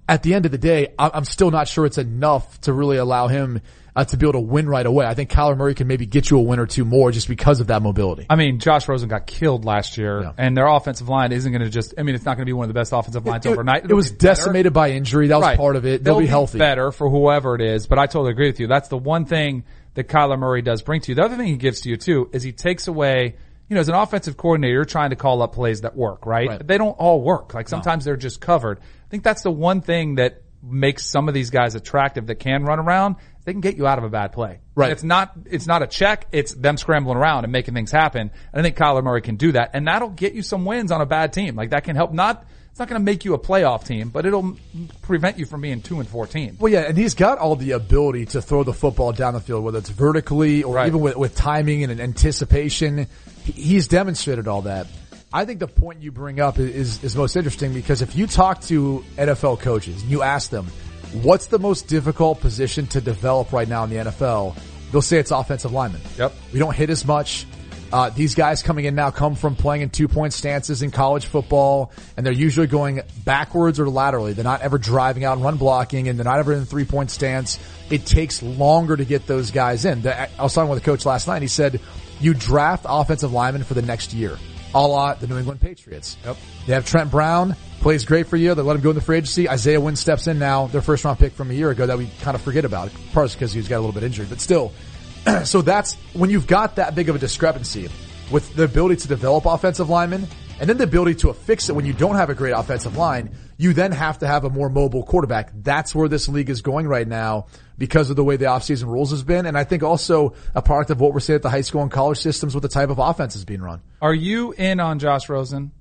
at 0.09 0.23
the 0.23 0.35
end 0.35 0.45
of 0.47 0.53
the 0.53 0.59
day, 0.59 0.89
I'm 0.99 1.25
still 1.25 1.51
not 1.51 1.69
sure 1.69 1.87
it's 1.87 1.99
enough 1.99 2.61
to 2.63 2.73
really 2.73 2.97
allow 2.97 3.29
him 3.29 3.61
uh, 3.97 4.05
to 4.05 4.17
be 4.17 4.25
able 4.27 4.33
to 4.35 4.41
win 4.41 4.69
right 4.69 4.87
away. 4.87 5.07
I 5.07 5.15
think 5.15 5.31
Kyler 5.31 5.57
Murray 5.57 5.75
can 5.75 5.87
maybe 5.87 6.07
get 6.07 6.31
you 6.31 6.39
a 6.39 6.43
win 6.43 6.59
or 6.59 6.67
two 6.67 6.85
more 6.85 7.11
just 7.11 7.29
because 7.29 7.61
of 7.61 7.69
that 7.69 7.83
mobility. 7.83 8.27
I 8.31 8.37
mean, 8.37 8.59
Josh 8.59 8.89
Rosen 8.89 9.09
got 9.09 9.27
killed 9.27 9.65
last 9.65 9.99
year, 9.99 10.23
Yeah. 10.23 10.33
and 10.39 10.57
their 10.57 10.67
offensive 10.67 11.09
line 11.09 11.33
isn't 11.33 11.51
going 11.51 11.63
to 11.63 11.71
just. 11.71 11.95
I 11.99 12.03
mean, 12.03 12.15
it's 12.15 12.25
not 12.25 12.37
going 12.37 12.45
to 12.47 12.49
be 12.49 12.53
one 12.53 12.65
of 12.65 12.69
the 12.69 12.79
best 12.79 12.93
offensive 12.93 13.27
lines 13.27 13.47
It- 13.47 13.51
overnight. 13.53 13.83
It, 13.83 13.85
It'll 13.87 13.97
was 13.97 14.11
be 14.11 14.19
decimated 14.19 14.73
by 14.73 14.91
injury. 14.91 15.29
That 15.29 15.37
was 15.39 15.47
Right. 15.47 15.59
part 15.59 15.77
of 15.77 15.87
it. 15.87 16.05
They'll, 16.05 16.19
be 16.21 16.27
healthy. 16.27 16.59
better 16.59 16.93
for 16.93 17.09
whoever 17.11 17.55
it 17.55 17.61
is. 17.63 17.87
But 17.87 17.99
I 17.99 18.07
totally 18.07 18.31
agree 18.33 18.49
with 18.49 18.61
you. 18.61 18.67
That's 18.67 18.89
the 18.89 18.99
one 18.99 19.25
thing 19.25 19.65
that 19.95 20.09
Kyler 20.09 20.39
Murray 20.39 20.63
does 20.63 20.83
bring 20.83 21.01
to 21.01 21.11
you. 21.11 21.15
The 21.17 21.25
other 21.25 21.37
thing 21.37 21.47
he 21.49 21.57
gives 21.57 21.81
to 21.83 21.89
you 21.91 21.97
too 21.97 22.29
is 22.33 22.43
he 22.43 22.53
takes 22.53 22.87
away. 22.89 23.35
You 23.69 23.75
know, 23.75 23.81
as 23.81 23.89
an 23.89 23.95
offensive 23.95 24.37
coordinator, 24.37 24.75
you're 24.75 24.85
trying 24.85 25.11
to 25.11 25.17
call 25.17 25.43
up 25.43 25.53
plays 25.55 25.83
that 25.83 25.95
work, 25.97 26.27
right? 26.27 26.49
Right. 26.49 26.67
They 26.67 26.77
don't 26.77 26.91
all 26.99 27.23
work. 27.23 27.55
Like 27.55 27.69
sometimes 27.69 28.05
they're 28.05 28.17
just 28.17 28.41
covered. 28.41 28.79
I 28.81 29.09
think 29.11 29.23
that's 29.23 29.43
the 29.43 29.51
one 29.53 29.81
thing 29.81 30.17
that 30.17 30.43
makes 30.63 31.07
some 31.07 31.29
of 31.29 31.35
these 31.35 31.51
guys 31.51 31.75
attractive 31.77 32.27
that 32.27 32.37
can 32.37 32.65
run 32.65 32.81
around. 32.81 33.17
They 33.45 33.53
can 33.53 33.61
get 33.61 33.77
you 33.77 33.87
out 33.87 33.99
of 33.99 34.05
a 34.05 34.09
bad 34.11 34.33
play. 34.33 34.61
Right. 34.75 34.87
And 34.87 34.93
it's 34.93 35.03
not, 35.03 35.33
it's 35.47 35.67
not 35.67 35.83
a 35.83 35.87
check. 35.87 36.27
It's 36.31 36.53
them 36.55 36.77
scrambling 36.77 37.17
around 37.17 37.45
and 37.45 37.53
making 37.53 37.75
things 37.75 37.91
happen. 37.91 38.31
And 38.53 38.61
I 38.61 38.63
think 38.63 38.77
Kyler 38.77 39.03
Murray 39.03 39.23
can 39.23 39.37
do 39.37 39.53
that. 39.53 39.71
And 39.73 39.87
that'll 39.89 40.11
get 40.11 40.35
you 40.35 40.43
some 40.43 40.65
wins 40.65 40.93
on 40.93 41.01
a 41.01 41.07
bad 41.07 41.33
team. 41.33 41.57
Like 41.57 41.71
that 41.71 41.85
can 41.85 41.97
help 41.97 42.13
not, 42.13 42.45
it's 42.71 42.79
not 42.79 42.89
going 42.89 43.01
to 43.01 43.05
make 43.05 43.25
you 43.25 43.33
a 43.35 43.39
playoff 43.39 43.87
team, 43.87 44.11
but 44.11 44.27
it'll 44.27 44.57
prevent 45.03 45.39
you 45.39 45.47
from 45.47 45.63
being 45.63 45.81
two 45.81 46.01
and 46.01 46.09
14. 46.09 46.59
Well, 46.61 46.71
yeah, 46.71 46.81
and 46.83 46.97
he's 46.99 47.15
got 47.15 47.39
all 47.39 47.57
the 47.57 47.73
ability 47.73 48.27
to 48.27 48.43
throw 48.43 48.63
the 48.63 48.75
football 48.75 49.13
down 49.13 49.35
the 49.35 49.41
field, 49.41 49.65
whether 49.65 49.79
it's 49.79 49.89
vertically 49.91 50.63
or 50.63 50.75
Right. 50.75 50.87
even 50.89 51.01
with, 51.01 51.17
with 51.17 51.35
timing 51.35 51.83
and 51.85 51.99
anticipation. 52.01 53.07
He's 53.45 53.89
demonstrated 53.89 54.47
all 54.49 54.63
that. 54.63 54.87
I 55.33 55.45
think 55.45 55.61
the 55.61 55.69
point 55.69 56.03
you 56.03 56.11
bring 56.13 56.41
up 56.41 56.59
is, 56.59 57.03
is 57.03 57.17
most 57.17 57.37
interesting 57.37 57.73
because 57.73 58.03
if 58.03 58.17
you 58.17 58.27
talk 58.27 58.61
to 58.63 59.05
NFL 59.17 59.61
coaches 59.61 60.03
and 60.03 60.11
you 60.11 60.23
ask 60.23 60.51
them, 60.51 60.67
what's 61.13 61.47
the 61.47 61.59
most 61.59 61.89
difficult 61.89 62.41
position 62.41 62.87
to 62.89 63.01
develop 63.01 63.53
right 63.53 63.69
now 63.69 63.85
in 63.85 63.91
the 63.91 63.97
NFL? 63.97 64.57
They'll 64.93 65.03
say 65.03 65.19
it's 65.19 65.31
offensive 65.31 65.73
lineman. 65.73 66.01
Yep. 66.19 66.33
We 66.53 66.59
don't 66.59 66.75
hit 66.75 66.91
as 66.91 67.07
much. 67.07 67.47
Uh, 67.93 68.09
these 68.11 68.37
guys 68.37 68.63
coming 68.63 68.85
in 68.85 68.95
now 68.95 69.11
come 69.11 69.35
from 69.35 69.57
playing 69.57 69.83
in 69.83 69.91
two 69.91 70.07
point 70.07 70.33
stances 70.33 70.83
in 70.83 70.93
college 70.93 71.27
football, 71.27 71.91
and 72.17 72.25
they're 72.25 72.33
usually 72.33 72.69
going 72.69 73.03
backwards 73.25 73.81
or 73.81 73.89
laterally. 73.89 74.33
They're 74.33 74.45
not 74.45 74.61
ever 74.61 74.79
driving 74.79 75.25
out 75.25 75.35
and 75.35 75.43
run 75.45 75.57
blocking, 75.57 76.07
and 76.07 76.17
they're 76.17 76.25
not 76.25 76.39
ever 76.39 76.53
in 76.53 76.65
three 76.67 76.85
point 76.85 77.11
stance. 77.11 77.59
It 77.91 78.07
takes 78.07 78.43
longer 78.45 78.97
to 78.97 79.05
get 79.05 79.27
those 79.27 79.51
guys 79.51 79.85
in. 79.85 80.03
The- 80.03 80.17
I 80.39 80.43
was 80.43 80.55
talking 80.55 80.71
with 80.71 80.81
a 80.81 80.85
coach 80.85 81.05
last 81.05 81.27
night. 81.27 81.43
He 81.43 81.49
said, 81.49 81.81
you 82.21 82.33
draft 82.35 82.87
offensive 82.89 83.33
linemen 83.33 83.65
for 83.65 83.75
the 83.75 83.83
next 83.83 84.13
year, 84.13 84.39
a 84.75 84.87
la 84.87 85.15
the 85.15 85.27
New 85.27 85.39
England 85.39 85.61
Patriots. 85.61 86.17
Yep. 86.25 86.37
They 86.67 86.75
have 86.75 86.87
Trent 86.87 87.11
Brown, 87.11 87.57
plays 87.81 88.05
great 88.05 88.27
for 88.27 88.37
you. 88.37 88.55
They 88.55 88.63
let 88.63 88.77
him 88.77 88.83
go 88.83 88.91
in 88.91 88.97
the 88.97 89.03
free 89.03 89.19
agency. 89.19 89.49
Isaiah 89.49 89.81
Wynn 89.81 89.97
steps 89.97 90.27
in 90.27 90.39
now, 90.39 90.67
their 90.69 90.83
first 90.83 91.05
round 91.05 91.19
pick 91.19 91.33
from 91.33 91.51
a 91.51 91.55
year 91.55 91.71
ago 91.71 91.87
that 91.87 91.99
we 91.99 92.11
kind 92.23 92.35
of 92.35 92.43
forget 92.43 92.65
about. 92.65 92.91
Partly 93.13 93.35
because 93.35 93.53
he's 93.53 93.69
got 93.69 93.77
a 93.77 93.81
little 93.81 93.93
bit 93.93 94.03
injured, 94.03 94.29
but 94.29 94.41
still. 94.41 94.73
so 95.45 95.63
that's 95.63 95.95
when 96.13 96.31
you've 96.31 96.47
got 96.47 96.77
that 96.77 96.95
big 96.95 97.09
of 97.09 97.17
a 97.17 97.19
discrepancy 97.19 97.89
with 98.31 98.55
the 98.55 98.65
ability 98.65 98.97
to 98.97 99.09
develop 99.09 99.45
offensive 99.47 99.89
linemen 99.89 100.27
and 100.61 100.69
then 100.69 100.77
the 100.77 100.85
ability 100.85 101.15
to 101.17 101.31
affix 101.31 101.71
it 101.71 101.75
when 101.75 101.87
you 101.87 101.95
don't 101.95 102.17
have 102.17 102.29
a 102.29 102.35
great 102.35 102.53
offensive 102.53 102.97
line, 102.97 103.35
you 103.57 103.73
then 103.73 103.93
have 103.93 104.19
to 104.19 104.27
have 104.27 104.45
a 104.45 104.51
more 104.51 104.69
mobile 104.69 105.03
quarterback. 105.03 105.51
That's 105.55 105.95
where 105.95 106.07
this 106.07 106.29
league 106.29 106.51
is 106.51 106.61
going 106.61 106.87
right 106.87 107.09
now 107.09 107.47
because 107.79 108.11
of 108.11 108.17
the 108.17 108.23
way 108.23 108.37
the 108.37 108.45
offseason 108.45 108.85
rules 108.85 109.11
has 109.11 109.23
been. 109.23 109.47
And 109.47 109.57
I 109.57 109.65
think 109.65 109.83
also 109.83 110.35
a 110.55 110.61
product 110.61 110.91
of 110.91 111.01
what 111.01 111.15
we're 111.15 111.21
seeing 111.21 111.37
at 111.37 111.43
the 111.43 111.49
high 111.49 111.63
school 111.63 111.81
and 111.81 111.91
college 111.91 112.19
systems 112.19 112.55
with 112.55 112.63
the 112.63 112.69
type 112.69 112.91
of 112.91 112.99
offense 112.99 113.37
is 113.37 113.47
being 113.47 113.63
run. 113.63 113.81
Are 114.03 114.13
you 114.13 114.53
in 114.53 114.81
on 114.81 114.99
Josh 114.99 115.31
Rosen? 115.31 115.73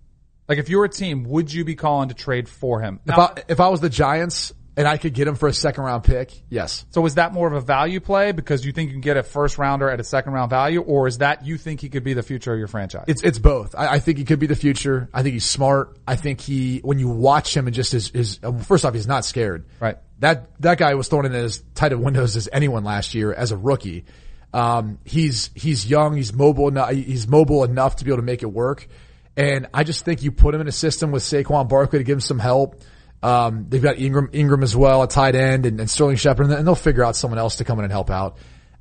Like 0.48 0.60
if 0.60 0.70
you 0.70 0.78
were 0.78 0.86
a 0.86 0.89
team, 0.89 1.26
would 1.26 1.52
you 1.52 1.65
be 1.65 1.76
calling 1.76 2.08
to 2.08 2.15
trade 2.15 2.48
for 2.48 2.80
him? 2.80 3.02
If 3.06 3.20
I, 3.20 3.44
if 3.50 3.60
I 3.60 3.68
was 3.68 3.82
the 3.82 3.89
Giants 3.89 4.54
and 4.80 4.88
I 4.88 4.96
could 4.96 5.13
get 5.13 5.28
him 5.28 5.36
for 5.36 5.50
a 5.50 5.54
second 5.54 5.84
round 5.84 6.06
pick, 6.06 6.32
yes. 6.48 6.86
So 6.92 7.06
is 7.06 7.15
that 7.15 7.34
more 7.34 7.46
of 7.48 7.54
a 7.54 7.60
value 7.60 8.00
play 8.00 8.32
because 8.32 8.65
you 8.65 8.72
think 8.72 8.88
you 8.88 8.94
can 8.94 9.02
get 9.02 9.18
a 9.18 9.24
first 9.24 9.58
rounder 9.58 9.89
at 9.89 10.00
a 10.00 10.06
second 10.06 10.32
round 10.32 10.50
value, 10.50 10.80
or 10.80 11.06
is 11.06 11.18
that 11.18 11.46
you 11.46 11.58
think 11.58 11.82
he 11.82 11.89
could 11.89 12.06
be 12.06 12.13
the 12.13 12.24
future 12.24 12.54
of 12.54 12.60
your 12.60 12.70
franchise? 12.70 13.04
It's 13.10 13.22
it's 13.22 13.39
both. 13.39 13.76
I, 13.78 13.96
I 13.96 14.00
think 14.00 14.20
he 14.20 14.24
could 14.24 14.39
be 14.39 14.48
the 14.48 14.56
future. 14.56 15.10
I 15.13 15.22
think 15.22 15.34
he's 15.34 15.44
smart. 15.44 15.98
I 16.08 16.15
think 16.15 16.39
he 16.39 16.80
when 16.80 16.98
you 16.98 17.10
watch 17.10 17.56
him 17.56 17.68
and 17.68 17.76
just 17.76 17.92
his 17.92 18.08
his 18.08 18.39
um, 18.42 18.60
first 18.60 18.86
off 18.86 18.94
he's 18.94 19.06
not 19.06 19.26
scared. 19.26 19.65
Right. 19.82 19.98
That 20.20 20.50
that 20.62 20.78
guy 20.78 20.96
was 20.96 21.10
thrown 21.10 21.26
in 21.26 21.36
as 21.36 21.62
tight 21.76 21.92
of 21.92 22.00
windows 22.00 22.38
as 22.38 22.48
anyone 22.54 22.86
last 22.86 23.13
year 23.13 23.34
as 23.34 23.52
a 23.52 23.58
rookie. 23.58 24.06
Um, 24.54 25.00
he's 25.04 25.50
he's 25.56 25.89
young. 25.89 26.15
He's 26.15 26.32
mobile 26.32 26.70
enough. 26.70 26.92
He's 26.92 27.28
mobile 27.28 27.65
enough 27.65 27.98
to 27.98 28.06
be 28.06 28.12
able 28.12 28.20
to 28.20 28.26
make 28.26 28.44
it 28.44 28.52
work. 28.54 28.88
And 29.36 29.68
I 29.74 29.84
just 29.84 30.06
think 30.06 30.24
you 30.24 30.32
put 30.32 30.56
him 30.56 30.62
in 30.62 30.70
a 30.70 30.72
system 30.72 31.12
with 31.12 31.24
Saquon 31.24 31.68
Barkley 31.68 32.00
to 32.00 32.06
give 32.06 32.15
him 32.15 32.22
some 32.22 32.39
help. 32.39 32.82
Um, 33.21 33.65
they've 33.69 33.82
got 33.82 33.97
Engram, 33.97 34.32
Engram 34.32 34.63
as 34.63 34.75
well, 34.75 35.03
a 35.03 35.08
tight 35.08 35.36
end, 35.36 35.65
and, 35.65 35.79
and 35.79 35.89
Sterling 35.89 36.15
Shepard, 36.15 36.49
and 36.49 36.67
they'll 36.67 36.75
figure 36.75 37.03
out 37.03 37.15
someone 37.15 37.38
else 37.38 37.58
to 37.58 37.65
come 37.65 37.77
in 37.79 37.86
and 37.86 37.91
help 37.91 38.10
out. 38.10 38.38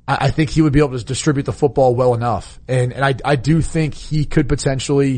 I, 0.07 0.17
I 0.21 0.31
think 0.31 0.49
he 0.49 0.61
would 0.61 0.73
be 0.73 0.79
able 0.79 0.97
to 0.97 1.03
distribute 1.03 1.43
the 1.43 1.53
football 1.53 1.95
well 1.95 2.13
enough, 2.13 2.59
and 2.67 2.93
and 2.93 3.03
I 3.03 3.15
I 3.25 3.35
do 3.35 3.61
think 3.61 3.93
he 3.93 4.25
could 4.25 4.47
potentially, 4.47 5.11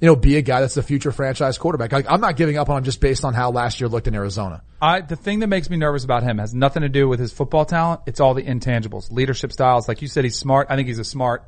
you 0.00 0.06
know, 0.06 0.14
be 0.14 0.36
a 0.36 0.42
guy 0.42 0.60
that's 0.60 0.74
the 0.74 0.82
future 0.82 1.10
franchise 1.10 1.58
quarterback. 1.58 1.90
Like 1.90 2.06
I'm 2.08 2.20
not 2.20 2.36
giving 2.36 2.56
up 2.56 2.70
on 2.70 2.78
him 2.78 2.84
just 2.84 3.00
based 3.00 3.24
on 3.24 3.34
how 3.34 3.50
last 3.50 3.80
year 3.80 3.88
looked 3.88 4.06
in 4.06 4.14
Arizona. 4.14 4.62
I, 4.80 5.00
the 5.00 5.16
thing 5.16 5.40
that 5.40 5.48
makes 5.48 5.68
me 5.68 5.76
nervous 5.76 6.04
about 6.04 6.22
him 6.22 6.38
has 6.38 6.54
nothing 6.54 6.82
to 6.82 6.88
do 6.88 7.08
with 7.08 7.18
his 7.18 7.32
football 7.32 7.64
talent. 7.64 8.02
It's 8.06 8.20
all 8.20 8.34
the 8.34 8.44
intangibles, 8.44 9.10
leadership 9.10 9.50
styles. 9.50 9.88
Like 9.88 10.02
you 10.02 10.08
said, 10.08 10.22
he's 10.22 10.38
smart. 10.38 10.68
I 10.70 10.76
think 10.76 10.86
he's 10.86 11.00
a 11.00 11.04
smart 11.04 11.44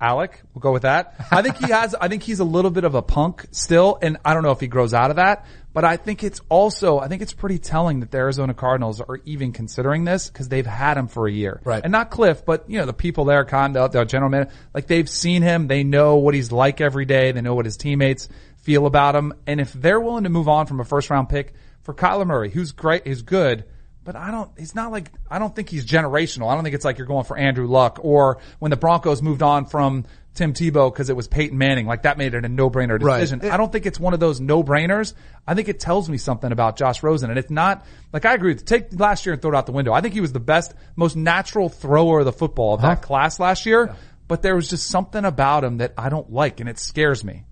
Alec. 0.00 0.40
We'll 0.54 0.60
go 0.60 0.72
with 0.72 0.82
that. 0.82 1.14
I 1.30 1.42
think 1.42 1.56
he 1.56 1.68
has, 1.72 1.94
I 1.94 2.08
think 2.08 2.22
he's 2.22 2.40
a 2.40 2.44
little 2.44 2.70
bit 2.70 2.84
of 2.84 2.94
a 2.94 3.02
punk 3.02 3.46
still, 3.50 3.98
and 4.00 4.18
I 4.24 4.34
don't 4.34 4.42
know 4.42 4.52
if 4.52 4.60
he 4.60 4.68
grows 4.68 4.94
out 4.94 5.10
of 5.10 5.16
that, 5.16 5.46
but 5.78 5.84
I 5.84 5.96
think 5.96 6.24
it's 6.24 6.40
also, 6.48 6.98
I 6.98 7.06
think 7.06 7.22
it's 7.22 7.32
pretty 7.32 7.60
telling 7.60 8.00
that 8.00 8.10
the 8.10 8.18
Arizona 8.18 8.52
Cardinals 8.52 9.00
are 9.00 9.20
even 9.24 9.52
considering 9.52 10.02
this 10.02 10.26
because 10.26 10.48
they've 10.48 10.66
had 10.66 10.98
him 10.98 11.06
for 11.06 11.28
a 11.28 11.30
year. 11.30 11.60
Right. 11.62 11.84
And 11.84 11.92
not 11.92 12.10
Cliff, 12.10 12.44
but 12.44 12.68
you 12.68 12.80
know, 12.80 12.84
the 12.84 12.92
people 12.92 13.26
there, 13.26 13.44
Condell, 13.44 13.88
the 13.88 14.04
general 14.04 14.28
manager, 14.28 14.50
like 14.74 14.88
they've 14.88 15.08
seen 15.08 15.42
him, 15.42 15.68
they 15.68 15.84
know 15.84 16.16
what 16.16 16.34
he's 16.34 16.50
like 16.50 16.80
every 16.80 17.04
day, 17.04 17.30
they 17.30 17.42
know 17.42 17.54
what 17.54 17.64
his 17.64 17.76
teammates 17.76 18.28
feel 18.56 18.86
about 18.86 19.14
him, 19.14 19.32
and 19.46 19.60
if 19.60 19.72
they're 19.72 20.00
willing 20.00 20.24
to 20.24 20.30
move 20.30 20.48
on 20.48 20.66
from 20.66 20.80
a 20.80 20.84
first 20.84 21.10
round 21.10 21.28
pick 21.28 21.54
for 21.82 21.94
Kyler 21.94 22.26
Murray, 22.26 22.50
who's 22.50 22.72
great, 22.72 23.06
who's 23.06 23.22
good, 23.22 23.64
but 24.02 24.16
I 24.16 24.32
don't, 24.32 24.50
he's 24.58 24.74
not 24.74 24.90
like, 24.90 25.12
I 25.30 25.38
don't 25.38 25.54
think 25.54 25.68
he's 25.68 25.86
generational. 25.86 26.50
I 26.50 26.56
don't 26.56 26.64
think 26.64 26.74
it's 26.74 26.84
like 26.84 26.98
you're 26.98 27.06
going 27.06 27.24
for 27.24 27.36
Andrew 27.36 27.68
Luck 27.68 28.00
or 28.02 28.38
when 28.58 28.70
the 28.70 28.76
Broncos 28.76 29.22
moved 29.22 29.42
on 29.42 29.66
from 29.66 30.06
Tim 30.38 30.52
Tebow 30.52 30.92
because 30.92 31.10
it 31.10 31.16
was 31.16 31.26
Peyton 31.26 31.58
Manning. 31.58 31.86
Like 31.86 32.02
that 32.02 32.16
made 32.16 32.32
it 32.32 32.44
a 32.44 32.48
no-brainer 32.48 32.98
decision. 32.98 33.40
Right. 33.40 33.52
I 33.52 33.56
don't 33.56 33.70
think 33.70 33.86
it's 33.86 33.98
one 33.98 34.14
of 34.14 34.20
those 34.20 34.40
no-brainers. 34.40 35.12
I 35.46 35.54
think 35.54 35.68
it 35.68 35.80
tells 35.80 36.08
me 36.08 36.16
something 36.16 36.52
about 36.52 36.76
Josh 36.76 37.02
Rosen. 37.02 37.28
And 37.28 37.38
it's 37.38 37.50
not, 37.50 37.84
like 38.12 38.24
I 38.24 38.34
agree 38.34 38.54
with, 38.54 38.64
take 38.64 38.98
last 38.98 39.26
year 39.26 39.32
and 39.32 39.42
throw 39.42 39.50
it 39.50 39.56
out 39.56 39.66
the 39.66 39.72
window. 39.72 39.92
I 39.92 40.00
think 40.00 40.14
he 40.14 40.20
was 40.20 40.32
the 40.32 40.40
best, 40.40 40.72
most 40.94 41.16
natural 41.16 41.68
thrower 41.68 42.20
of 42.20 42.24
the 42.24 42.32
football 42.32 42.74
of 42.74 42.82
that 42.82 43.02
class 43.02 43.40
last 43.40 43.66
year. 43.66 43.94
But 44.28 44.42
there 44.42 44.54
was 44.54 44.70
just 44.70 44.86
something 44.86 45.24
about 45.24 45.64
him 45.64 45.78
that 45.78 45.94
I 45.98 46.08
don't 46.08 46.32
like 46.32 46.60
and 46.60 46.68
it 46.68 46.78
scares 46.78 47.24
me. 47.24 47.44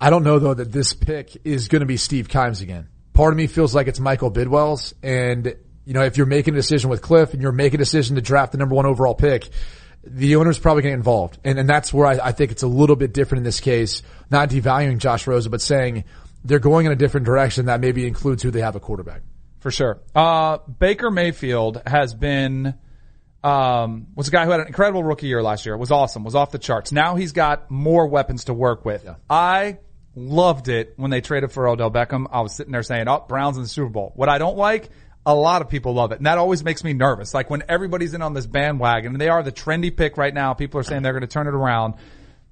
I 0.00 0.10
don't 0.10 0.22
know 0.22 0.38
though 0.38 0.54
that 0.54 0.70
this 0.70 0.92
pick 0.92 1.38
is 1.44 1.68
going 1.68 1.80
to 1.80 1.86
be 1.86 1.96
Steve 1.96 2.28
Keim's 2.28 2.60
again. 2.60 2.88
Part 3.14 3.32
of 3.32 3.38
me 3.38 3.46
feels 3.46 3.74
like 3.74 3.86
it's 3.86 4.00
Michael 4.00 4.30
Bidwill's 4.30 4.94
and 5.02 5.56
you 5.86 5.94
know, 5.94 6.02
if 6.02 6.16
you're 6.16 6.26
making 6.26 6.54
a 6.54 6.56
decision 6.56 6.90
with 6.90 7.00
Cliff 7.00 7.32
and 7.32 7.40
you're 7.40 7.52
making 7.52 7.76
a 7.76 7.84
decision 7.84 8.16
to 8.16 8.20
draft 8.22 8.52
the 8.52 8.58
number 8.58 8.74
one 8.74 8.86
overall 8.86 9.14
pick, 9.14 9.48
the 10.06 10.36
owner's 10.36 10.58
probably 10.58 10.82
getting 10.82 10.96
involved. 10.98 11.38
And, 11.44 11.58
and 11.58 11.68
that's 11.68 11.92
where 11.92 12.06
I, 12.06 12.28
I 12.28 12.32
think 12.32 12.52
it's 12.52 12.62
a 12.62 12.68
little 12.68 12.96
bit 12.96 13.12
different 13.12 13.40
in 13.40 13.44
this 13.44 13.60
case, 13.60 14.02
not 14.30 14.50
devaluing 14.50 14.98
Josh 14.98 15.26
Rosen, 15.26 15.50
but 15.50 15.60
saying 15.60 16.04
they're 16.44 16.58
going 16.58 16.86
in 16.86 16.92
a 16.92 16.96
different 16.96 17.26
direction 17.26 17.66
that 17.66 17.80
maybe 17.80 18.06
includes 18.06 18.42
who 18.42 18.50
they 18.50 18.60
have 18.60 18.76
a 18.76 18.80
quarterback. 18.80 19.22
For 19.60 19.70
sure. 19.70 20.00
Uh, 20.14 20.58
Baker 20.58 21.10
Mayfield 21.10 21.82
has 21.86 22.14
been, 22.14 22.74
um, 23.42 24.06
was 24.14 24.28
a 24.28 24.30
guy 24.30 24.44
who 24.44 24.52
had 24.52 24.60
an 24.60 24.68
incredible 24.68 25.02
rookie 25.02 25.26
year 25.26 25.42
last 25.42 25.66
year. 25.66 25.74
It 25.74 25.78
Was 25.78 25.90
awesome. 25.90 26.22
Was 26.22 26.34
off 26.34 26.52
the 26.52 26.58
charts. 26.58 26.92
Now 26.92 27.16
he's 27.16 27.32
got 27.32 27.70
more 27.70 28.06
weapons 28.06 28.44
to 28.44 28.54
work 28.54 28.84
with. 28.84 29.04
Yeah. 29.04 29.16
I 29.28 29.78
loved 30.14 30.68
it 30.68 30.94
when 30.96 31.10
they 31.10 31.20
traded 31.20 31.52
for 31.52 31.68
Odell 31.68 31.90
Beckham. 31.90 32.26
I 32.30 32.40
was 32.40 32.54
sitting 32.54 32.72
there 32.72 32.82
saying, 32.82 33.08
oh, 33.08 33.24
Browns 33.28 33.56
in 33.56 33.64
the 33.64 33.68
Super 33.68 33.90
Bowl. 33.90 34.12
What 34.14 34.28
I 34.28 34.38
don't 34.38 34.56
like, 34.56 34.88
a 35.26 35.34
lot 35.34 35.60
of 35.60 35.68
people 35.68 35.92
love 35.92 36.12
it. 36.12 36.18
And 36.18 36.26
that 36.26 36.38
always 36.38 36.62
makes 36.62 36.84
me 36.84 36.92
nervous. 36.92 37.34
Like 37.34 37.50
when 37.50 37.64
everybody's 37.68 38.14
in 38.14 38.22
on 38.22 38.32
this 38.32 38.46
bandwagon 38.46 39.12
and 39.12 39.20
they 39.20 39.28
are 39.28 39.42
the 39.42 39.50
trendy 39.50 39.94
pick 39.94 40.16
right 40.16 40.32
now, 40.32 40.54
people 40.54 40.78
are 40.78 40.84
saying 40.84 41.02
they're 41.02 41.12
going 41.12 41.22
to 41.22 41.26
turn 41.26 41.48
it 41.48 41.54
around. 41.54 41.94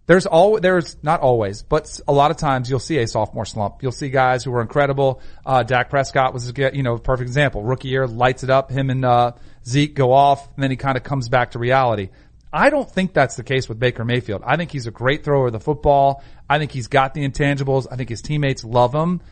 There's 0.06 0.26
all, 0.26 0.60
there's 0.60 0.96
not 1.02 1.20
always, 1.20 1.62
but 1.62 1.98
a 2.06 2.12
lot 2.12 2.30
of 2.32 2.36
times 2.36 2.68
you'll 2.68 2.80
see 2.80 2.98
a 2.98 3.06
sophomore 3.06 3.46
slump. 3.46 3.82
You'll 3.82 3.92
see 3.92 4.10
guys 4.10 4.44
who 4.44 4.52
are 4.52 4.60
incredible. 4.60 5.22
Uh, 5.46 5.62
Dak 5.62 5.88
Prescott 5.88 6.34
was, 6.34 6.52
you 6.58 6.82
know, 6.82 6.98
perfect 6.98 7.28
example. 7.28 7.62
Rookie 7.62 7.88
year, 7.88 8.06
lights 8.06 8.42
it 8.42 8.50
up. 8.50 8.70
Him 8.70 8.90
and, 8.90 9.04
uh, 9.04 9.32
Zeke 9.66 9.94
go 9.94 10.12
off 10.12 10.46
and 10.56 10.62
then 10.62 10.70
he 10.70 10.76
kind 10.76 10.96
of 10.98 11.04
comes 11.04 11.28
back 11.28 11.52
to 11.52 11.60
reality. 11.60 12.10
I 12.52 12.70
don't 12.70 12.90
think 12.90 13.14
that's 13.14 13.36
the 13.36 13.44
case 13.44 13.68
with 13.68 13.78
Baker 13.78 14.04
Mayfield. 14.04 14.42
I 14.44 14.56
think 14.56 14.72
he's 14.72 14.86
a 14.86 14.90
great 14.90 15.24
thrower 15.24 15.46
of 15.46 15.52
the 15.52 15.60
football. 15.60 16.22
I 16.50 16.58
think 16.58 16.72
he's 16.72 16.88
got 16.88 17.14
the 17.14 17.26
intangibles. 17.26 17.86
I 17.90 17.96
think 17.96 18.08
his 18.08 18.20
teammates 18.20 18.62
love 18.62 18.94
him. 18.94 19.22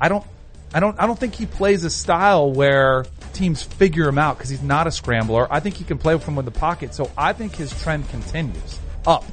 I 0.00 0.08
don't 0.08 0.24
I 0.72 0.80
don't 0.80 0.98
I 1.00 1.06
don't 1.06 1.18
think 1.18 1.34
he 1.34 1.46
plays 1.46 1.84
a 1.84 1.90
style 1.90 2.52
where 2.52 3.04
teams 3.32 3.62
figure 3.62 4.08
him 4.08 4.18
out 4.18 4.36
because 4.36 4.50
he's 4.50 4.62
not 4.62 4.86
a 4.86 4.90
scrambler. 4.90 5.46
I 5.50 5.60
think 5.60 5.76
he 5.76 5.84
can 5.84 5.98
play 5.98 6.18
from 6.18 6.36
with 6.36 6.44
the 6.44 6.50
pocket. 6.50 6.94
So 6.94 7.10
I 7.16 7.32
think 7.32 7.54
his 7.54 7.70
trend 7.82 8.08
continues 8.10 8.78
up. 9.06 9.24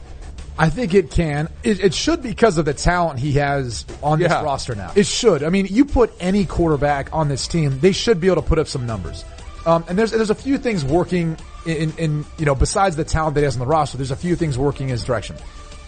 I 0.57 0.69
think 0.69 0.93
it 0.93 1.11
can. 1.11 1.49
It, 1.63 1.83
it 1.83 1.93
should 1.93 2.21
because 2.21 2.57
of 2.57 2.63
the 2.63 2.73
talent 2.73 3.19
he 3.19 3.33
has 3.33 3.85
on 4.01 4.19
this 4.19 4.31
roster 4.31 4.73
now. 4.73 4.93
It 4.95 5.05
should. 5.05 5.43
I 5.43 5.49
mean, 5.49 5.67
you 5.69 5.83
put 5.83 6.13
any 6.19 6.45
quarterback 6.45 7.13
on 7.13 7.27
this 7.27 7.47
team, 7.47 7.79
they 7.81 7.91
should 7.91 8.21
be 8.21 8.27
able 8.27 8.41
to 8.41 8.47
put 8.47 8.57
up 8.57 8.67
some 8.67 8.85
numbers. 8.85 9.25
Um, 9.65 9.83
and 9.89 9.97
there's 9.97 10.11
there's 10.11 10.29
a 10.29 10.35
few 10.35 10.57
things 10.57 10.85
working 10.85 11.37
in, 11.65 11.91
in 11.97 12.25
you 12.37 12.45
know 12.45 12.55
besides 12.55 12.95
the 12.95 13.03
talent 13.03 13.35
that 13.35 13.41
he 13.41 13.45
has 13.45 13.55
on 13.55 13.59
the 13.59 13.65
roster. 13.65 13.97
There's 13.97 14.11
a 14.11 14.15
few 14.15 14.35
things 14.35 14.57
working 14.57 14.87
in 14.87 14.91
his 14.91 15.03
direction. 15.03 15.35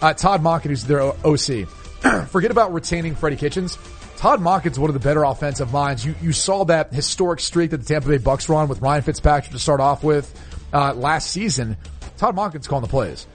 Uh, 0.02 0.12
Todd 0.12 0.42
Monken, 0.42 0.66
who's 0.66 0.84
their 0.84 1.00
OC, 1.00 1.68
forget 2.28 2.50
about 2.50 2.72
retaining 2.74 3.14
Freddie 3.14 3.36
Kitchens. 3.36 3.78
Todd 4.18 4.40
Monken's 4.40 4.80
one 4.80 4.90
of 4.90 4.94
the 4.94 5.00
better 5.00 5.22
offensive 5.22 5.72
minds. 5.72 6.04
You 6.04 6.12
you 6.20 6.32
saw 6.32 6.64
that 6.64 6.92
historic 6.92 7.38
streak 7.38 7.70
that 7.70 7.76
the 7.76 7.84
Tampa 7.84 8.08
Bay 8.08 8.18
Bucks 8.18 8.48
were 8.48 8.56
on 8.56 8.68
with 8.68 8.82
Ryan 8.82 9.02
Fitzpatrick 9.02 9.52
to 9.52 9.60
start 9.60 9.80
off 9.80 10.02
with 10.02 10.28
uh, 10.72 10.92
last 10.94 11.30
season. 11.30 11.76
Todd 12.16 12.34
Monken's 12.34 12.66
calling 12.66 12.82
the 12.82 12.90
plays. 12.90 13.28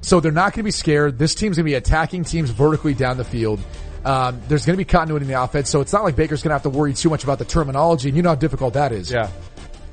So 0.00 0.18
they're 0.18 0.32
not 0.32 0.54
going 0.54 0.60
to 0.60 0.62
be 0.62 0.70
scared. 0.70 1.18
This 1.18 1.34
team's 1.34 1.58
going 1.58 1.66
to 1.66 1.70
be 1.70 1.74
attacking 1.74 2.24
teams 2.24 2.48
vertically 2.48 2.94
down 2.94 3.18
the 3.18 3.24
field. 3.24 3.60
Um, 4.02 4.40
there's 4.48 4.64
going 4.64 4.72
to 4.72 4.78
be 4.78 4.86
continuity 4.86 5.26
in 5.26 5.30
the 5.30 5.42
offense, 5.42 5.68
so 5.68 5.82
it's 5.82 5.92
not 5.92 6.04
like 6.04 6.16
Baker's 6.16 6.42
going 6.42 6.48
to 6.48 6.54
have 6.54 6.62
to 6.62 6.70
worry 6.70 6.94
too 6.94 7.10
much 7.10 7.22
about 7.22 7.38
the 7.38 7.44
terminology, 7.44 8.08
and 8.08 8.16
you 8.16 8.22
know 8.22 8.30
how 8.30 8.34
difficult 8.34 8.72
that 8.72 8.92
is. 8.92 9.12
Yeah. 9.12 9.28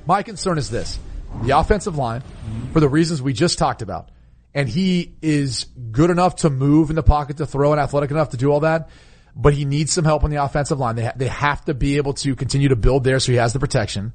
My 0.06 0.24
concern 0.24 0.58
is 0.58 0.70
this. 0.70 0.98
The 1.44 1.58
offensive 1.60 1.98
line, 1.98 2.24
for 2.72 2.80
the 2.80 2.88
reasons 2.88 3.22
we 3.22 3.34
just 3.34 3.58
talked 3.58 3.82
about, 3.82 4.12
and 4.54 4.70
he 4.70 5.14
is 5.22 5.66
good 5.92 6.10
enough 6.10 6.38
to 6.38 6.50
move 6.50 6.90
in 6.90 6.96
the 6.96 7.04
pocket 7.04 7.36
to 7.38 7.46
throw 7.46 7.74
and 7.74 7.82
athletic 7.82 8.12
enough 8.12 8.30
to 8.30 8.38
do 8.38 8.50
all 8.50 8.62
that, 8.62 8.90
but 9.38 9.54
he 9.54 9.66
needs 9.66 9.94
some 9.94 10.04
help 10.04 10.24
on 10.24 10.32
the 10.32 10.44
offensive 10.44 10.80
line. 10.80 10.96
They, 10.96 11.06
ha- 11.06 11.14
they 11.16 11.28
have 11.28 11.64
to 11.66 11.74
be 11.74 11.98
able 11.98 12.14
to 12.16 12.36
continue 12.36 12.70
to 12.70 12.76
build 12.76 13.04
there 13.04 13.20
so 13.20 13.32
he 13.32 13.38
has 13.38 13.54
the 13.54 13.60
protection. 13.60 14.14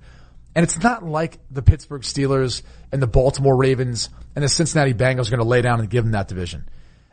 And 0.54 0.64
it's 0.64 0.82
not 0.82 1.04
like 1.04 1.38
the 1.50 1.62
Pittsburgh 1.62 2.02
Steelers 2.02 2.62
and 2.90 3.00
the 3.00 3.06
Baltimore 3.06 3.56
Ravens 3.56 4.11
and 4.35 4.42
the 4.44 4.48
Cincinnati 4.48 4.92
Bengals 4.92 5.28
are 5.28 5.30
going 5.30 5.38
to 5.38 5.48
lay 5.48 5.62
down 5.62 5.80
and 5.80 5.88
give 5.88 6.04
them 6.04 6.12
that 6.12 6.28
division. 6.28 6.68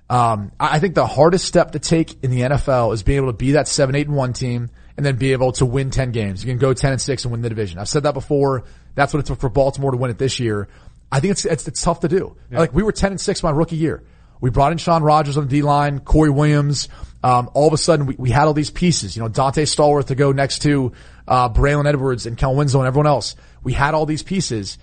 Um, 0.09 0.51
I 0.59 0.77
I 0.77 0.79
think 0.79 0.95
the 0.95 1.05
hardest 1.05 1.45
step 1.45 1.73
to 1.73 1.79
take 1.79 2.23
in 2.23 2.31
the 2.31 2.41
NFL 2.41 2.93
is 2.93 3.03
being 3.03 3.17
able 3.17 3.27
to 3.27 3.37
be 3.37 3.51
that 3.51 3.67
seven, 3.67 3.95
eight, 3.95 4.07
and 4.07 4.15
one 4.15 4.33
team 4.33 4.71
and 4.97 5.05
then 5.05 5.15
be 5.15 5.31
able 5.31 5.51
to 5.53 5.65
win 5.65 5.91
10 5.91 6.11
games. 6.11 6.43
You 6.43 6.51
can 6.51 6.57
go 6.57 6.73
10 6.73 6.91
and 6.91 7.01
six 7.01 7.23
and 7.23 7.31
win 7.31 7.41
the 7.41 7.47
division. 7.47 7.79
I've 7.79 7.87
said 7.87 8.03
that 8.03 8.15
before. 8.15 8.65
That's 8.95 9.13
what 9.13 9.21
it 9.21 9.27
took 9.27 9.39
for 9.39 9.49
Baltimore 9.49 9.91
to 9.91 9.97
win 9.97 10.11
it 10.11 10.17
this 10.17 10.39
year. 10.39 10.67
I 11.11 11.19
think 11.19 11.31
it's, 11.31 11.45
it's, 11.45 11.67
it's 11.67 11.81
tough 11.81 12.01
to 12.01 12.09
do. 12.09 12.35
Like 12.51 12.73
we 12.73 12.83
were 12.83 12.91
10 12.91 13.11
and 13.11 13.21
six 13.21 13.41
my 13.41 13.51
rookie 13.51 13.77
year. 13.77 14.03
We 14.41 14.49
brought 14.49 14.71
in 14.71 14.77
Shaun 14.77 15.03
Rogers 15.03 15.37
on 15.37 15.45
the 15.45 15.49
D 15.49 15.61
line, 15.61 15.99
Corey 15.99 16.29
Williams. 16.29 16.89
Um, 17.23 17.49
all 17.53 17.67
of 17.67 17.73
a 17.73 17.77
sudden 17.77 18.05
we, 18.05 18.15
we 18.17 18.29
had 18.29 18.45
all 18.45 18.53
these 18.53 18.71
pieces, 18.71 19.15
you 19.15 19.21
know, 19.21 19.29
Donté 19.29 19.63
Stallworth 19.63 20.07
to 20.07 20.15
go 20.15 20.31
next 20.31 20.61
to, 20.61 20.93
uh, 21.27 21.49
Braylon 21.49 21.85
Edwards 21.85 22.25
and 22.25 22.37
Kel 22.37 22.55
Winslow 22.55 22.81
and 22.81 22.87
everyone 22.87 23.07
else. 23.07 23.35
We 23.63 23.73
had 23.73 23.93
all 23.93 24.05
these 24.05 24.23
pieces. 24.23 24.77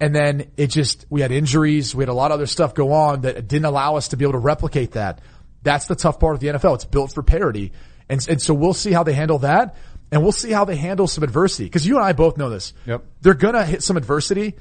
And 0.00 0.14
then 0.14 0.50
it 0.56 0.68
just, 0.68 1.06
we 1.10 1.22
had 1.22 1.32
injuries. 1.32 1.94
We 1.94 2.02
had 2.02 2.08
a 2.08 2.14
lot 2.14 2.30
of 2.30 2.36
other 2.36 2.46
stuff 2.46 2.74
go 2.74 2.92
on 2.92 3.22
that 3.22 3.48
didn't 3.48 3.64
allow 3.64 3.96
us 3.96 4.08
to 4.08 4.16
be 4.16 4.24
able 4.24 4.32
to 4.32 4.38
replicate 4.38 4.92
that. 4.92 5.20
That's 5.62 5.86
the 5.86 5.96
tough 5.96 6.20
part 6.20 6.34
of 6.34 6.40
the 6.40 6.48
NFL. 6.48 6.76
It's 6.76 6.84
built 6.84 7.12
for 7.12 7.22
parity. 7.22 7.72
And, 8.08 8.24
and 8.28 8.40
so 8.40 8.54
we'll 8.54 8.74
see 8.74 8.92
how 8.92 9.02
they 9.02 9.12
handle 9.12 9.40
that. 9.40 9.76
And 10.12 10.22
we'll 10.22 10.32
see 10.32 10.52
how 10.52 10.64
they 10.64 10.76
handle 10.76 11.06
some 11.06 11.24
adversity. 11.24 11.68
Cause 11.68 11.84
you 11.84 11.96
and 11.96 12.04
I 12.04 12.12
both 12.12 12.38
know 12.38 12.48
this. 12.48 12.72
Yep. 12.86 13.04
They're 13.20 13.34
gonna 13.34 13.64
hit 13.64 13.82
some 13.82 13.96
adversity. 13.96 14.54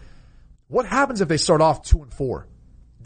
What 0.68 0.86
happens 0.86 1.22
if 1.22 1.28
they 1.28 1.38
start 1.38 1.62
off 1.62 1.84
two 1.84 2.02
and 2.02 2.14
four? 2.14 2.48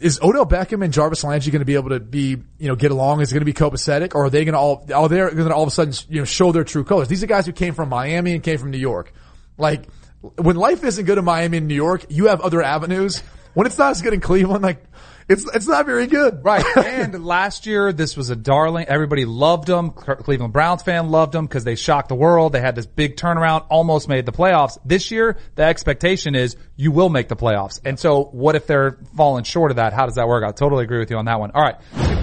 Is 0.02 0.20
Odell 0.20 0.46
Beckham 0.46 0.84
and 0.84 0.92
Jarvis 0.92 1.24
Landry 1.24 1.52
going 1.52 1.60
to 1.60 1.66
be 1.66 1.74
able 1.74 1.90
to 1.90 2.00
be, 2.00 2.36
you 2.58 2.68
know, 2.68 2.74
get 2.74 2.90
along? 2.90 3.20
Is 3.20 3.30
it 3.30 3.34
going 3.34 3.40
to 3.40 3.44
be 3.46 3.52
copacetic 3.52 4.14
or 4.14 4.24
are 4.24 4.30
they 4.30 4.44
going 4.44 4.54
to 4.54 4.58
all, 4.58 4.84
are 4.94 5.08
they 5.08 5.16
going 5.16 5.36
to 5.36 5.54
all 5.54 5.62
of 5.62 5.68
a 5.68 5.70
sudden, 5.70 5.94
you 6.08 6.18
know, 6.18 6.24
show 6.24 6.52
their 6.52 6.64
true 6.64 6.84
colors? 6.84 7.08
These 7.08 7.22
are 7.22 7.26
guys 7.26 7.46
who 7.46 7.52
came 7.52 7.74
from 7.74 7.88
Miami 7.88 8.34
and 8.34 8.42
came 8.42 8.58
from 8.58 8.70
New 8.70 8.78
York. 8.78 9.12
Like, 9.56 9.86
when 10.36 10.56
life 10.56 10.84
isn't 10.84 11.04
good 11.04 11.18
in 11.18 11.24
Miami 11.24 11.58
and 11.58 11.68
New 11.68 11.74
York, 11.74 12.06
you 12.08 12.26
have 12.26 12.40
other 12.40 12.62
avenues. 12.62 13.22
When 13.54 13.66
it's 13.66 13.78
not 13.78 13.90
as 13.90 14.02
good 14.02 14.14
in 14.14 14.20
Cleveland, 14.20 14.62
like, 14.62 14.82
it's, 15.28 15.48
it's 15.54 15.66
not 15.66 15.86
very 15.86 16.06
good. 16.06 16.44
Right. 16.44 16.64
and 16.76 17.24
last 17.24 17.66
year, 17.66 17.92
this 17.92 18.16
was 18.16 18.30
a 18.30 18.36
darling. 18.36 18.86
Everybody 18.86 19.24
loved 19.24 19.66
them. 19.66 19.90
Cleveland 19.90 20.52
Browns 20.52 20.82
fan 20.82 21.10
loved 21.10 21.32
them 21.32 21.46
because 21.46 21.64
they 21.64 21.74
shocked 21.74 22.08
the 22.08 22.14
world. 22.14 22.52
They 22.52 22.60
had 22.60 22.74
this 22.74 22.86
big 22.86 23.16
turnaround, 23.16 23.66
almost 23.68 24.08
made 24.08 24.26
the 24.26 24.32
playoffs. 24.32 24.78
This 24.84 25.10
year, 25.10 25.36
the 25.54 25.64
expectation 25.64 26.34
is 26.34 26.56
you 26.76 26.92
will 26.92 27.08
make 27.08 27.28
the 27.28 27.36
playoffs. 27.36 27.80
And 27.84 27.98
so 27.98 28.24
what 28.24 28.56
if 28.56 28.66
they're 28.66 28.98
falling 29.16 29.44
short 29.44 29.70
of 29.70 29.76
that? 29.76 29.92
How 29.92 30.06
does 30.06 30.16
that 30.16 30.28
work? 30.28 30.44
I 30.44 30.52
totally 30.52 30.84
agree 30.84 30.98
with 30.98 31.10
you 31.10 31.16
on 31.16 31.26
that 31.26 31.38
one. 31.40 31.50
All 31.52 31.62
right. 31.62 32.21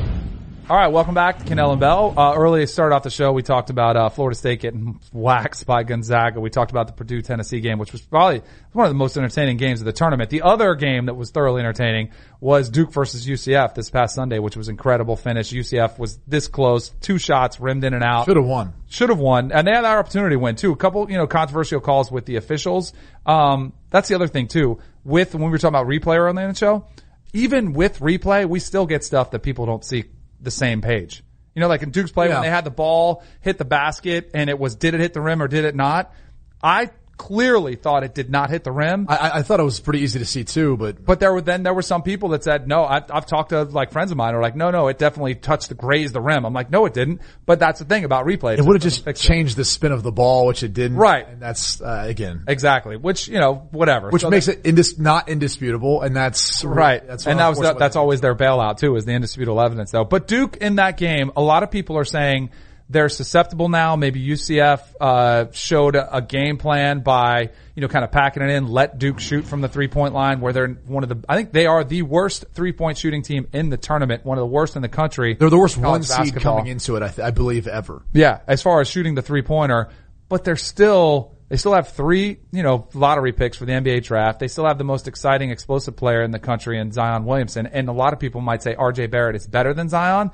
All 0.70 0.78
right, 0.78 0.90
welcome 0.90 1.16
back 1.16 1.40
to 1.40 1.46
Kanell 1.46 1.72
and 1.72 1.80
Bell. 1.80 2.14
Uh, 2.16 2.36
earlier, 2.36 2.68
started 2.68 2.94
off 2.94 3.02
the 3.02 3.10
show, 3.10 3.32
we 3.32 3.42
talked 3.42 3.72
about 3.72 3.98
uh, 3.98 4.10
Florida 4.10 4.38
State 4.38 4.60
getting 4.60 5.00
waxed 5.12 5.66
by 5.66 5.82
Gonzaga. 5.82 6.40
We 6.40 6.52
talked 6.52 6.70
about 6.70 6.86
the 6.86 6.94
Purdue 6.94 7.24
Tennessee 7.24 7.60
game, 7.60 7.80
which 7.80 7.92
was 7.92 8.02
probably 8.02 8.44
one 8.74 8.86
of 8.86 8.92
the 8.92 8.96
most 8.96 9.18
entertaining 9.18 9.58
games 9.58 9.82
of 9.82 9.86
the 9.86 9.94
tournament. 9.94 10.30
The 10.30 10.44
other 10.44 10.76
game 10.76 11.08
that 11.08 11.16
was 11.16 11.32
thoroughly 11.32 11.62
entertaining 11.62 12.12
was 12.40 12.70
Duke 12.70 12.94
versus 12.94 13.26
UCF 13.26 13.74
this 13.74 13.90
past 13.90 14.14
Sunday, 14.14 14.38
which 14.38 14.56
was 14.56 14.70
incredible 14.70 15.16
finish. 15.16 15.52
UCF 15.52 15.98
was 15.98 16.20
this 16.28 16.48
close, 16.48 16.90
two 17.02 17.18
shots, 17.18 17.60
rimmed 17.60 17.84
in 17.84 17.96
and 17.96 18.04
out. 18.04 18.26
Should 18.26 18.38
have 18.38 18.46
won. 18.46 18.74
Should 18.90 19.10
have 19.10 19.18
won, 19.18 19.52
and 19.52 19.66
they 19.66 19.72
had 19.72 19.86
that 19.86 19.98
opportunity 19.98 20.36
to 20.36 20.40
win 20.40 20.56
too. 20.56 20.72
A 20.72 20.76
couple, 20.76 21.10
you 21.10 21.18
know, 21.18 21.26
controversial 21.26 21.80
calls 21.80 22.12
with 22.12 22.28
the 22.28 22.36
officials. 22.36 22.94
Um, 23.26 23.74
that's 23.90 24.08
the 24.08 24.14
other 24.14 24.28
thing 24.28 24.48
too. 24.48 24.78
With 25.04 25.34
when 25.34 25.46
we 25.46 25.50
were 25.50 25.58
talking 25.58 25.70
about 25.70 25.88
replay 25.88 26.20
earlier 26.20 26.46
in 26.46 26.52
the 26.52 26.56
show, 26.56 26.86
even 27.34 27.74
with 27.74 28.02
replay, 28.02 28.48
we 28.48 28.60
still 28.60 28.86
get 28.86 29.04
stuff 29.04 29.32
that 29.32 29.40
people 29.40 29.66
don't 29.66 29.84
see 29.84 30.04
the 30.42 30.52
same 30.52 30.82
page. 30.82 31.24
You 31.56 31.62
know, 31.62 31.68
like 31.68 31.82
in 31.82 31.92
Duke's 31.92 32.12
play 32.12 32.28
Yeah. 32.28 32.36
when 32.36 32.44
they 32.44 32.50
had 32.50 32.64
the 32.64 32.72
ball 32.72 33.24
hit 33.42 33.58
the 33.58 33.66
basket 33.66 34.32
and 34.34 34.50
it 34.50 34.58
was 34.58 34.76
did 34.76 34.94
it 34.94 35.00
hit 35.00 35.14
the 35.14 35.22
rim 35.22 35.42
or 35.42 35.48
did 35.48 35.66
it 35.66 35.76
not? 35.76 36.14
I 36.62 36.90
clearly 37.20 37.76
thought 37.76 38.04
it 38.04 38.16
did 38.16 38.30
not 38.32 38.50
hit 38.50 38.64
the 38.64 38.72
rim. 38.72 39.06
I, 39.10 39.32
I- 39.36 39.42
thought 39.44 39.60
it 39.60 39.64
was 39.64 39.80
pretty 39.80 40.00
easy 40.00 40.18
to 40.20 40.26
see 40.26 40.44
too, 40.46 40.78
but 40.78 41.04
But 41.06 41.20
there 41.20 41.34
were 41.34 41.42
then 41.42 41.62
there 41.64 41.74
were 41.74 41.82
some 41.84 42.02
people 42.02 42.30
that 42.30 42.44
said 42.44 42.68
no. 42.68 42.86
I've, 42.86 43.12
I've 43.12 43.26
talked 43.26 43.50
to 43.50 43.64
like 43.64 43.92
friends 43.92 44.10
of 44.12 44.18
mine 44.18 44.34
who 44.34 44.40
are 44.40 44.42
like, 44.42 44.56
no, 44.56 44.72
no, 44.72 44.88
it 44.88 44.98
definitely 44.98 45.36
touched 45.36 45.68
the 45.70 45.76
grazed 45.76 46.16
the 46.16 46.22
rim. 46.22 46.46
I'm 46.46 46.54
like, 46.54 46.72
no, 46.72 46.86
it 46.86 46.94
didn't. 46.94 47.22
But 47.46 47.60
that's 47.60 47.80
the 47.80 47.86
thing 47.86 48.06
about 48.06 48.26
replay. 48.26 48.58
it 48.58 48.64
would 48.64 48.76
have 48.76 48.82
just 48.82 49.04
fix 49.04 49.24
it. 49.24 49.28
changed 49.28 49.58
the 49.58 49.66
spin 49.66 49.92
of 49.92 50.02
the 50.02 50.12
ball, 50.14 50.48
which 50.48 50.64
it 50.64 50.74
didn't. 50.74 50.98
Right. 50.98 51.28
And 51.28 51.42
that's, 51.42 51.82
uh, 51.82 52.06
again, 52.08 52.46
exactly. 52.48 52.96
Which 52.96 53.28
you 53.28 53.40
know, 53.40 53.68
whatever. 53.72 54.10
which 54.10 54.22
So 54.22 54.30
makes 54.30 54.46
that- 54.46 54.66
it 54.66 54.76
indis- 54.76 54.98
not 54.98 55.28
indisputable, 55.30 56.02
and 56.02 56.16
that's 56.16 56.64
Right. 56.64 57.06
That's 57.06 57.28
and 57.28 57.38
that 57.40 57.50
was 57.50 57.58
unfortunate. 57.58 57.80
that's 57.80 57.96
always 57.98 58.22
their 58.22 58.36
bailout 58.36 58.78
too, 58.78 58.96
is 58.96 59.04
the 59.06 59.12
indisputable 59.12 59.60
evidence 59.60 59.92
though. 59.92 60.06
But 60.06 60.28
Duke 60.28 60.58
in 60.58 60.76
that 60.76 60.96
game, 60.98 61.32
a 61.36 61.42
lot 61.42 61.64
of 61.64 61.70
people 61.72 61.98
are 61.98 62.06
saying 62.06 62.52
they're 62.90 63.10
susceptible 63.10 63.70
now. 63.70 63.96
Maybe 63.96 64.26
UCF 64.26 64.82
uh, 65.00 65.52
showed 65.52 65.96
a, 65.96 66.18
a 66.18 66.22
game 66.22 66.58
plan 66.58 67.02
by 67.02 67.52
you 67.76 67.82
know 67.82 67.88
kind 67.88 68.04
of 68.04 68.12
packing 68.12 68.44
it 68.44 68.50
in, 68.50 68.68
let 68.68 68.98
Duke 68.98 69.20
shoot 69.20 69.46
from 69.46 69.62
the 69.62 69.68
three 69.68 69.88
point 69.88 70.14
line, 70.14 70.42
where 70.42 70.54
they're 70.54 70.68
one 70.68 71.04
of 71.04 71.10
the. 71.10 71.24
I 71.30 71.36
think 71.36 71.52
they 71.52 71.68
are 71.68 71.84
the 71.84 72.02
worst 72.02 72.46
three 72.54 72.72
point 72.72 72.98
shooting 72.98 73.22
team 73.22 73.48
in 73.54 73.70
the 73.70 73.78
tournament, 73.78 74.26
one 74.26 74.38
of 74.38 74.42
the 74.42 74.48
worst 74.48 74.76
in 74.76 74.82
the 74.82 74.90
country. 74.90 75.36
They're 75.36 75.50
the 75.50 75.58
worst 75.58 75.78
one 75.78 76.04
seed 76.04 76.18
basketball. 76.18 76.58
coming 76.58 76.72
into 76.72 76.96
it, 76.96 77.04
I, 77.04 77.08
th- 77.10 77.20
I 77.20 77.32
believe, 77.32 77.68
ever. 77.68 78.02
Yeah, 78.12 78.40
as 78.48 78.62
far 78.62 78.82
as 78.82 78.88
shooting 78.88 79.16
the 79.16 79.22
three 79.22 79.44
pointer, 79.44 79.90
but 80.28 80.44
they're 80.44 80.56
still 80.56 81.38
they 81.50 81.58
still 81.58 81.74
have 81.74 81.90
three, 81.90 82.40
you 82.52 82.64
know, 82.64 82.88
lottery 82.94 83.34
picks 83.34 83.58
for 83.58 83.66
the 83.66 83.74
NBA 83.74 84.04
draft. 84.04 84.40
They 84.40 84.48
still 84.48 84.66
have 84.66 84.78
the 84.78 84.84
most 84.84 85.08
exciting, 85.08 85.50
explosive 85.50 85.96
player 85.96 86.22
in 86.22 86.30
the 86.32 86.40
country 86.40 86.80
in 86.80 86.92
Zion 86.92 87.26
Williamson. 87.26 87.66
And 87.66 87.90
a 87.90 87.92
lot 87.92 88.14
of 88.14 88.20
people 88.20 88.42
might 88.42 88.62
say 88.62 88.76
RJ 88.76 89.10
Barrett 89.10 89.36
is 89.36 89.48
better 89.48 89.74
than 89.74 89.90
Zion. 89.90 90.30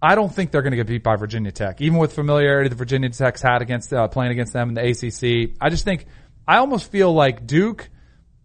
I 0.00 0.14
don't 0.14 0.32
think 0.32 0.52
they're 0.52 0.62
going 0.62 0.72
to 0.72 0.76
get 0.76 0.86
beat 0.86 1.02
by 1.02 1.16
Virginia 1.16 1.50
Tech, 1.50 1.80
even 1.80 1.98
with 1.98 2.12
familiarity 2.12 2.68
that 2.68 2.76
Virginia 2.76 3.10
Tech's 3.10 3.42
had 3.42 3.62
against 3.62 3.92
uh, 3.92 4.06
playing 4.08 4.32
against 4.32 4.52
them 4.52 4.68
in 4.68 4.74
the 4.74 4.82
ACC. 4.82 5.56
I 5.60 5.70
just 5.70 5.84
think 5.84 6.06
I 6.46 6.58
almost 6.58 6.90
feel 6.90 7.12
like 7.12 7.46
Duke. 7.46 7.88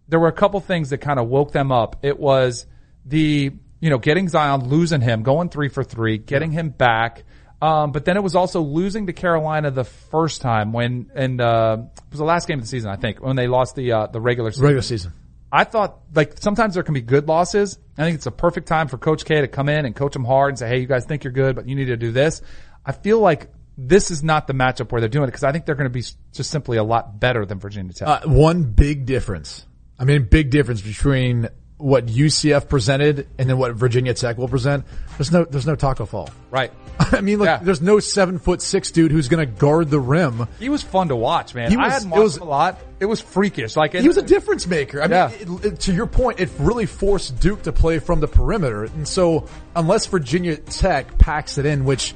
There 0.08 0.20
were 0.20 0.28
a 0.28 0.32
couple 0.32 0.60
things 0.60 0.90
that 0.90 0.98
kind 0.98 1.18
of 1.18 1.28
woke 1.28 1.52
them 1.52 1.72
up. 1.72 2.00
It 2.02 2.18
was 2.18 2.66
the 3.06 3.52
you 3.80 3.90
know 3.90 3.98
getting 3.98 4.28
Zion, 4.28 4.68
losing 4.68 5.00
him, 5.00 5.22
going 5.22 5.48
three 5.48 5.68
for 5.68 5.84
three, 5.84 6.18
getting 6.18 6.50
him 6.50 6.70
back. 6.70 7.24
Um, 7.62 7.92
but 7.92 8.04
then 8.04 8.16
it 8.18 8.22
was 8.22 8.34
also 8.34 8.60
losing 8.60 9.06
to 9.06 9.14
Carolina 9.14 9.70
the 9.70 9.84
first 9.84 10.42
time 10.42 10.72
when, 10.72 11.10
and 11.14 11.40
uh, 11.40 11.78
it 11.80 12.10
was 12.10 12.18
the 12.18 12.24
last 12.24 12.46
game 12.46 12.58
of 12.58 12.64
the 12.64 12.68
season, 12.68 12.90
I 12.90 12.96
think, 12.96 13.22
when 13.22 13.36
they 13.36 13.46
lost 13.46 13.74
the 13.74 13.92
uh, 13.92 14.06
the 14.08 14.20
regular 14.20 14.50
season. 14.50 14.64
Regular 14.64 14.82
season. 14.82 15.12
I 15.54 15.62
thought 15.62 16.00
like 16.12 16.38
sometimes 16.40 16.74
there 16.74 16.82
can 16.82 16.94
be 16.94 17.00
good 17.00 17.28
losses. 17.28 17.78
I 17.96 18.02
think 18.02 18.16
it's 18.16 18.26
a 18.26 18.32
perfect 18.32 18.66
time 18.66 18.88
for 18.88 18.98
Coach 18.98 19.24
K 19.24 19.40
to 19.40 19.46
come 19.46 19.68
in 19.68 19.86
and 19.86 19.94
coach 19.94 20.12
them 20.12 20.24
hard 20.24 20.50
and 20.50 20.58
say, 20.58 20.66
"Hey, 20.68 20.80
you 20.80 20.88
guys 20.88 21.04
think 21.04 21.22
you're 21.22 21.32
good, 21.32 21.54
but 21.54 21.68
you 21.68 21.76
need 21.76 21.84
to 21.84 21.96
do 21.96 22.10
this." 22.10 22.42
I 22.84 22.90
feel 22.90 23.20
like 23.20 23.52
this 23.78 24.10
is 24.10 24.24
not 24.24 24.48
the 24.48 24.52
matchup 24.52 24.90
where 24.90 25.00
they're 25.00 25.08
doing 25.08 25.24
it 25.24 25.28
because 25.28 25.44
I 25.44 25.52
think 25.52 25.64
they're 25.64 25.76
going 25.76 25.90
to 25.90 25.90
be 25.90 26.02
just 26.32 26.50
simply 26.50 26.76
a 26.76 26.82
lot 26.82 27.20
better 27.20 27.46
than 27.46 27.60
Virginia 27.60 27.92
Tech. 27.92 28.08
Uh, 28.08 28.20
one 28.26 28.64
big 28.64 29.06
difference. 29.06 29.64
I 29.96 30.04
mean, 30.04 30.24
big 30.24 30.50
difference 30.50 30.82
between 30.82 31.48
what 31.84 32.06
UCF 32.06 32.66
presented 32.66 33.28
and 33.38 33.46
then 33.50 33.58
what 33.58 33.74
Virginia 33.74 34.14
Tech 34.14 34.38
will 34.38 34.48
present. 34.48 34.86
There's 35.18 35.30
no, 35.30 35.44
there's 35.44 35.66
no 35.66 35.76
Taco 35.76 36.06
Fall. 36.06 36.30
right. 36.50 36.72
I 36.98 37.20
mean, 37.20 37.38
look, 37.40 37.46
Yeah. 37.46 37.58
there's 37.60 37.82
no 37.82 37.98
seven 38.00 38.38
foot 38.38 38.62
six 38.62 38.90
dude 38.90 39.10
who's 39.12 39.28
going 39.28 39.46
to 39.46 39.52
guard 39.52 39.90
the 39.90 40.00
rim. 40.00 40.46
He 40.60 40.70
was 40.70 40.82
fun 40.82 41.08
to 41.08 41.16
watch, 41.16 41.54
man. 41.54 41.70
He 41.70 41.76
I 41.76 41.90
hadn't 41.90 42.08
it 42.08 42.12
watched 42.12 42.22
was- 42.22 42.36
a 42.38 42.44
lot. 42.44 42.80
It 43.00 43.04
was 43.06 43.20
freakish. 43.20 43.76
Like 43.76 43.92
He 43.92 44.08
was 44.08 44.16
a 44.16 44.22
difference 44.22 44.66
maker. 44.66 45.02
I 45.02 45.08
mean, 45.08 45.58
it, 45.62 45.64
it- 45.66 45.80
to 45.80 45.92
your 45.92 46.06
point, 46.06 46.40
it 46.40 46.48
really 46.58 46.86
forced 46.86 47.38
Duke 47.40 47.62
to 47.64 47.72
play 47.72 47.98
from 47.98 48.20
the 48.20 48.28
perimeter. 48.28 48.84
And 48.84 49.06
so, 49.06 49.46
unless 49.76 50.06
Virginia 50.06 50.56
Tech 50.56 51.18
packs 51.18 51.58
it 51.58 51.66
in, 51.66 51.84
which 51.84 52.14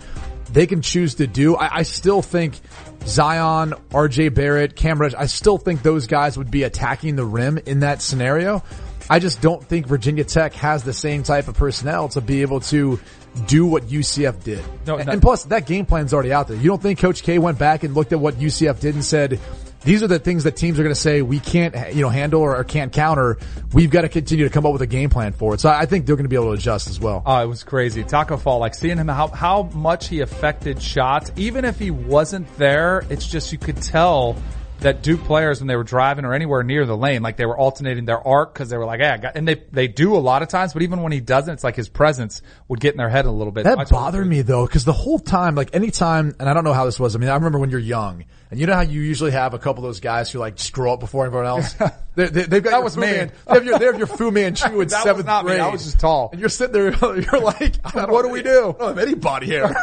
they 0.51 0.67
can 0.67 0.81
choose 0.81 1.17
to 1.17 1.27
do, 1.27 1.57
I, 1.57 1.79
I 1.79 1.83
still 1.83 2.23
think 2.23 2.59
Zion, 3.05 3.75
RJ 3.91 4.33
Barrett, 4.33 4.77
Cam 4.77 4.99
Reddish, 5.01 5.17
I 5.19 5.27
still 5.27 5.59
think 5.59 5.83
those 5.83 6.07
guys 6.07 6.39
would 6.39 6.51
be 6.51 6.63
attacking 6.63 7.17
the 7.17 7.25
rim 7.27 7.59
in 7.67 7.81
that 7.81 8.01
scenario. 8.01 8.63
I 9.11 9.19
just 9.19 9.41
don't 9.41 9.65
think 9.65 9.87
Virginia 9.87 10.25
Tech 10.25 10.53
has 10.55 10.83
the 10.83 10.93
same 10.93 11.23
type 11.23 11.49
of 11.49 11.55
personnel 11.55 12.09
to 12.11 12.21
be 12.21 12.43
able 12.43 12.61
to 12.61 13.01
do 13.47 13.67
what 13.67 13.85
UCF 13.85 14.43
did. 14.43 14.65
No, 14.87 14.97
and, 14.97 15.09
and 15.09 15.23
plus, 15.23 15.45
that 15.45 15.67
game 15.67 15.87
plan's 15.87 16.13
already 16.13 16.33
out 16.33 16.49
there. 16.49 16.57
You 16.57 16.69
don't 16.69 16.83
think 16.83 16.99
Coach 16.99 17.23
K 17.23 17.39
went 17.39 17.59
back 17.59 17.83
and 17.85 17.95
looked 17.95 18.13
at 18.13 18.21
what 18.21 18.35
UCF 18.35 18.81
did 18.81 18.95
and 18.95 19.05
said, 19.05 19.41
these 19.83 20.03
are 20.03 20.09
the 20.09 20.19
things 20.19 20.45
that 20.45 20.57
teams 20.57 20.79
are 20.79 20.83
going 20.83 20.95
to 20.95 21.01
say 21.01 21.23
we 21.23 21.39
can't, 21.39 21.95
you 21.95 22.03
know, 22.03 22.09
handle 22.09 22.43
or, 22.43 22.57
or 22.57 22.65
can't 22.65 22.93
counter. 22.93 23.39
We've 23.73 23.91
got 23.91 24.03
to 24.03 24.09
continue 24.09 24.45
to 24.45 24.51
come 24.51 24.67
up 24.67 24.73
with 24.73 24.83
a 24.83 24.87
game 24.87 25.09
plan 25.09 25.33
for 25.33 25.55
it. 25.55 25.61
So 25.61 25.69
I 25.69 25.81
I 25.81 25.87
think 25.87 26.05
they're 26.05 26.17
going 26.17 26.25
to 26.25 26.29
be 26.29 26.37
able 26.37 26.49
to 26.49 26.53
adjust 26.53 26.89
as 26.89 27.01
well. 27.01 27.23
Oh, 27.25 27.43
it 27.43 27.47
was 27.47 27.63
crazy. 27.63 28.05
Taco 28.05 28.37
Fall, 28.37 28.59
like 28.59 28.75
seeing 28.75 28.99
him 28.99 29.09
how 29.09 29.29
how 29.29 29.63
much 29.63 30.09
he 30.09 30.21
affected 30.21 30.83
shots, 30.83 31.31
even 31.37 31.65
if 31.65 31.79
he 31.79 31.91
wasn't 31.91 32.55
there, 32.59 33.05
it's 33.09 33.27
just 33.27 33.53
you 33.53 33.59
could 33.59 33.81
tell 33.81 34.37
that 34.81 35.03
Duke 35.03 35.25
players 35.25 35.61
when 35.61 35.67
they 35.67 35.77
were 35.77 35.85
driving 35.85 36.25
or 36.25 36.35
anywhere 36.35 36.63
near 36.63 36.87
the 36.87 36.97
lane, 36.97 37.23
like 37.23 37.37
they 37.37 37.47
were 37.47 37.59
alternating 37.59 38.05
their 38.05 38.27
arc 38.27 38.55
because 38.55 38.69
they 38.69 38.77
were 38.77 38.85
like, 38.85 39.01
"Yeah," 39.01 39.19
I 39.23 39.33
and 39.35 39.47
they 39.47 39.63
they 39.73 39.89
do 39.89 40.17
a 40.17 40.19
lot 40.19 40.43
of 40.43 40.49
times, 40.49 40.73
but 40.73 40.83
even 40.83 41.03
when 41.03 41.13
he 41.13 41.21
doesn't, 41.21 41.53
it's 41.53 41.65
like 41.65 41.77
his 41.77 41.89
presence 41.89 42.43
would 42.69 42.81
get 42.81 42.95
in 42.95 42.99
their 42.99 43.09
head 43.09 43.27
a 43.27 43.31
little 43.31 43.53
bit. 43.53 43.65
That 43.65 43.89
bothered 43.91 44.27
me 44.27 44.43
though, 44.43 44.67
because 44.67 44.85
the 44.85 44.93
whole 44.93 45.19
time, 45.19 45.55
like 45.55 45.75
anytime, 45.75 46.35
and 46.39 46.49
I 46.49 46.55
don't 46.55 46.65
know 46.65 46.73
how 46.73 46.85
this 46.85 47.01
was. 47.01 47.17
I 47.17 47.19
mean, 47.19 47.29
I 47.29 47.35
remember 47.35 47.59
when 47.59 47.71
you're 47.71 47.81
young, 47.81 48.25
and 48.51 48.59
you 48.61 48.67
know 48.67 48.75
how 48.75 48.81
you 48.83 49.01
usually 49.01 49.31
have 49.33 49.55
a 49.55 49.59
couple 49.59 49.85
of 49.85 49.89
those 49.89 50.01
guys 50.01 50.31
who 50.31 50.39
like 50.39 50.57
just 50.57 50.73
grow 50.73 50.93
up 50.93 51.01
before 51.01 51.27
everyone 51.27 51.47
else. 51.47 51.73
they, 52.15 52.27
they, 52.29 52.43
they've 52.45 52.63
got 52.63 52.71
That 52.71 52.83
was 52.85 52.95
Fu 52.95 53.01
me. 53.01 53.07
Man, 53.07 53.33
they 53.47 53.55
have 53.55 53.65
your, 53.65 53.79
they 53.79 53.85
have 53.87 53.99
your 53.99 54.07
Fu 54.07 54.31
Manchu 54.31 54.67
in 54.67 54.73
That 54.89 54.95
was 54.97 55.03
seventh 55.03 55.27
not 55.27 55.45
me. 55.45 55.51
grade. 55.53 55.61
I 55.61 55.69
was 55.69 55.85
just 55.85 56.01
tall. 56.01 56.31
and 56.33 56.41
you're 56.41 56.49
sitting 56.49 56.73
there. 56.73 56.93
You're 57.19 57.41
like, 57.41 57.77
What 57.95 58.23
do 58.23 58.29
we 58.31 58.43
do? 58.43 58.75
I 58.77 58.79
don't 58.79 58.97
have 58.97 58.99
anybody 58.99 59.47
here. 59.47 59.75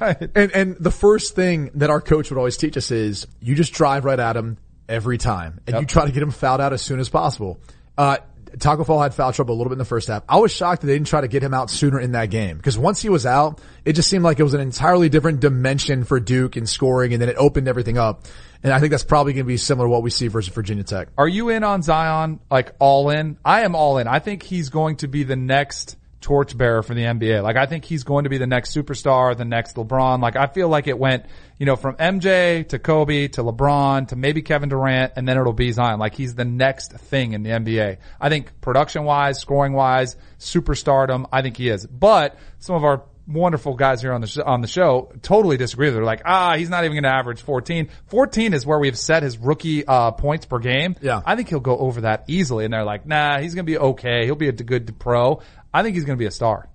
Right. 0.00 0.30
And 0.34 0.52
and 0.52 0.76
the 0.78 0.90
first 0.90 1.34
thing 1.34 1.70
that 1.74 1.90
our 1.90 2.00
coach 2.00 2.30
would 2.30 2.38
always 2.38 2.56
teach 2.56 2.76
us 2.76 2.90
is 2.90 3.26
you 3.40 3.54
just 3.54 3.72
drive 3.72 4.04
right 4.04 4.18
at 4.20 4.36
him 4.36 4.58
every 4.88 5.18
time, 5.18 5.60
and 5.66 5.74
Yep. 5.74 5.80
you 5.82 5.86
try 5.86 6.06
to 6.06 6.12
get 6.12 6.22
him 6.22 6.30
fouled 6.30 6.60
out 6.60 6.72
as 6.72 6.82
soon 6.82 7.00
as 7.00 7.08
possible. 7.08 7.58
Uh, 7.96 8.16
Taco 8.58 8.84
Fall 8.84 9.00
had 9.00 9.14
foul 9.14 9.32
trouble 9.32 9.54
a 9.54 9.56
little 9.56 9.70
bit 9.70 9.74
in 9.74 9.78
the 9.78 9.84
first 9.84 10.08
half. 10.08 10.22
I 10.28 10.38
was 10.38 10.52
shocked 10.52 10.82
that 10.82 10.86
they 10.86 10.94
didn't 10.94 11.06
try 11.06 11.20
to 11.20 11.28
get 11.28 11.42
him 11.42 11.54
out 11.54 11.70
sooner 11.70 11.98
in 12.00 12.12
that 12.12 12.30
game 12.30 12.56
because 12.56 12.78
once 12.78 13.00
he 13.00 13.08
was 13.08 13.26
out, 13.26 13.60
it 13.84 13.94
just 13.94 14.08
seemed 14.08 14.24
like 14.24 14.38
it 14.38 14.42
was 14.42 14.54
an 14.54 14.60
entirely 14.60 15.08
different 15.08 15.40
dimension 15.40 16.04
for 16.04 16.20
Duke 16.20 16.56
in 16.56 16.66
scoring, 16.66 17.12
and 17.12 17.22
then 17.22 17.28
it 17.28 17.36
opened 17.36 17.68
everything 17.68 17.98
up. 17.98 18.24
And 18.62 18.72
I 18.72 18.78
think 18.78 18.90
that's 18.92 19.04
probably 19.04 19.32
going 19.32 19.44
to 19.44 19.48
be 19.48 19.56
similar 19.56 19.86
to 19.86 19.90
what 19.90 20.02
we 20.02 20.10
see 20.10 20.28
versus 20.28 20.54
Virginia 20.54 20.84
Tech. 20.84 21.08
Are 21.18 21.26
you 21.26 21.48
in 21.48 21.64
on 21.64 21.82
Zion? 21.82 22.40
Like 22.50 22.72
all 22.78 23.10
in? 23.10 23.38
I 23.44 23.62
am 23.62 23.74
all 23.74 23.98
in. 23.98 24.06
I 24.06 24.20
think 24.20 24.42
he's 24.42 24.68
going 24.68 24.96
to 24.96 25.08
be 25.08 25.24
the 25.24 25.36
next 25.36 25.96
torchbearer 26.22 26.82
for 26.82 26.94
the 26.94 27.02
NBA. 27.02 27.42
Like 27.42 27.56
I 27.56 27.66
think 27.66 27.84
he's 27.84 28.04
going 28.04 28.24
to 28.24 28.30
be 28.30 28.38
the 28.38 28.46
next 28.46 28.74
superstar, 28.74 29.36
the 29.36 29.44
next 29.44 29.76
LeBron. 29.76 30.22
Like 30.22 30.36
I 30.36 30.46
feel 30.46 30.68
like 30.68 30.86
it 30.86 30.98
went, 30.98 31.26
you 31.58 31.66
know, 31.66 31.76
from 31.76 31.96
MJ 31.96 32.66
to 32.68 32.78
Kobe 32.78 33.28
to 33.28 33.42
LeBron 33.42 34.08
to 34.08 34.16
maybe 34.16 34.40
Kevin 34.40 34.70
Durant 34.70 35.12
and 35.16 35.28
then 35.28 35.36
it'll 35.36 35.52
be 35.52 35.70
Zion. 35.72 35.98
Like 35.98 36.14
he's 36.14 36.34
the 36.34 36.44
next 36.44 36.92
thing 36.92 37.34
in 37.34 37.42
the 37.42 37.50
NBA. 37.50 37.98
I 38.20 38.28
think 38.30 38.60
production 38.60 39.04
wise, 39.04 39.38
scoring 39.38 39.74
wise, 39.74 40.16
superstardom, 40.38 41.28
I 41.32 41.42
think 41.42 41.56
he 41.58 41.68
is. 41.68 41.86
But 41.86 42.38
some 42.58 42.76
of 42.76 42.84
our 42.84 43.02
wonderful 43.26 43.74
guys 43.74 44.00
here 44.00 44.12
on 44.12 44.20
the 44.20 44.26
sh- 44.26 44.38
on 44.38 44.60
the 44.60 44.68
show 44.68 45.12
totally 45.22 45.56
disagree. 45.56 45.90
They're 45.90 46.04
like, 46.04 46.22
ah, 46.24 46.56
he's 46.56 46.68
not 46.68 46.84
even 46.84 46.94
going 46.94 47.04
to 47.04 47.16
average 47.16 47.40
14. 47.40 47.88
14 48.06 48.54
is 48.54 48.66
where 48.66 48.78
we've 48.78 48.98
set 48.98 49.22
his 49.22 49.38
rookie 49.38 49.84
uh, 49.86 50.12
points 50.12 50.46
per 50.46 50.58
game. 50.58 50.96
Yeah. 51.00 51.22
I 51.24 51.36
think 51.36 51.48
he'll 51.48 51.60
go 51.60 51.78
over 51.78 52.02
that 52.02 52.24
easily. 52.28 52.64
And 52.64 52.74
they're 52.74 52.84
like, 52.84 53.06
nah, 53.06 53.38
he's 53.40 53.54
going 53.54 53.66
to 53.66 53.70
be 53.70 53.78
okay. 53.78 54.24
He'll 54.24 54.34
be 54.34 54.48
a 54.48 54.52
good 54.52 54.98
pro. 54.98 55.40
I 55.72 55.82
think 55.82 55.94
he's 55.94 56.04
going 56.04 56.16
to 56.16 56.22
be 56.22 56.26
a 56.26 56.30
star. 56.30 56.68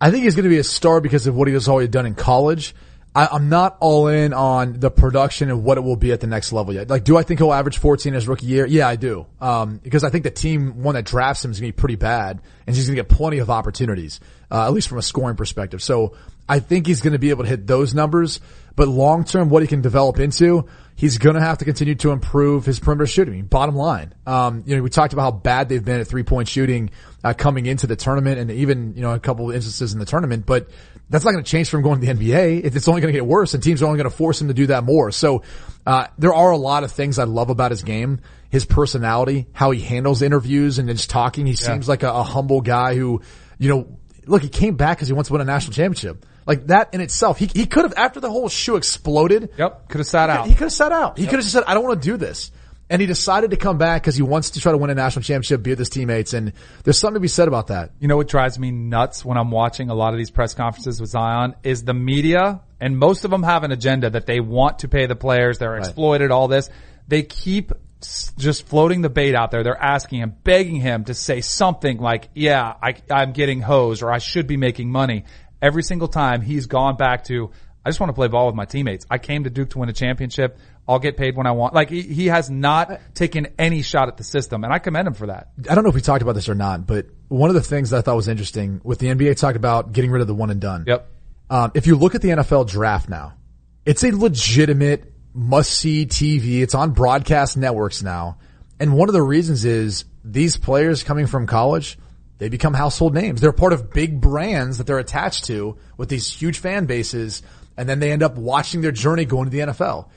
I 0.00 0.10
think 0.10 0.24
he's 0.24 0.34
going 0.34 0.44
to 0.44 0.50
be 0.50 0.58
a 0.58 0.64
star 0.64 1.00
because 1.00 1.26
of 1.26 1.36
what 1.36 1.48
he 1.48 1.54
has 1.54 1.68
already 1.68 1.88
done 1.88 2.06
in 2.06 2.14
college. 2.14 2.74
I, 3.14 3.28
I'm 3.30 3.48
not 3.48 3.76
all 3.80 4.08
in 4.08 4.32
on 4.32 4.80
the 4.80 4.90
production 4.90 5.48
and 5.48 5.62
what 5.62 5.78
it 5.78 5.82
will 5.82 5.96
be 5.96 6.10
at 6.10 6.20
the 6.20 6.26
next 6.26 6.52
level 6.52 6.74
yet. 6.74 6.90
Like, 6.90 7.04
do 7.04 7.16
I 7.16 7.22
think 7.22 7.38
he'll 7.38 7.52
average 7.52 7.78
14 7.78 8.12
his 8.12 8.26
rookie 8.26 8.46
year? 8.46 8.66
Yeah, 8.66 8.88
I 8.88 8.96
do. 8.96 9.26
Um, 9.40 9.78
because 9.78 10.02
I 10.02 10.10
think 10.10 10.24
the 10.24 10.32
team, 10.32 10.82
one 10.82 10.96
that 10.96 11.04
drafts 11.04 11.44
him 11.44 11.52
is 11.52 11.60
going 11.60 11.70
to 11.70 11.76
be 11.76 11.80
pretty 11.80 11.94
bad 11.94 12.40
and 12.66 12.74
he's 12.74 12.86
going 12.88 12.96
to 12.96 13.02
get 13.02 13.08
plenty 13.08 13.38
of 13.38 13.50
opportunities, 13.50 14.18
uh, 14.50 14.66
at 14.66 14.72
least 14.72 14.88
from 14.88 14.98
a 14.98 15.02
scoring 15.02 15.36
perspective. 15.36 15.80
So 15.80 16.16
I 16.48 16.58
think 16.58 16.88
he's 16.88 17.02
going 17.02 17.12
to 17.12 17.18
be 17.20 17.30
able 17.30 17.44
to 17.44 17.50
hit 17.50 17.66
those 17.68 17.94
numbers, 17.94 18.40
but 18.74 18.88
long 18.88 19.24
term, 19.24 19.48
what 19.48 19.62
he 19.62 19.68
can 19.68 19.80
develop 19.80 20.18
into, 20.18 20.66
he's 20.96 21.18
going 21.18 21.34
to 21.34 21.40
have 21.40 21.58
to 21.58 21.64
continue 21.64 21.94
to 21.96 22.10
improve 22.10 22.64
his 22.64 22.78
perimeter 22.78 23.06
shooting. 23.06 23.44
Bottom 23.44 23.74
line, 23.74 24.14
um, 24.26 24.62
you 24.66 24.76
know, 24.76 24.82
we 24.82 24.90
talked 24.90 25.12
about 25.12 25.22
how 25.22 25.30
bad 25.32 25.68
they've 25.68 25.84
been 25.84 26.00
at 26.00 26.06
three 26.06 26.22
point 26.22 26.48
shooting 26.48 26.90
uh, 27.22 27.34
coming 27.34 27.66
into 27.66 27.86
the 27.86 27.96
tournament, 27.96 28.38
and 28.38 28.50
even 28.50 28.94
you 28.94 29.02
know 29.02 29.12
a 29.12 29.20
couple 29.20 29.50
of 29.50 29.56
instances 29.56 29.92
in 29.92 29.98
the 29.98 30.06
tournament. 30.06 30.46
But 30.46 30.70
that's 31.10 31.24
not 31.24 31.32
going 31.32 31.44
to 31.44 31.50
change 31.50 31.68
from 31.68 31.82
going 31.82 32.00
to 32.00 32.06
the 32.06 32.12
NBA. 32.12 32.64
It's 32.64 32.88
only 32.88 33.00
going 33.00 33.12
to 33.12 33.16
get 33.16 33.26
worse, 33.26 33.54
and 33.54 33.62
teams 33.62 33.82
are 33.82 33.86
only 33.86 33.98
going 33.98 34.10
to 34.10 34.16
force 34.16 34.40
him 34.40 34.48
to 34.48 34.54
do 34.54 34.66
that 34.68 34.84
more. 34.84 35.10
So 35.10 35.42
uh, 35.86 36.06
there 36.18 36.32
are 36.32 36.50
a 36.50 36.56
lot 36.56 36.84
of 36.84 36.92
things 36.92 37.18
I 37.18 37.24
love 37.24 37.50
about 37.50 37.70
his 37.70 37.82
game, 37.82 38.20
his 38.50 38.64
personality, 38.64 39.46
how 39.52 39.70
he 39.70 39.80
handles 39.80 40.22
interviews 40.22 40.78
and 40.78 40.88
just 40.88 41.10
talking. 41.10 41.46
He 41.46 41.52
yeah. 41.52 41.58
seems 41.58 41.88
like 41.88 42.02
a, 42.02 42.10
a 42.10 42.22
humble 42.22 42.60
guy 42.62 42.94
who, 42.94 43.20
you 43.58 43.68
know, 43.68 43.98
look, 44.26 44.42
he 44.42 44.48
came 44.48 44.76
back 44.76 44.96
because 44.96 45.08
he 45.08 45.14
wants 45.14 45.28
to 45.28 45.34
win 45.34 45.42
a 45.42 45.44
national 45.44 45.74
championship. 45.74 46.24
Like 46.46 46.66
that 46.66 46.92
in 46.92 47.00
itself, 47.00 47.38
he, 47.38 47.46
he 47.46 47.66
could 47.66 47.84
have, 47.84 47.94
after 47.96 48.20
the 48.20 48.30
whole 48.30 48.48
shoe 48.48 48.76
exploded. 48.76 49.50
Yep. 49.56 49.88
Could 49.88 49.98
have 49.98 50.06
sat 50.06 50.30
out. 50.30 50.46
He 50.46 50.54
could 50.54 50.64
have 50.64 50.72
sat 50.72 50.92
out. 50.92 51.16
He 51.16 51.24
yep. 51.24 51.30
could 51.30 51.36
have 51.38 51.44
just 51.44 51.54
said, 51.54 51.64
I 51.66 51.74
don't 51.74 51.84
want 51.84 52.02
to 52.02 52.08
do 52.08 52.16
this. 52.16 52.50
And 52.90 53.00
he 53.00 53.06
decided 53.06 53.52
to 53.52 53.56
come 53.56 53.78
back 53.78 54.02
because 54.02 54.14
he 54.14 54.22
wants 54.22 54.50
to 54.50 54.60
try 54.60 54.70
to 54.70 54.78
win 54.78 54.90
a 54.90 54.94
national 54.94 55.22
championship, 55.22 55.62
be 55.62 55.70
with 55.70 55.78
his 55.78 55.88
teammates. 55.88 56.34
And 56.34 56.52
there's 56.82 56.98
something 56.98 57.14
to 57.14 57.20
be 57.20 57.28
said 57.28 57.48
about 57.48 57.68
that. 57.68 57.92
You 57.98 58.08
know 58.08 58.18
what 58.18 58.28
drives 58.28 58.58
me 58.58 58.72
nuts 58.72 59.24
when 59.24 59.38
I'm 59.38 59.50
watching 59.50 59.88
a 59.88 59.94
lot 59.94 60.12
of 60.12 60.18
these 60.18 60.30
press 60.30 60.52
conferences 60.52 61.00
with 61.00 61.08
Zion 61.10 61.54
is 61.62 61.84
the 61.84 61.94
media, 61.94 62.60
and 62.80 62.98
most 62.98 63.24
of 63.24 63.30
them 63.30 63.42
have 63.42 63.64
an 63.64 63.72
agenda 63.72 64.10
that 64.10 64.26
they 64.26 64.38
want 64.38 64.80
to 64.80 64.88
pay 64.88 65.06
the 65.06 65.16
players. 65.16 65.58
They're 65.58 65.70
right. 65.70 65.78
exploited, 65.78 66.30
all 66.30 66.46
this. 66.46 66.68
They 67.08 67.22
keep 67.22 67.72
just 68.36 68.66
floating 68.66 69.00
the 69.00 69.08
bait 69.08 69.34
out 69.34 69.50
there. 69.50 69.62
They're 69.62 69.82
asking 69.82 70.20
him, 70.20 70.36
begging 70.44 70.76
him 70.76 71.04
to 71.04 71.14
say 71.14 71.40
something 71.40 71.98
like, 71.98 72.28
yeah, 72.34 72.74
I, 72.82 72.96
I'm 73.10 73.32
getting 73.32 73.60
hosed 73.60 74.02
or 74.02 74.12
I 74.12 74.18
should 74.18 74.46
be 74.46 74.56
making 74.56 74.90
money. 74.90 75.24
Every 75.64 75.82
single 75.82 76.08
time 76.08 76.42
he's 76.42 76.66
gone 76.66 76.96
back 76.98 77.24
to, 77.24 77.50
I 77.86 77.88
just 77.88 77.98
want 77.98 78.10
to 78.10 78.14
play 78.14 78.28
ball 78.28 78.46
with 78.46 78.54
my 78.54 78.66
teammates. 78.66 79.06
I 79.10 79.16
came 79.16 79.44
to 79.44 79.50
Duke 79.50 79.70
to 79.70 79.78
win 79.78 79.88
a 79.88 79.94
championship. 79.94 80.58
I'll 80.86 80.98
get 80.98 81.16
paid 81.16 81.36
when 81.36 81.46
I 81.46 81.52
want. 81.52 81.72
Like 81.72 81.88
he, 81.88 82.02
he 82.02 82.26
has 82.26 82.50
not 82.50 83.00
taken 83.14 83.46
any 83.58 83.80
shot 83.80 84.08
at 84.08 84.18
the 84.18 84.24
system 84.24 84.62
and 84.62 84.74
I 84.74 84.78
commend 84.78 85.08
him 85.08 85.14
for 85.14 85.28
that. 85.28 85.52
I 85.70 85.74
don't 85.74 85.84
know 85.84 85.88
if 85.88 85.94
we 85.94 86.02
talked 86.02 86.20
about 86.20 86.34
this 86.34 86.50
or 86.50 86.54
not, 86.54 86.86
but 86.86 87.06
one 87.28 87.48
of 87.48 87.54
the 87.54 87.62
things 87.62 87.90
that 87.90 87.98
I 87.98 88.00
thought 88.02 88.16
was 88.16 88.28
interesting 88.28 88.82
with 88.84 88.98
the 88.98 89.06
NBA 89.06 89.38
talked 89.38 89.56
about 89.56 89.92
getting 89.92 90.10
rid 90.10 90.20
of 90.20 90.28
the 90.28 90.34
one 90.34 90.50
and 90.50 90.60
done. 90.60 90.84
Yep. 90.86 91.08
Um, 91.48 91.72
if 91.74 91.86
you 91.86 91.96
look 91.96 92.14
at 92.14 92.20
the 92.20 92.28
NFL 92.28 92.68
draft 92.68 93.08
now, 93.08 93.32
it's 93.86 94.04
a 94.04 94.10
legitimate 94.10 95.14
must 95.32 95.72
see 95.72 96.04
TV. 96.04 96.60
It's 96.60 96.74
on 96.74 96.90
broadcast 96.90 97.56
networks 97.56 98.02
now. 98.02 98.38
And 98.78 98.94
one 98.94 99.08
of 99.08 99.12
the 99.14 99.22
reasons 99.22 99.64
is 99.64 100.04
these 100.24 100.56
players 100.56 101.02
coming 101.02 101.26
from 101.26 101.46
college, 101.46 101.98
they 102.38 102.48
become 102.48 102.74
household 102.74 103.14
names. 103.14 103.40
They're 103.40 103.52
part 103.52 103.72
of 103.72 103.92
big 103.92 104.20
brands 104.20 104.78
that 104.78 104.86
they're 104.86 104.98
attached 104.98 105.44
to 105.46 105.76
with 105.96 106.08
these 106.08 106.32
huge 106.32 106.58
fan 106.58 106.86
bases. 106.86 107.42
And 107.76 107.88
then 107.88 108.00
they 108.00 108.12
end 108.12 108.22
up 108.22 108.36
watching 108.36 108.80
their 108.80 108.92
journey 108.92 109.24
going 109.24 109.46
to 109.46 109.50
the 109.50 109.60
NFL. 109.72 110.08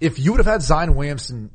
If 0.00 0.18
you 0.18 0.32
would 0.32 0.38
have 0.38 0.46
had 0.46 0.62
Zion 0.62 0.94
Williamson, 0.94 1.50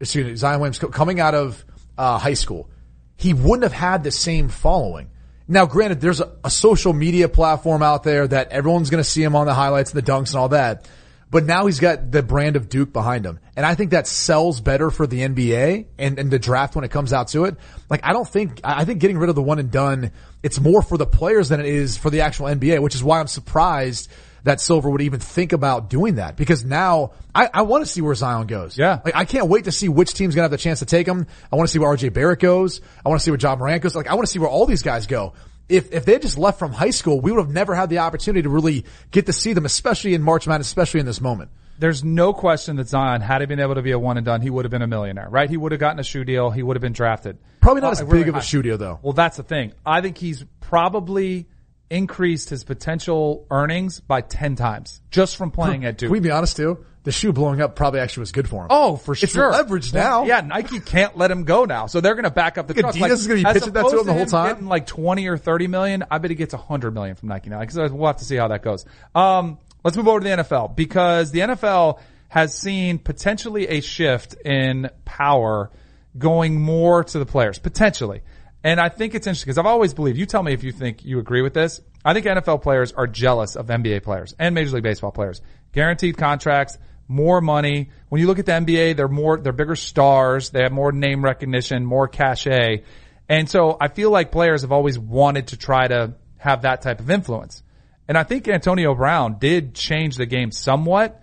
excuse 0.00 0.26
me, 0.26 0.34
Zion 0.36 0.60
Williams 0.60 0.78
coming 0.78 1.20
out 1.20 1.34
of 1.34 1.64
uh, 1.96 2.18
high 2.18 2.34
school, 2.34 2.68
he 3.16 3.34
wouldn't 3.34 3.62
have 3.62 3.72
had 3.72 4.04
the 4.04 4.10
same 4.10 4.48
following. 4.48 5.10
Now, 5.46 5.64
granted, 5.64 6.00
there's 6.00 6.20
a, 6.20 6.30
a 6.44 6.50
social 6.50 6.92
media 6.92 7.28
platform 7.28 7.82
out 7.82 8.02
there 8.02 8.28
that 8.28 8.48
everyone's 8.50 8.90
going 8.90 9.02
to 9.02 9.08
see 9.08 9.22
him 9.22 9.34
on 9.34 9.46
the 9.46 9.54
highlights 9.54 9.92
and 9.92 10.02
the 10.02 10.12
dunks 10.12 10.28
and 10.28 10.36
all 10.36 10.50
that. 10.50 10.88
But 11.30 11.44
now 11.44 11.66
he's 11.66 11.78
got 11.78 12.10
the 12.10 12.22
brand 12.22 12.56
of 12.56 12.68
Duke 12.68 12.92
behind 12.92 13.26
him. 13.26 13.38
And 13.54 13.66
I 13.66 13.74
think 13.74 13.90
that 13.90 14.06
sells 14.06 14.60
better 14.60 14.90
for 14.90 15.06
the 15.06 15.20
NBA 15.20 15.86
and, 15.98 16.18
and 16.18 16.30
the 16.30 16.38
draft 16.38 16.74
when 16.74 16.84
it 16.84 16.90
comes 16.90 17.12
out 17.12 17.28
to 17.28 17.44
it. 17.44 17.56
Like, 17.90 18.00
I 18.02 18.12
don't 18.12 18.28
think, 18.28 18.60
I 18.64 18.84
think 18.84 19.00
getting 19.00 19.18
rid 19.18 19.28
of 19.28 19.34
the 19.34 19.42
one 19.42 19.58
and 19.58 19.70
done, 19.70 20.12
it's 20.42 20.58
more 20.58 20.80
for 20.80 20.96
the 20.96 21.06
players 21.06 21.50
than 21.50 21.60
it 21.60 21.66
is 21.66 21.98
for 21.98 22.08
the 22.08 22.22
actual 22.22 22.46
NBA, 22.46 22.80
which 22.80 22.94
is 22.94 23.04
why 23.04 23.20
I'm 23.20 23.26
surprised 23.26 24.10
that 24.44 24.60
Silver 24.60 24.88
would 24.88 25.02
even 25.02 25.20
think 25.20 25.52
about 25.52 25.90
doing 25.90 26.14
that 26.14 26.36
because 26.36 26.64
now 26.64 27.12
I, 27.34 27.50
I 27.52 27.62
want 27.62 27.84
to 27.84 27.90
see 27.90 28.00
where 28.00 28.14
Zion 28.14 28.46
goes. 28.46 28.78
Yeah. 28.78 29.00
Like, 29.04 29.16
I 29.16 29.26
can't 29.26 29.48
wait 29.48 29.64
to 29.64 29.72
see 29.72 29.88
which 29.88 30.14
team's 30.14 30.34
going 30.34 30.42
to 30.42 30.44
have 30.44 30.50
the 30.50 30.56
chance 30.56 30.78
to 30.78 30.86
take 30.86 31.06
him. 31.06 31.26
I 31.52 31.56
want 31.56 31.68
to 31.68 31.72
see 31.72 31.78
where 31.78 31.94
RJ 31.94 32.14
Barrett 32.14 32.40
goes. 32.40 32.80
I 33.04 33.10
want 33.10 33.20
to 33.20 33.24
see 33.24 33.30
where 33.30 33.40
Ja 33.40 33.54
Morant 33.56 33.82
goes. 33.82 33.94
Like, 33.94 34.06
I 34.06 34.14
want 34.14 34.26
to 34.26 34.32
see 34.32 34.38
where 34.38 34.48
all 34.48 34.64
these 34.64 34.82
guys 34.82 35.06
go 35.06 35.34
if 35.68 35.92
if 35.92 36.04
they 36.04 36.18
just 36.18 36.38
left 36.38 36.58
from 36.58 36.72
high 36.72 36.90
school, 36.90 37.20
we 37.20 37.30
would 37.30 37.40
have 37.40 37.52
never 37.52 37.74
had 37.74 37.90
the 37.90 37.98
opportunity 37.98 38.42
to 38.42 38.48
really 38.48 38.84
get 39.10 39.26
to 39.26 39.32
see 39.32 39.52
them, 39.52 39.64
especially 39.64 40.14
in 40.14 40.22
March 40.22 40.46
Madness, 40.46 40.66
especially 40.66 41.00
in 41.00 41.06
this 41.06 41.20
moment. 41.20 41.50
There's 41.78 42.02
no 42.02 42.32
question 42.32 42.76
that 42.76 42.88
Zion, 42.88 43.20
had 43.20 43.40
he 43.40 43.46
been 43.46 43.60
able 43.60 43.76
to 43.76 43.82
be 43.82 43.92
a 43.92 43.98
one 43.98 44.16
and 44.16 44.26
done, 44.26 44.40
he 44.40 44.50
would 44.50 44.64
have 44.64 44.72
been 44.72 44.82
a 44.82 44.88
millionaire, 44.88 45.28
right? 45.30 45.48
He 45.48 45.56
would 45.56 45.70
have 45.70 45.80
gotten 45.80 46.00
a 46.00 46.04
shoe 46.04 46.24
deal. 46.24 46.50
He 46.50 46.62
would 46.62 46.76
have 46.76 46.82
been 46.82 46.92
drafted. 46.92 47.38
Probably 47.60 47.82
not 47.82 47.88
uh, 47.88 47.92
as 47.92 48.00
big 48.00 48.10
really 48.10 48.28
of 48.28 48.36
a 48.36 48.42
shoe 48.42 48.62
deal 48.62 48.78
though. 48.78 48.98
Well, 49.02 49.12
that's 49.12 49.36
the 49.36 49.44
thing. 49.44 49.72
I 49.86 50.00
think 50.00 50.18
he's 50.18 50.44
probably 50.60 51.46
increased 51.90 52.50
his 52.50 52.64
potential 52.64 53.46
earnings 53.50 54.00
by 54.00 54.20
10 54.20 54.56
times 54.56 55.00
just 55.10 55.36
from 55.36 55.50
playing 55.50 55.84
at 55.84 55.98
Duke. 55.98 56.08
Can 56.08 56.12
we 56.12 56.20
be 56.20 56.30
honest 56.30 56.56
too? 56.56 56.84
The 57.08 57.12
shoe 57.12 57.32
blowing 57.32 57.62
up 57.62 57.74
probably 57.74 58.00
actually 58.00 58.20
was 58.20 58.32
good 58.32 58.46
for 58.46 58.64
him. 58.64 58.66
Oh, 58.68 58.96
for 58.96 59.14
sure. 59.14 59.24
it's 59.24 59.32
sure. 59.32 59.50
leverage 59.50 59.94
now. 59.94 60.26
Yeah, 60.26 60.42
Nike 60.42 60.78
can't 60.78 61.16
let 61.16 61.30
him 61.30 61.44
go 61.44 61.64
now, 61.64 61.86
so 61.86 62.02
they're 62.02 62.12
going 62.12 62.24
to 62.24 62.30
back 62.30 62.58
up 62.58 62.66
the 62.66 62.74
truck. 62.74 62.94
Adidas 62.94 63.00
like, 63.00 63.12
is 63.12 63.26
going 63.26 63.42
to 63.42 63.48
be 63.48 63.52
pitching 63.54 63.72
that 63.72 63.88
to 63.88 64.00
him 64.00 64.04
the 64.04 64.12
whole 64.12 64.26
time. 64.26 64.52
Getting 64.52 64.68
like 64.68 64.86
twenty 64.86 65.26
or 65.26 65.38
thirty 65.38 65.68
million, 65.68 66.04
I 66.10 66.18
bet 66.18 66.30
he 66.30 66.34
gets 66.34 66.52
hundred 66.52 66.92
million 66.92 67.16
from 67.16 67.30
Nike 67.30 67.48
now. 67.48 67.60
Because 67.60 67.90
we'll 67.90 68.08
have 68.08 68.18
to 68.18 68.26
see 68.26 68.36
how 68.36 68.48
that 68.48 68.62
goes. 68.62 68.84
Um, 69.14 69.56
let's 69.84 69.96
move 69.96 70.06
over 70.06 70.20
to 70.20 70.24
the 70.24 70.36
NFL 70.36 70.76
because 70.76 71.30
the 71.30 71.40
NFL 71.40 71.98
has 72.28 72.54
seen 72.54 72.98
potentially 72.98 73.68
a 73.68 73.80
shift 73.80 74.34
in 74.44 74.90
power 75.06 75.70
going 76.18 76.60
more 76.60 77.04
to 77.04 77.18
the 77.18 77.24
players 77.24 77.58
potentially. 77.58 78.20
And 78.62 78.78
I 78.78 78.90
think 78.90 79.14
it's 79.14 79.26
interesting 79.26 79.46
because 79.46 79.56
I've 79.56 79.64
always 79.64 79.94
believed, 79.94 80.18
you 80.18 80.26
tell 80.26 80.42
me 80.42 80.52
if 80.52 80.62
you 80.62 80.72
think 80.72 81.06
you 81.06 81.20
agree 81.20 81.40
with 81.40 81.54
this. 81.54 81.80
I 82.04 82.12
think 82.12 82.26
NFL 82.26 82.60
players 82.60 82.92
are 82.92 83.06
jealous 83.06 83.56
of 83.56 83.68
NBA 83.68 84.02
players 84.02 84.34
and 84.38 84.54
Major 84.54 84.72
League 84.72 84.84
Baseball 84.84 85.10
players. 85.10 85.40
Guaranteed 85.72 86.16
contracts, 86.16 86.78
more 87.08 87.40
money. 87.40 87.90
When 88.10 88.20
you 88.20 88.26
look 88.26 88.38
at 88.38 88.46
the 88.46 88.52
NBA, 88.52 88.96
they're 88.96 89.08
more, 89.08 89.38
they're 89.38 89.52
bigger 89.52 89.76
stars. 89.76 90.50
They 90.50 90.62
have 90.62 90.72
more 90.72 90.92
name 90.92 91.24
recognition, 91.24 91.84
more 91.84 92.06
cachet. 92.06 92.84
And 93.28 93.48
so 93.48 93.76
I 93.80 93.88
feel 93.88 94.10
like 94.10 94.30
players 94.30 94.62
have 94.62 94.72
always 94.72 94.98
wanted 94.98 95.48
to 95.48 95.56
try 95.56 95.88
to 95.88 96.14
have 96.36 96.62
that 96.62 96.82
type 96.82 97.00
of 97.00 97.10
influence. 97.10 97.62
And 98.06 98.16
I 98.16 98.22
think 98.22 98.48
Antonio 98.48 98.94
Brown 98.94 99.38
did 99.38 99.74
change 99.74 100.16
the 100.16 100.26
game 100.26 100.50
somewhat, 100.50 101.22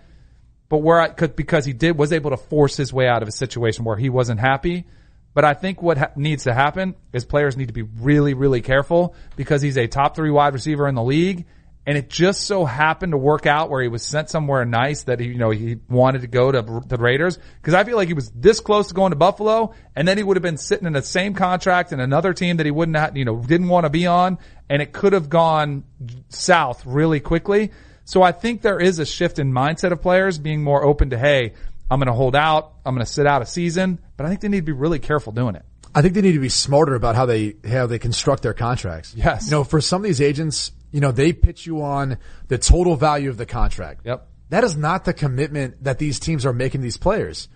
but 0.69 0.79
where 0.79 0.99
I 0.99 1.09
could, 1.09 1.35
because 1.35 1.65
he 1.65 1.73
did, 1.73 1.97
was 1.97 2.11
able 2.11 2.31
to 2.31 2.37
force 2.37 2.77
his 2.77 2.91
way 2.91 3.07
out 3.07 3.21
of 3.21 3.27
a 3.27 3.31
situation 3.31 3.85
where 3.85 3.97
he 3.97 4.09
wasn't 4.09 4.39
happy. 4.39 4.85
But 5.33 5.45
I 5.45 5.53
think 5.53 5.81
what 5.81 5.97
ha- 5.97 6.11
needs 6.15 6.43
to 6.43 6.53
happen 6.53 6.95
is 7.11 7.25
players 7.25 7.57
need 7.57 7.67
to 7.67 7.73
be 7.73 7.81
really, 7.81 8.33
really 8.33 8.61
careful 8.61 9.15
because 9.35 9.61
he's 9.61 9.77
a 9.77 9.87
top 9.87 10.15
three 10.15 10.31
wide 10.31 10.53
receiver 10.53 10.87
in 10.87 10.95
the 10.95 11.03
league 11.03 11.45
and 11.87 11.97
it 11.97 12.09
just 12.09 12.41
so 12.41 12.65
happened 12.65 13.11
to 13.11 13.17
work 13.17 13.45
out 13.45 13.69
where 13.69 13.81
he 13.81 13.87
was 13.87 14.03
sent 14.03 14.29
somewhere 14.29 14.65
nice 14.65 15.03
that 15.03 15.19
he, 15.19 15.27
you 15.27 15.37
know, 15.37 15.51
he 15.51 15.77
wanted 15.87 16.21
to 16.21 16.27
go 16.27 16.51
to 16.51 16.61
the 16.61 16.97
Raiders. 16.97 17.37
Cause 17.61 17.75
I 17.75 17.83
feel 17.83 17.95
like 17.95 18.07
he 18.07 18.15
was 18.15 18.31
this 18.31 18.59
close 18.59 18.87
to 18.87 18.93
going 18.95 19.11
to 19.11 19.15
Buffalo 19.15 19.73
and 19.95 20.07
then 20.07 20.17
he 20.17 20.23
would 20.23 20.35
have 20.35 20.41
been 20.43 20.57
sitting 20.57 20.87
in 20.87 20.93
the 20.93 21.03
same 21.03 21.35
contract 21.35 21.91
in 21.91 21.99
another 21.99 22.33
team 22.33 22.57
that 22.57 22.65
he 22.65 22.71
wouldn't 22.71 22.97
have, 22.97 23.15
you 23.15 23.25
know, 23.25 23.37
didn't 23.37 23.67
want 23.67 23.85
to 23.85 23.91
be 23.91 24.07
on 24.07 24.39
and 24.67 24.81
it 24.81 24.93
could 24.93 25.13
have 25.13 25.29
gone 25.29 25.83
south 26.29 26.85
really 26.85 27.19
quickly. 27.19 27.71
So 28.03 28.23
I 28.23 28.31
think 28.31 28.61
there 28.61 28.79
is 28.79 28.97
a 28.97 29.05
shift 29.05 29.37
in 29.37 29.51
mindset 29.51 29.91
of 29.91 30.01
players 30.01 30.39
being 30.39 30.63
more 30.63 30.83
open 30.83 31.11
to, 31.11 31.17
hey, 31.17 31.53
I'm 31.89 31.99
going 31.99 32.07
to 32.07 32.13
hold 32.13 32.35
out. 32.35 32.73
I'm 32.83 32.95
going 32.95 33.05
to 33.05 33.11
sit 33.11 33.27
out 33.27 33.43
a 33.43 33.45
season, 33.45 33.99
but 34.17 34.25
I 34.25 34.29
think 34.29 34.41
they 34.41 34.47
need 34.47 34.57
to 34.57 34.63
be 34.63 34.71
really 34.71 34.99
careful 34.99 35.33
doing 35.33 35.55
it. 35.55 35.65
I 35.93 36.01
think 36.01 36.13
they 36.13 36.21
need 36.21 36.33
to 36.33 36.39
be 36.39 36.49
smarter 36.49 36.93
about 36.95 37.15
how 37.15 37.25
they 37.25 37.55
how 37.65 37.85
they 37.87 37.99
construct 37.99 38.43
their 38.43 38.53
contracts. 38.53 39.13
Yes. 39.15 39.45
You 39.45 39.51
know, 39.51 39.63
for 39.63 39.79
some 39.79 40.01
of 40.01 40.03
these 40.03 40.19
agents, 40.19 40.73
you 40.91 41.01
know, 41.01 41.11
they 41.11 41.33
pitch 41.33 41.65
you 41.65 41.81
on 41.81 42.17
the 42.47 42.57
total 42.57 42.95
value 42.95 43.29
of 43.29 43.37
the 43.37 43.45
contract. 43.45 44.01
Yep. 44.05 44.27
That 44.49 44.63
is 44.63 44.77
not 44.77 45.05
the 45.05 45.13
commitment 45.13 45.83
that 45.83 45.99
these 45.99 46.19
teams 46.19 46.45
are 46.45 46.53
making 46.53 46.81
these 46.81 46.97
players. 46.97 47.49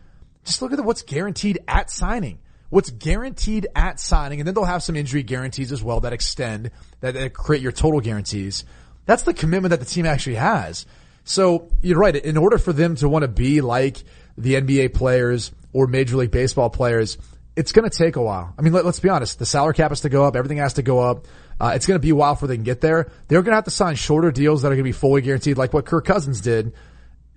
Just 0.43 0.61
look 0.61 0.73
at 0.73 0.83
what's 0.83 1.03
guaranteed 1.03 1.59
at 1.67 1.91
signing. 1.91 2.39
What's 2.69 2.91
guaranteed 2.91 3.67
at 3.75 3.99
signing, 3.99 4.39
and 4.39 4.47
then 4.47 4.53
they'll 4.53 4.63
have 4.63 4.83
some 4.83 4.95
injury 4.95 5.23
guarantees 5.23 5.71
as 5.71 5.81
well 5.81 6.01
that 6.01 6.13
extend, 6.13 6.71
that, 6.99 7.15
that 7.15 7.33
create 7.33 7.63
your 7.63 7.71
total 7.71 7.99
guarantees. 7.99 8.63
That's 9.05 9.23
the 9.23 9.33
commitment 9.33 9.71
that 9.71 9.79
the 9.79 9.85
team 9.85 10.05
actually 10.05 10.35
has. 10.35 10.85
So 11.23 11.69
you're 11.81 11.97
right. 11.97 12.15
In 12.15 12.37
order 12.37 12.57
for 12.57 12.73
them 12.73 12.95
to 12.97 13.09
want 13.09 13.23
to 13.23 13.27
be 13.27 13.61
like 13.61 14.03
the 14.37 14.55
NBA 14.55 14.93
players 14.93 15.51
or 15.73 15.87
Major 15.87 16.17
League 16.17 16.31
Baseball 16.31 16.69
players, 16.69 17.17
it's 17.55 17.71
going 17.71 17.89
to 17.89 17.95
take 17.95 18.15
a 18.15 18.21
while. 18.21 18.53
I 18.57 18.61
mean, 18.61 18.73
let, 18.73 18.85
us 18.85 18.99
be 18.99 19.09
honest. 19.09 19.39
The 19.39 19.45
salary 19.45 19.73
cap 19.73 19.91
has 19.91 20.01
to 20.01 20.09
go 20.09 20.25
up. 20.25 20.35
Everything 20.35 20.57
has 20.57 20.73
to 20.73 20.81
go 20.81 20.99
up. 20.99 21.27
Uh, 21.59 21.73
it's 21.75 21.85
going 21.85 21.99
to 21.99 22.01
be 22.01 22.11
a 22.11 22.15
while 22.15 22.35
before 22.35 22.47
they 22.47 22.55
can 22.55 22.63
get 22.63 22.81
there. 22.81 23.11
They're 23.27 23.41
going 23.41 23.51
to 23.51 23.55
have 23.55 23.65
to 23.65 23.71
sign 23.71 23.95
shorter 23.95 24.31
deals 24.31 24.61
that 24.61 24.69
are 24.69 24.75
going 24.75 24.79
to 24.79 24.83
be 24.83 24.91
fully 24.91 25.21
guaranteed, 25.21 25.57
like 25.57 25.73
what 25.73 25.85
Kirk 25.85 26.05
Cousins 26.05 26.41
did. 26.41 26.73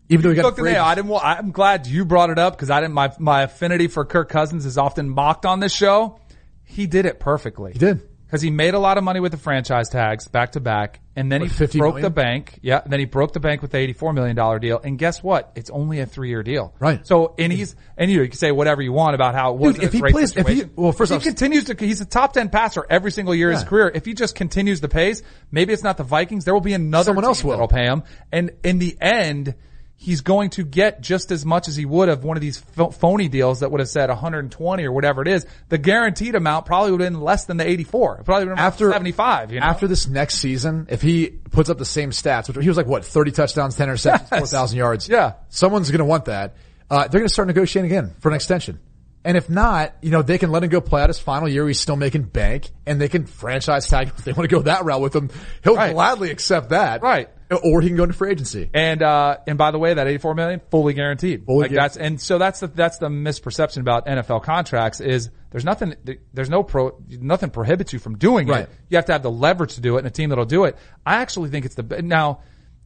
Even 0.09 0.23
though 0.23 0.31
he 0.31 0.37
got 0.37 0.57
the 0.57 0.79
I 0.79 0.95
didn't. 0.95 1.13
I'm 1.23 1.53
glad 1.53 1.87
you 1.87 2.05
brought 2.05 2.31
it 2.31 2.39
up 2.39 2.55
because 2.55 2.71
I 2.71 2.81
didn't. 2.81 2.93
My 2.93 3.13
my 3.19 3.43
affinity 3.43 3.89
for 3.89 4.05
Kirk 4.05 4.29
Cousins 4.29 4.67
is 4.67 4.77
often 4.77 5.09
mocked 5.09 5.47
on 5.47 5.61
this 5.61 5.73
show. 5.73 6.21
He 6.65 6.87
did 6.87 7.07
it 7.07 7.19
perfectly. 7.19 7.73
He 7.73 7.79
did 7.79 8.07
because 8.33 8.41
he 8.41 8.49
made 8.51 8.72
a 8.72 8.78
lot 8.78 8.97
of 8.97 9.05
money 9.05 9.20
with 9.20 9.30
the 9.30 9.37
franchise 9.37 9.91
tags 9.91 10.26
back 10.26 10.53
to 10.53 10.61
back, 10.61 11.01
and 11.14 11.30
then 11.30 11.43
What, 11.43 11.51
he 11.51 11.55
50 11.55 11.78
broke 11.78 11.95
million? 11.97 12.03
the 12.05 12.11
bank. 12.14 12.59
Yeah, 12.62 12.80
and 12.83 12.91
then 12.91 12.99
he 12.99 13.05
broke 13.05 13.35
the 13.35 13.41
bank 13.41 13.61
with 13.61 13.72
the 13.72 13.76
eighty-four 13.76 14.14
million 14.14 14.35
dollar 14.35 14.59
deal. 14.59 14.80
And 14.83 14.99
guess 14.99 15.22
what? 15.22 15.53
It's 15.55 15.68
only 15.68 16.01
a 16.01 16.07
three-year 16.07 16.43
deal. 16.43 16.74
Right. 16.80 17.07
So, 17.07 17.35
and 17.39 17.53
he's 17.53 17.76
and 17.99 18.11
you, 18.11 18.16
know, 18.16 18.22
you 18.22 18.30
can 18.30 18.39
say 18.39 18.51
whatever 18.51 18.80
you 18.80 18.91
want 18.91 19.14
about 19.16 19.35
how 19.35 19.53
it 19.53 19.59
was 19.59 19.74
Dude, 19.74 19.85
if 19.85 19.93
he 19.93 20.01
plays- 20.01 20.35
if 20.35 20.49
he- 20.49 20.64
well, 20.74 20.93
first 20.93 21.12
If 21.12 21.16
off- 21.18 21.22
he 21.24 21.28
continues 21.28 21.64
to, 21.64 21.76
he's 21.78 22.01
a 22.01 22.07
top 22.07 22.33
ten 22.33 22.49
passer 22.49 22.87
every 22.89 23.11
single 23.11 23.35
year 23.35 23.51
of 23.51 23.57
his 23.59 23.64
career. 23.64 23.93
If 23.95 24.07
he 24.07 24.14
just 24.14 24.35
continues 24.35 24.80
the 24.80 24.89
pace, 24.89 25.20
maybe 25.51 25.74
it's 25.74 25.83
not 25.83 25.99
the 25.99 26.05
Vikings. 26.05 26.47
There 26.47 26.55
will 26.55 26.62
be 26.62 26.72
another 26.72 27.09
Someone 27.11 27.26
else 27.26 27.45
will. 27.45 27.51
that'll 27.51 27.68
pay 27.68 27.85
him. 27.85 28.03
And 28.33 28.53
in 28.64 28.78
the 28.78 28.97
end, 28.99 29.55
he's 29.97 30.20
going 30.20 30.51
to 30.51 30.64
get 30.64 31.01
just 31.01 31.30
as 31.30 31.45
much 31.47 31.68
as 31.68 31.76
he 31.76 31.84
would 31.84 32.09
have 32.09 32.24
one 32.24 32.36
of 32.36 32.40
these 32.40 32.59
phony 32.59 33.28
deals 33.28 33.61
that 33.61 33.70
would 33.70 33.78
have 33.80 33.88
said 33.88 34.09
120 34.09 34.84
or 34.84 34.90
whatever 34.93 35.22
it 35.22 35.28
is. 35.28 35.47
The 35.68 35.78
guaranteed 35.78 36.34
amount 36.34 36.66
probably 36.66 36.90
would 36.90 37.01
have 37.01 37.12
been 37.12 37.20
less 37.20 37.45
than 37.45 37.57
the 37.57 37.68
84. 37.68 38.18
It 38.18 38.24
probably 38.24 38.47
would 38.47 38.49
have 38.51 38.57
been 38.57 38.64
After 38.64 38.90
75. 38.93 39.53
You 39.53 39.61
know? 39.61 39.66
After 39.66 39.86
this 39.86 40.09
next 40.09 40.36
season, 40.36 40.88
if 40.90 41.03
he 41.03 41.28
puts 41.28 41.70
up 41.70 41.78
the 41.78 41.84
same 41.84 42.11
stats, 42.11 42.49
which 42.49 42.57
he 42.62 42.68
was 42.68 42.76
like 42.76 42.86
what, 42.86 43.05
30 43.05 43.30
touchdowns, 43.30 43.76
10 43.76 43.88
interceptions, 43.88 44.28
Yes. 44.32 44.38
4,000 44.40 44.76
yards. 44.78 45.09
Yeah. 45.09 45.34
Someone's 45.51 45.90
going 45.90 46.01
to 46.01 46.05
want 46.05 46.24
that. 46.24 46.57
Uh, 46.90 47.03
they're 47.07 47.20
going 47.20 47.28
to 47.28 47.32
start 47.32 47.47
negotiating 47.49 47.90
again 47.90 48.12
for 48.20 48.28
an 48.28 48.34
extension. 48.34 48.80
And 49.24 49.36
if 49.36 49.49
not, 49.49 49.95
you 50.03 50.11
know, 50.11 50.22
they 50.22 50.36
can 50.36 50.51
let 50.51 50.64
him 50.64 50.68
go 50.68 50.80
play 50.80 51.01
out 51.01 51.09
his 51.09 51.20
final 51.20 51.49
year. 51.49 51.66
He's 51.68 51.78
still 51.78 51.95
making 51.95 52.24
bank 52.24 52.68
and 52.86 53.01
they 53.01 53.09
can 53.09 53.24
franchise 53.24 53.86
tag 53.86 54.09
him 54.09 54.14
if 54.18 54.24
they 54.24 54.32
want 54.32 54.51
to 54.51 54.57
go 54.57 54.62
that 54.62 54.84
route 54.84 55.01
with 55.01 55.14
him. 55.14 55.30
He'll 55.62 55.76
Right. 55.76 55.95
gladly 55.95 56.32
accept 56.32 56.70
that. 56.70 57.03
Right. 57.03 57.28
Or 57.53 57.81
he 57.81 57.89
can 57.89 57.97
go 57.97 58.05
into 58.05 58.15
free 58.15 58.31
agency. 58.31 58.71
And 58.73 59.03
uh, 59.03 59.39
and 59.47 59.59
by 59.59 59.71
the 59.71 59.79
way, 59.79 59.95
that 59.95 60.07
84 60.07 60.35
million 60.35 60.61
fully 60.71 60.95
guaranteed. 60.95 61.45
Fully 61.47 61.63
like 61.63 61.71
guaranteed. 61.71 61.79
that's 61.79 61.97
and 61.97 62.21
so 62.21 62.39
that's 62.39 62.61
the 62.61 62.69
that's 62.69 62.99
the 62.99 63.09
misperception 63.09 63.79
about 63.81 64.07
NFL 64.07 64.43
contracts 64.45 65.01
is 65.01 65.31
there's 65.51 65.65
nothing 65.65 65.95
there's 66.33 66.49
no 66.51 66.63
pro 66.63 66.97
nothing 67.09 67.51
prohibits 67.51 67.93
you 67.93 67.99
from 67.99 68.17
doing 68.19 68.49
Right. 68.49 68.65
it. 68.65 68.71
You 68.89 68.97
have 68.97 69.07
to 69.07 69.13
have 69.13 69.23
the 69.23 69.31
leverage 69.31 69.75
to 69.75 69.81
do 69.81 69.97
it 69.97 69.99
and 69.99 70.07
a 70.07 70.11
team 70.11 70.31
that'll 70.31 70.45
do 70.45 70.65
it. 70.65 70.77
I 71.05 71.17
actually 71.17 71.51
think 71.51 71.65
it's 71.67 71.75
the 71.75 72.03
now 72.03 72.41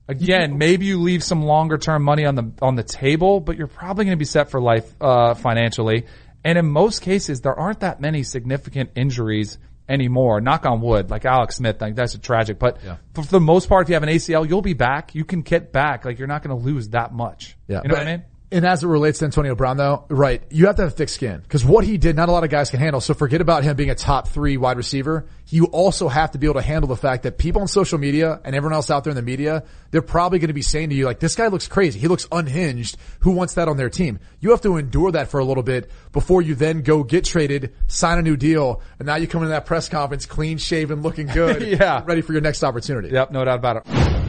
again 0.09 0.59
maybe 0.59 0.87
you 0.87 1.01
leave 1.01 1.23
some 1.25 1.43
longer 1.43 1.79
term 1.79 2.03
money 2.03 2.25
on 2.25 2.35
the 2.35 2.53
on 2.63 2.75
the 2.77 2.83
table, 2.83 3.41
but 3.41 3.57
you're 3.57 3.67
probably 3.67 4.05
going 4.05 4.17
to 4.17 4.19
be 4.19 4.25
set 4.25 4.51
for 4.51 4.61
life 4.61 4.91
uh, 5.01 5.35
financially. 5.35 6.07
And 6.45 6.57
in 6.59 6.67
most 6.67 7.03
cases, 7.03 7.41
there 7.41 7.55
aren't 7.59 7.81
that 7.81 8.01
many 8.01 8.23
significant 8.23 8.91
injuries 8.95 9.59
anymore. 9.89 10.41
Knock 10.41 10.67
on 10.67 10.81
wood, 10.81 11.11
like 11.11 11.25
Alex 11.25 11.57
Smith, 11.57 11.81
like 11.81 11.95
that's 11.95 12.15
a 12.15 12.19
tragic. 12.19 12.59
But 12.59 12.81
for, 13.15 13.23
for 13.23 13.31
the 13.31 13.41
most 13.41 13.69
part, 13.69 13.85
if 13.87 13.89
you 13.89 13.95
have 13.95 14.03
an 14.03 14.09
ACL, 14.09 14.49
you'll 14.49 14.63
be 14.63 14.75
back. 14.75 15.15
You 15.15 15.25
can 15.25 15.43
get 15.43 15.73
back. 15.73 16.05
Like 16.05 16.19
you're 16.19 16.29
not 16.29 16.43
going 16.43 16.59
to 16.59 16.65
lose 16.65 16.91
that 16.91 17.13
much. 17.13 17.57
Yeah. 17.69 17.83
you 17.83 17.89
know 17.89 17.95
But- 17.95 17.99
what 18.05 18.09
I 18.09 18.17
mean? 18.17 18.25
And 18.53 18.65
as 18.65 18.85
it 18.85 18.87
relates 18.87 19.19
to 19.19 19.25
Antonio 19.25 19.57
Brown 19.57 19.77
though, 19.77 20.05
right, 20.09 20.41
you 20.51 20.67
have 20.67 20.77
to 20.77 20.83
have 20.83 20.95
thick 20.95 21.09
skin. 21.09 21.43
Cause 21.49 21.65
what 21.65 21.85
he 21.85 21.99
did, 21.99 22.15
not 22.15 22.29
a 22.29 22.33
lot 22.33 22.45
of 22.45 22.51
guys 22.51 22.71
can 22.71 22.79
handle. 22.79 23.01
So 23.01 23.13
forget 23.13 23.41
about 23.41 23.65
him 23.65 23.77
being 23.77 23.91
a 23.91 23.95
top 23.95 24.29
three 24.29 24.57
wide 24.57 24.77
receiver. 24.77 25.27
You 25.49 25.67
also 25.67 26.09
have 26.09 26.33
to 26.33 26.39
be 26.39 26.47
able 26.47 26.61
to 26.61 26.63
handle 26.63 26.89
the 26.89 26.97
fact 26.97 27.25
that 27.25 27.39
people 27.39 27.63
on 27.63 27.69
social 27.69 27.99
media 27.99 28.41
and 28.45 28.55
everyone 28.55 28.75
else 28.75 28.91
out 28.91 29.05
there 29.05 29.11
in 29.11 29.17
the 29.17 29.23
media, 29.23 29.65
they're 29.91 30.03
probably 30.03 30.39
going 30.39 30.49
to 30.49 30.55
be 30.55 30.63
saying 30.63 30.91
to 30.91 30.95
you 30.95 31.07
like, 31.07 31.19
this 31.19 31.35
guy 31.35 31.49
looks 31.49 31.67
crazy. 31.67 31.99
He 31.99 32.07
looks 32.09 32.29
unhinged. 32.31 32.97
Who 33.21 33.33
wants 33.33 33.55
that 33.55 33.69
on 33.69 33.77
their 33.77 33.91
team? 33.91 34.21
You 34.41 34.51
have 34.51 34.61
to 34.63 34.77
endure 34.77 35.11
that 35.13 35.29
for 35.29 35.41
a 35.41 35.45
little 35.45 35.65
bit 35.65 35.91
before 36.13 36.41
you 36.41 36.55
then 36.55 36.83
go 36.83 37.03
get 37.03 37.25
traded, 37.25 37.75
sign 37.89 38.19
a 38.19 38.23
new 38.23 38.37
deal, 38.37 38.81
and 38.99 39.07
now 39.07 39.17
you 39.17 39.27
come 39.27 39.43
into 39.43 39.51
that 39.51 39.67
press 39.67 39.89
conference 39.89 40.25
clean 40.25 40.59
shaven, 40.59 41.03
looking 41.03 41.27
good. 41.27 41.67
Yeah. 41.77 42.03
Ready 42.05 42.21
for 42.21 42.33
your 42.33 42.43
next 42.43 42.63
opportunity. 42.63 43.09
Yep, 43.09 43.33
no 43.33 43.45
doubt 43.45 43.59
about 43.59 43.77
it. 43.79 44.26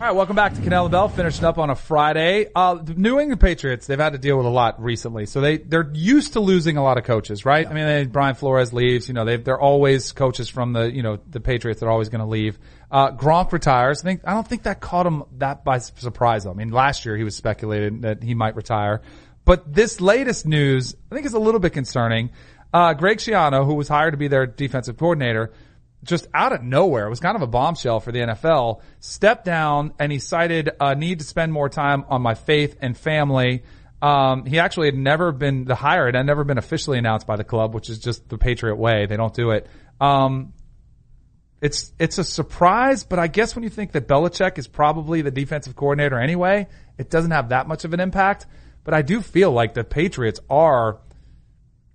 All 0.00 0.06
right, 0.06 0.14
welcome 0.14 0.36
back 0.36 0.54
to 0.54 0.60
Kanell 0.60 0.84
and 0.84 0.92
Bell. 0.92 1.08
Finishing 1.08 1.44
up 1.44 1.58
on 1.58 1.70
a 1.70 1.74
Friday. 1.74 2.46
Uh, 2.54 2.78
New 2.94 3.18
England 3.18 3.40
Patriots, 3.40 3.88
they've 3.88 3.98
had 3.98 4.12
to 4.12 4.18
deal 4.18 4.36
with 4.36 4.46
a 4.46 4.48
lot 4.48 4.80
recently. 4.80 5.26
So 5.26 5.40
they, 5.40 5.56
they're 5.56 5.90
used 5.92 6.34
to 6.34 6.40
losing 6.40 6.76
a 6.76 6.84
lot 6.84 6.98
of 6.98 7.04
coaches, 7.04 7.44
right? 7.44 7.66
I 7.66 7.72
mean, 7.72 7.84
they, 7.84 8.04
Brian 8.04 8.36
Flores 8.36 8.72
leaves, 8.72 9.08
you 9.08 9.14
know, 9.14 9.24
they, 9.24 9.38
they're 9.38 9.60
always 9.60 10.12
coaches 10.12 10.48
from 10.48 10.72
the, 10.72 10.84
you 10.84 11.02
know, 11.02 11.18
the 11.28 11.40
Patriots 11.40 11.82
are 11.82 11.90
always 11.90 12.10
going 12.10 12.20
to 12.20 12.28
leave. 12.28 12.60
Uh, 12.92 13.10
Gronk 13.10 13.50
retires. 13.50 14.00
I 14.00 14.04
think, 14.04 14.20
I 14.24 14.34
don't 14.34 14.46
think 14.46 14.62
that 14.62 14.78
caught 14.78 15.04
him 15.04 15.24
that 15.38 15.64
by 15.64 15.78
surprise 15.78 16.44
though. 16.44 16.52
I 16.52 16.54
mean, 16.54 16.70
last 16.70 17.04
year 17.04 17.16
he 17.16 17.24
was 17.24 17.34
speculated 17.34 18.02
that 18.02 18.22
he 18.22 18.34
might 18.34 18.54
retire. 18.54 19.02
But 19.44 19.74
this 19.74 20.00
latest 20.00 20.46
news, 20.46 20.94
I 21.10 21.14
think 21.16 21.26
is 21.26 21.34
a 21.34 21.40
little 21.40 21.58
bit 21.58 21.72
concerning. 21.72 22.30
Uh, 22.72 22.94
Greg 22.94 23.18
Schiano, 23.18 23.66
who 23.66 23.74
was 23.74 23.88
hired 23.88 24.12
to 24.12 24.16
be 24.16 24.28
their 24.28 24.46
defensive 24.46 24.96
coordinator, 24.96 25.52
just 26.04 26.26
out 26.32 26.52
of 26.52 26.62
nowhere, 26.62 27.06
it 27.06 27.10
was 27.10 27.20
kind 27.20 27.36
of 27.36 27.42
a 27.42 27.46
bombshell 27.46 28.00
for 28.00 28.12
the 28.12 28.20
NFL, 28.20 28.80
stepped 29.00 29.44
down 29.44 29.92
and 29.98 30.12
he 30.12 30.18
cited 30.18 30.70
a 30.80 30.94
need 30.94 31.18
to 31.18 31.24
spend 31.24 31.52
more 31.52 31.68
time 31.68 32.04
on 32.08 32.22
my 32.22 32.34
faith 32.34 32.76
and 32.80 32.96
family. 32.96 33.64
Um, 34.00 34.46
he 34.46 34.60
actually 34.60 34.86
had 34.86 34.96
never 34.96 35.32
been, 35.32 35.64
the 35.64 35.74
hire 35.74 36.10
had 36.10 36.24
never 36.24 36.44
been 36.44 36.58
officially 36.58 36.98
announced 36.98 37.26
by 37.26 37.36
the 37.36 37.44
club, 37.44 37.74
which 37.74 37.90
is 37.90 37.98
just 37.98 38.28
the 38.28 38.38
Patriot 38.38 38.76
way. 38.76 39.06
They 39.06 39.16
don't 39.16 39.34
do 39.34 39.50
it. 39.50 39.66
Um, 40.00 40.52
it's, 41.60 41.92
it's 41.98 42.18
a 42.18 42.24
surprise, 42.24 43.02
but 43.02 43.18
I 43.18 43.26
guess 43.26 43.56
when 43.56 43.64
you 43.64 43.70
think 43.70 43.90
that 43.92 44.06
Belichick 44.06 44.58
is 44.58 44.68
probably 44.68 45.22
the 45.22 45.32
defensive 45.32 45.74
coordinator 45.74 46.18
anyway, 46.20 46.68
it 46.96 47.10
doesn't 47.10 47.32
have 47.32 47.48
that 47.48 47.66
much 47.66 47.84
of 47.84 47.92
an 47.92 47.98
impact. 47.98 48.46
But 48.84 48.94
I 48.94 49.02
do 49.02 49.20
feel 49.20 49.50
like 49.50 49.74
the 49.74 49.82
Patriots 49.82 50.38
are 50.48 51.00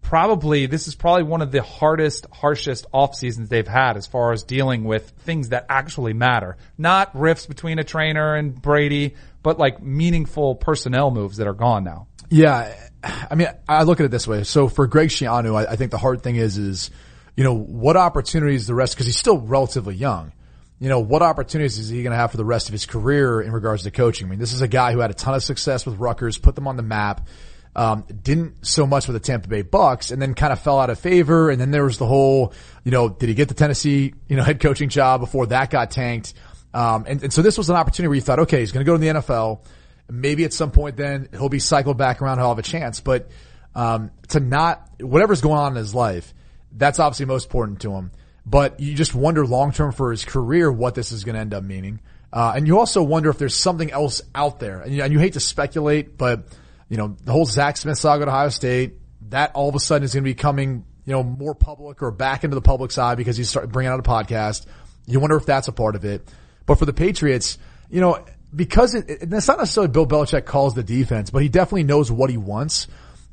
probably 0.03 0.67
this 0.67 0.87
is 0.87 0.93
probably 0.93 1.23
one 1.23 1.41
of 1.41 1.51
the 1.51 1.63
hardest, 1.63 2.27
harshest 2.31 2.85
off 2.93 3.15
seasons 3.15 3.49
they've 3.49 3.67
had 3.67 3.97
as 3.97 4.05
far 4.05 4.31
as 4.31 4.43
dealing 4.43 4.83
with 4.83 5.09
things 5.21 5.49
that 5.49 5.65
actually 5.69 6.13
matter. 6.13 6.57
Not 6.77 7.17
rifts 7.19 7.47
between 7.47 7.79
a 7.79 7.83
trainer 7.83 8.35
and 8.35 8.61
Brady, 8.61 9.15
but 9.41 9.57
like 9.57 9.81
meaningful 9.81 10.55
personnel 10.55 11.09
moves 11.09 11.37
that 11.37 11.47
are 11.47 11.53
gone 11.53 11.83
now. 11.83 12.07
Yeah, 12.29 12.75
I 13.03 13.35
mean, 13.35 13.47
I 13.67 13.83
look 13.83 13.99
at 13.99 14.05
it 14.05 14.11
this 14.11 14.27
way. 14.27 14.43
So 14.43 14.67
for 14.67 14.87
Greg 14.87 15.09
Schiano, 15.09 15.55
I, 15.55 15.71
I 15.71 15.75
think 15.75 15.91
the 15.91 15.97
hard 15.97 16.21
thing 16.21 16.35
is, 16.35 16.57
is, 16.57 16.91
you 17.35 17.43
know, 17.43 17.55
what 17.55 17.97
opportunities 17.97 18.67
the 18.67 18.75
rest, 18.75 18.95
cause 18.97 19.05
he's 19.05 19.17
still 19.17 19.39
relatively 19.39 19.95
young. 19.95 20.31
You 20.79 20.89
know, 20.89 20.99
what 20.99 21.21
opportunities 21.21 21.77
is 21.77 21.89
he 21.89 22.03
going 22.03 22.11
to 22.11 22.17
have 22.17 22.31
for 22.31 22.37
the 22.37 22.45
rest 22.45 22.67
of 22.67 22.73
his 22.73 22.85
career 22.85 23.41
in 23.41 23.51
regards 23.51 23.83
to 23.83 23.91
coaching? 23.91 24.27
I 24.27 24.29
mean, 24.31 24.39
this 24.39 24.53
is 24.53 24.61
a 24.61 24.67
guy 24.67 24.91
who 24.91 24.99
had 24.99 25.11
a 25.11 25.13
ton 25.13 25.33
of 25.33 25.43
success 25.43 25.85
with 25.85 25.95
Rutgers, 25.97 26.37
put 26.37 26.55
them 26.55 26.67
on 26.67 26.75
the 26.75 26.83
map, 26.83 27.27
um, 27.75 28.05
didn't 28.23 28.65
so 28.65 28.85
much 28.85 29.07
with 29.07 29.15
the 29.15 29.19
Tampa 29.19 29.47
Bay 29.47 29.61
Bucks 29.61 30.11
and 30.11 30.21
then 30.21 30.33
kind 30.33 30.53
of 30.53 30.59
fell 30.59 30.79
out 30.79 30.89
of 30.89 30.99
favor. 30.99 31.49
And 31.49 31.59
then 31.59 31.71
there 31.71 31.83
was 31.83 31.97
the 31.97 32.05
whole, 32.05 32.53
you 32.83 32.91
know, 32.91 33.09
did 33.09 33.29
he 33.29 33.35
get 33.35 33.47
the 33.47 33.53
Tennessee, 33.53 34.13
you 34.27 34.35
know, 34.35 34.43
head 34.43 34.59
coaching 34.59 34.89
job 34.89 35.21
before 35.21 35.47
that 35.47 35.69
got 35.69 35.91
tanked? 35.91 36.33
Um, 36.73 37.05
and, 37.07 37.23
and 37.23 37.33
so 37.33 37.41
this 37.41 37.57
was 37.57 37.69
an 37.69 37.75
opportunity 37.75 38.09
where 38.09 38.15
you 38.15 38.21
thought, 38.21 38.39
okay, 38.39 38.59
he's 38.59 38.71
going 38.71 38.85
to 38.85 38.89
go 38.89 38.97
to 38.97 38.99
the 38.99 39.19
NFL. 39.19 39.61
Maybe 40.09 40.43
at 40.43 40.53
some 40.53 40.71
point 40.71 40.97
then 40.97 41.29
he'll 41.31 41.49
be 41.49 41.59
cycled 41.59 41.97
back 41.97 42.21
around. 42.21 42.37
He'll 42.37 42.49
have 42.49 42.59
a 42.59 42.63
chance, 42.63 42.99
but, 42.99 43.29
um, 43.75 44.11
to 44.29 44.39
not, 44.39 44.87
whatever's 44.99 45.41
going 45.41 45.57
on 45.57 45.71
in 45.71 45.77
his 45.77 45.95
life, 45.95 46.33
that's 46.71 46.99
obviously 46.99 47.25
most 47.25 47.45
important 47.45 47.81
to 47.81 47.91
him. 47.91 48.11
But 48.45 48.79
you 48.79 48.93
just 48.93 49.15
wonder 49.15 49.45
long 49.45 49.71
term 49.71 49.93
for 49.93 50.11
his 50.11 50.25
career 50.25 50.71
what 50.71 50.95
this 50.95 51.11
is 51.11 51.23
going 51.23 51.35
to 51.35 51.41
end 51.41 51.53
up 51.53 51.63
meaning. 51.63 52.01
Uh, 52.31 52.53
and 52.55 52.67
you 52.67 52.79
also 52.79 53.01
wonder 53.03 53.29
if 53.29 53.37
there's 53.37 53.55
something 53.55 53.91
else 53.91 54.21
out 54.33 54.59
there. 54.59 54.81
And 54.81 54.93
you, 54.93 55.03
and 55.03 55.13
you 55.13 55.19
hate 55.19 55.33
to 55.33 55.39
speculate, 55.39 56.17
but 56.17 56.47
you 56.93 56.97
know, 56.97 57.17
the 57.23 57.31
whole 57.31 57.45
Zach 57.45 57.75
Smith 57.75 57.97
saga 57.97 58.21
at 58.21 58.27
Ohio 58.27 58.49
State, 58.49 58.93
that 59.29 59.55
all 59.55 59.67
of 59.67 59.73
a 59.73 59.79
sudden 59.79 60.03
is 60.03 60.13
going 60.13 60.23
to 60.23 60.29
be 60.29 60.35
coming, 60.35 60.85
you 61.05 61.11
know, 61.11 61.23
more 61.23 61.55
public 61.55 62.03
or 62.03 62.11
back 62.11 62.43
into 62.43 62.53
the 62.53 62.61
public's 62.61 62.99
eye 62.99 63.15
because 63.15 63.35
he's 63.35 63.49
starting 63.49 63.71
bringing 63.71 63.91
out 63.91 63.99
a 63.99 64.03
podcast. 64.03 64.67
You 65.07 65.19
wonder 65.19 65.35
if 65.35 65.47
that's 65.47 65.67
a 65.67 65.71
part 65.71 65.95
of 65.95 66.05
it. 66.05 66.31
But 66.67 66.77
for 66.77 66.85
the 66.85 66.93
Patriots, 66.93 67.57
you 67.89 67.99
know, 67.99 68.23
because 68.55 68.93
it, 68.93 69.09
it, 69.09 69.33
it's 69.33 69.47
not 69.47 69.57
necessarily 69.57 69.91
Bill 69.91 70.05
Belichick 70.05 70.45
calls 70.45 70.75
the 70.75 70.83
defense, 70.83 71.31
but 71.31 71.41
he 71.41 71.49
definitely 71.49 71.85
knows 71.85 72.11
what 72.11 72.29
he 72.29 72.37
wants. 72.37 72.85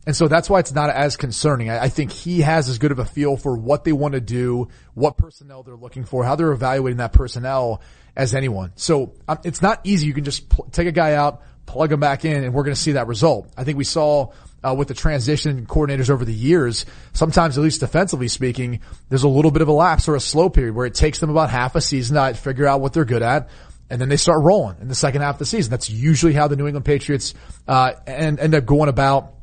And 0.06 0.16
so 0.16 0.26
that's 0.26 0.48
why 0.48 0.60
it's 0.60 0.72
not 0.72 0.88
as 0.88 1.18
concerning. 1.18 1.68
I, 1.68 1.82
I 1.82 1.88
think 1.90 2.12
he 2.12 2.40
has 2.40 2.70
as 2.70 2.78
good 2.78 2.92
of 2.92 2.98
a 2.98 3.04
feel 3.04 3.36
for 3.36 3.58
what 3.58 3.84
they 3.84 3.92
want 3.92 4.14
to 4.14 4.22
do, 4.22 4.68
what 4.94 5.18
personnel 5.18 5.64
they're 5.64 5.76
looking 5.76 6.06
for, 6.06 6.24
how 6.24 6.34
they're 6.34 6.52
evaluating 6.52 6.96
that 6.96 7.12
personnel 7.12 7.82
as 8.16 8.34
anyone. 8.34 8.72
So 8.76 9.12
um, 9.28 9.38
it's 9.44 9.60
not 9.60 9.80
easy. 9.84 10.06
You 10.06 10.14
can 10.14 10.24
just 10.24 10.48
pl- 10.48 10.70
take 10.72 10.86
a 10.86 10.92
guy 10.92 11.12
out, 11.12 11.42
plug 11.70 11.92
him 11.92 12.00
back 12.00 12.24
in, 12.24 12.44
and 12.44 12.52
we're 12.52 12.64
going 12.64 12.74
to 12.74 12.80
see 12.80 12.92
that 12.92 13.06
result. 13.06 13.48
I 13.56 13.64
think 13.64 13.78
we 13.78 13.84
saw 13.84 14.32
uh, 14.62 14.74
with 14.76 14.88
the 14.88 14.94
transition 14.94 15.66
coordinators 15.66 16.10
over 16.10 16.24
the 16.24 16.34
years, 16.34 16.84
sometimes 17.12 17.56
at 17.56 17.64
least 17.64 17.80
defensively 17.80 18.28
speaking, 18.28 18.80
there's 19.08 19.22
a 19.22 19.28
little 19.28 19.50
bit 19.50 19.62
of 19.62 19.68
a 19.68 19.72
lapse 19.72 20.08
or 20.08 20.16
a 20.16 20.20
slow 20.20 20.50
period 20.50 20.74
where 20.74 20.86
it 20.86 20.94
takes 20.94 21.20
them 21.20 21.30
about 21.30 21.50
half 21.50 21.76
a 21.76 21.80
season 21.80 22.16
to 22.16 22.34
figure 22.34 22.66
out 22.66 22.80
what 22.80 22.92
they're 22.92 23.04
good 23.04 23.22
at. 23.22 23.48
And 23.88 24.00
then 24.00 24.08
they 24.08 24.16
start 24.16 24.42
rolling 24.42 24.76
in 24.80 24.88
the 24.88 24.94
second 24.94 25.22
half 25.22 25.36
of 25.36 25.38
the 25.40 25.46
season. 25.46 25.70
That's 25.70 25.90
usually 25.90 26.32
how 26.32 26.46
the 26.46 26.56
New 26.56 26.66
England 26.66 26.84
Patriots, 26.84 27.34
uh, 27.66 27.92
end, 28.06 28.38
end 28.38 28.54
up 28.54 28.64
going 28.64 28.88
about 28.88 29.34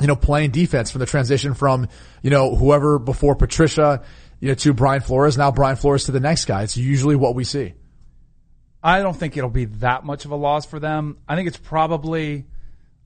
you 0.00 0.06
know, 0.06 0.16
playing 0.16 0.50
defense 0.50 0.90
from 0.90 1.00
the 1.00 1.06
transition 1.06 1.54
from, 1.54 1.88
you 2.22 2.30
know, 2.30 2.54
whoever 2.54 2.98
before 2.98 3.34
Patricia, 3.34 4.02
you 4.40 4.48
know, 4.48 4.54
to 4.54 4.72
Brian 4.72 5.02
Flores, 5.02 5.36
now 5.36 5.50
Brian 5.50 5.76
Flores 5.76 6.04
to 6.04 6.12
the 6.12 6.20
next 6.20 6.46
guy. 6.46 6.62
It's 6.62 6.76
usually 6.76 7.16
what 7.16 7.34
we 7.34 7.44
see. 7.44 7.74
I 8.82 9.00
don't 9.00 9.16
think 9.16 9.36
it'll 9.36 9.50
be 9.50 9.66
that 9.66 10.04
much 10.04 10.24
of 10.24 10.30
a 10.32 10.36
loss 10.36 10.66
for 10.66 10.80
them. 10.80 11.18
I 11.28 11.36
think 11.36 11.46
it's 11.48 11.56
probably, 11.56 12.44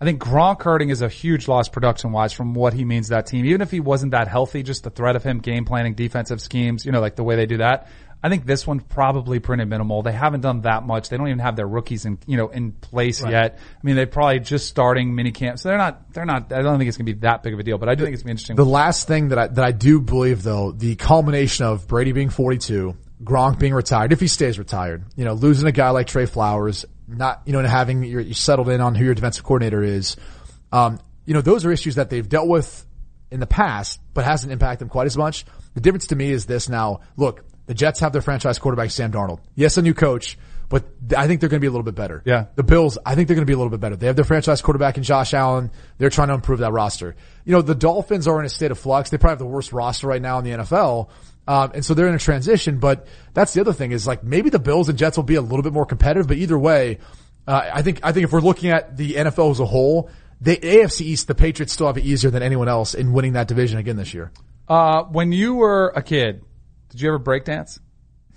I 0.01 0.05
think 0.05 0.21
Gronk 0.23 0.63
hurting 0.63 0.89
is 0.91 1.03
a 1.03 1.09
huge 1.09 1.49
loss 1.49 1.69
production 1.69 2.13
wise 2.13 2.33
from 2.33 2.55
what 2.55 2.73
he 2.73 2.85
means 2.85 3.09
to 3.09 3.11
that 3.11 3.27
team. 3.27 3.45
Even 3.45 3.61
if 3.61 3.71
he 3.71 3.81
wasn't 3.81 4.13
that 4.13 4.29
healthy, 4.29 4.63
just 4.63 4.85
the 4.85 4.91
threat 4.91 5.17
of 5.17 5.23
him 5.23 5.39
game 5.41 5.65
planning 5.65 5.95
defensive 5.95 6.41
schemes, 6.41 6.87
you 6.87 6.93
know, 6.93 7.01
like 7.01 7.17
the 7.17 7.25
way 7.25 7.37
they 7.37 7.47
do 7.47 7.59
that. 7.59 7.89
I 8.23 8.31
think 8.31 8.47
this 8.47 8.67
one 8.67 8.81
probably 8.81 9.39
pretty 9.41 9.67
minimal. 9.67 10.03
They 10.03 10.11
haven't 10.13 10.41
done 10.41 10.63
that 10.63 10.85
much. 10.85 11.11
They 11.11 11.19
don't 11.19 11.29
even 11.29 11.39
have 11.41 11.55
their 11.55 11.69
rookies 11.69 12.07
in, 12.07 12.19
you 12.27 12.39
know, 12.39 12.49
in 12.49 12.73
place 12.73 13.23
Right. 13.23 13.31
yet. 13.31 13.59
I 13.61 13.79
mean, 13.87 13.95
they're 13.95 14.07
probably 14.07 14.41
just 14.41 14.69
starting 14.69 15.15
mini 15.15 15.31
camp. 15.31 15.59
So 15.59 15.69
they're 15.69 15.79
not, 15.79 16.13
they're 16.15 16.25
not, 16.25 16.51
I 16.51 16.63
don't 16.63 16.79
think 16.79 16.89
it's 16.89 16.97
going 16.97 17.07
to 17.07 17.13
be 17.13 17.21
that 17.21 17.43
big 17.43 17.53
of 17.53 17.61
a 17.61 17.63
deal, 17.63 17.77
but 17.77 17.91
I 17.91 17.95
do 17.95 18.05
think 18.05 18.15
it's 18.15 18.23
going 18.23 18.29
to 18.37 18.41
be 18.47 18.55
interesting. 18.55 18.57
The 18.57 18.65
last 18.65 19.07
thing 19.07 19.29
that 19.29 19.39
I, 19.39 19.47
that 19.49 19.65
I 19.65 19.71
do 19.73 20.01
believe 20.01 20.43
though, 20.43 20.73
the 20.73 20.97
culmination 20.97 21.67
of 21.67 21.87
Brady 21.87 22.13
being 22.13 22.31
42, 22.31 22.97
Gronk 23.23 23.59
being 23.59 23.75
retired, 23.75 24.13
if 24.13 24.21
he 24.21 24.29
stays 24.29 24.59
retired, 24.59 25.05
you 25.17 25.25
know, 25.25 25.33
losing 25.33 25.67
a 25.67 25.73
guy 25.73 25.91
like 25.91 26.07
Trey 26.07 26.27
Flowers, 26.27 26.85
not, 27.09 27.43
you 27.47 27.53
know, 27.53 27.61
and 27.61 27.69
having 27.69 28.03
your, 28.03 28.21
you 28.21 28.35
settled 28.35 28.69
in 28.69 28.81
on 28.81 28.95
who 28.95 29.05
your 29.05 29.15
defensive 29.15 29.45
coordinator 29.45 29.83
is, 29.83 30.17
um, 30.73 30.99
you 31.25 31.35
know, 31.35 31.41
those 31.41 31.65
are 31.65 31.73
issues 31.73 31.95
that 31.95 32.11
they've 32.11 32.29
dealt 32.29 32.49
with 32.49 32.85
in 33.31 33.41
the 33.41 33.47
past, 33.47 34.01
but 34.15 34.25
hasn't 34.25 34.53
impacted 34.53 34.81
them 34.81 34.89
quite 34.89 35.07
as 35.07 35.17
much. 35.17 35.45
The 35.75 35.81
difference 35.81 36.09
to 36.09 36.17
me 36.17 36.31
is 36.31 36.47
this 36.47 36.69
now, 36.69 37.01
look, 37.17 37.45
the 37.67 37.75
Jets 37.75 38.01
have 38.01 38.13
their 38.13 38.23
franchise 38.23 38.59
quarterback, 38.59 38.91
Sam 38.91 39.13
Darnold. 39.13 39.41
Yes, 39.55 39.77
a 39.77 39.83
new 39.83 39.95
coach, 39.95 40.39
but 40.69 40.85
I 41.17 41.27
think 41.27 41.41
they're 41.41 41.49
going 41.49 41.61
to 41.61 41.65
be 41.65 41.69
a 41.69 41.71
little 41.71 41.85
bit 41.85 41.95
better. 41.95 42.23
Yeah. 42.25 42.47
The 42.57 42.63
Bills, 42.63 42.99
I 43.07 43.15
think 43.15 43.29
they're 43.29 43.37
going 43.37 43.47
to 43.47 43.51
be 43.51 43.53
a 43.53 43.57
little 43.57 43.71
bit 43.71 43.81
better. 43.81 43.97
They 43.97 44.07
have 44.07 44.17
their 44.17 44.25
franchise 44.25 44.61
quarterback 44.63 44.97
in 44.97 45.03
Josh 45.03 45.33
Allen. 45.35 45.71
They're 45.99 46.11
trying 46.11 46.29
to 46.29 46.35
improve 46.35 46.59
that 46.61 46.73
roster. 46.73 47.15
You 47.45 47.53
know, 47.53 47.63
the 47.63 47.75
Dolphins 47.75 48.27
are 48.27 48.41
in 48.41 48.47
a 48.47 48.49
state 48.49 48.71
of 48.71 48.79
flux. 48.79 49.11
They 49.11 49.19
probably 49.19 49.33
have 49.33 49.39
the 49.39 49.47
worst 49.47 49.73
roster 49.73 50.07
right 50.09 50.21
now 50.21 50.39
in 50.39 50.45
the 50.45 50.51
NFL. 50.51 51.09
Um, 51.49 51.71
and 51.75 51.85
so 51.85 51.95
they're 51.95 52.09
in 52.09 52.15
a 52.15 52.19
transition, 52.19 52.79
but 52.79 53.07
that's 53.33 53.55
the 53.55 53.61
other 53.61 53.73
thing 53.73 53.93
is 53.93 54.07
like 54.07 54.25
maybe 54.25 54.51
the 54.51 54.59
Bills 54.59 54.89
and 54.89 54.99
Jets 54.99 55.17
will 55.17 55.25
be 55.25 55.37
a 55.37 55.41
little 55.41 55.63
bit 55.63 55.73
more 55.73 55.87
competitive, 55.87 56.27
but 56.27 56.37
either 56.39 56.59
way, 56.59 56.99
uh, 57.47 57.71
I 57.73 57.83
think, 57.83 58.01
I 58.03 58.11
think 58.11 58.25
if 58.25 58.33
we're 58.33 58.41
looking 58.41 58.71
at 58.71 58.97
the 58.97 59.15
NFL 59.15 59.53
as 59.53 59.61
a 59.61 59.67
whole, 59.67 60.11
the 60.41 60.57
AFC 60.57 61.03
East, 61.03 61.29
the 61.29 61.37
Patriots 61.37 61.73
still 61.73 61.87
have 61.87 61.97
it 61.99 62.05
easier 62.05 62.31
than 62.31 62.43
anyone 62.43 62.69
else 62.69 62.95
in 62.95 63.13
winning 63.13 63.35
that 63.35 63.47
division 63.47 63.79
again 63.79 63.97
this 63.97 64.13
year. 64.13 64.33
Uh, 64.69 65.05
when 65.05 65.31
you 65.31 65.55
were 65.55 65.93
a 65.95 66.03
kid, 66.03 66.43
did 66.89 67.01
you 67.01 67.09
ever 67.09 67.19
break 67.19 67.45
dance? 67.45 67.79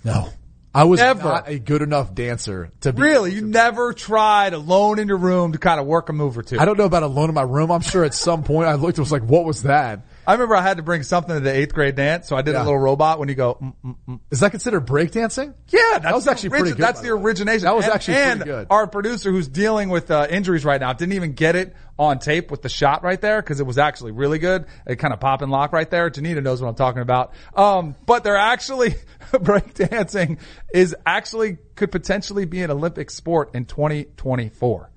No. 0.04 0.28
I 0.72 0.84
was 0.84 1.00
Never. 1.00 1.24
not 1.24 1.48
a 1.48 1.58
good 1.58 1.82
enough 1.82 2.14
dancer 2.14 2.70
to 2.82 2.92
be. 2.92 3.02
Really? 3.02 3.34
You 3.34 3.42
never 3.42 3.92
tried 3.92 4.52
alone 4.52 5.00
in 5.00 5.08
your 5.08 5.16
room 5.16 5.52
to 5.52 5.58
kind 5.58 5.80
of 5.80 5.86
work 5.86 6.08
a 6.08 6.12
move 6.12 6.38
or 6.38 6.42
two? 6.42 6.60
I 6.60 6.64
don't 6.64 6.78
know 6.78 6.84
about 6.84 7.02
alone 7.02 7.28
in 7.28 7.34
my 7.34 7.42
room. 7.42 7.72
I'm 7.72 7.80
sure 7.80 8.04
at 8.04 8.14
some 8.14 8.44
point 8.44 8.68
I 8.68 8.74
looked 8.74 8.98
and 8.98 9.02
was 9.02 9.10
like, 9.10 9.24
what 9.24 9.44
was 9.44 9.64
that? 9.64 10.00
I 10.26 10.32
remember 10.32 10.54
I 10.54 10.62
had 10.62 10.76
to 10.76 10.82
bring 10.82 11.02
something 11.02 11.34
to 11.34 11.40
the 11.40 11.52
eighth 11.52 11.74
grade 11.74 11.96
dance, 11.96 12.28
so 12.28 12.36
I 12.36 12.42
did 12.42 12.52
Yeah. 12.54 12.62
a 12.62 12.64
little 12.64 12.78
robot 12.78 13.18
when 13.18 13.28
you 13.28 13.34
go, 13.34 13.54
mm, 13.54 13.74
mm, 13.84 13.96
mm. 14.08 14.20
Is 14.30 14.40
that 14.40 14.50
considered 14.50 14.86
breakdancing? 14.86 15.54
Yeah, 15.68 15.80
that's 15.92 16.04
That 16.04 16.14
was 16.14 16.28
actually 16.28 16.50
pretty 16.50 16.70
good, 16.70 16.78
That's 16.78 17.00
the 17.00 17.10
origination. 17.10 17.64
That 17.64 17.74
was 17.76 17.86
And- 17.86 17.94
actually 17.94 18.14
pretty 18.14 18.30
and 18.30 18.44
good. 18.44 18.66
Our 18.70 18.86
producer, 18.86 19.30
who's 19.30 19.48
dealing 19.48 19.88
with 19.88 20.10
uh, 20.10 20.26
injuries 20.30 20.64
right 20.64 20.80
now, 20.80 20.92
didn't 20.92 21.14
even 21.14 21.32
get 21.32 21.56
it 21.56 21.74
on 21.98 22.18
tape 22.18 22.50
with 22.50 22.62
the 22.62 22.68
shot 22.68 23.02
right 23.02 23.20
there 23.20 23.42
because 23.42 23.60
it 23.60 23.66
was 23.66 23.76
actually 23.78 24.12
really 24.12 24.38
good. 24.38 24.66
It 24.86 24.96
kind 24.96 25.12
of 25.12 25.20
pop 25.20 25.42
and 25.42 25.50
lock 25.50 25.72
right 25.72 25.90
there. 25.90 26.08
Janita 26.10 26.42
knows 26.42 26.62
what 26.62 26.68
I'm 26.68 26.74
talking 26.74 27.02
about. 27.02 27.32
Um, 27.54 27.94
but 28.06 28.22
they're 28.24 28.36
actually 28.36 28.94
breakdancing 29.32 30.38
is 30.72 30.94
actually 31.06 31.58
could 31.76 31.90
potentially 31.92 32.44
be 32.44 32.62
an 32.62 32.70
Olympic 32.70 33.10
sport 33.10 33.50
in 33.54 33.64
2024. 33.64 34.89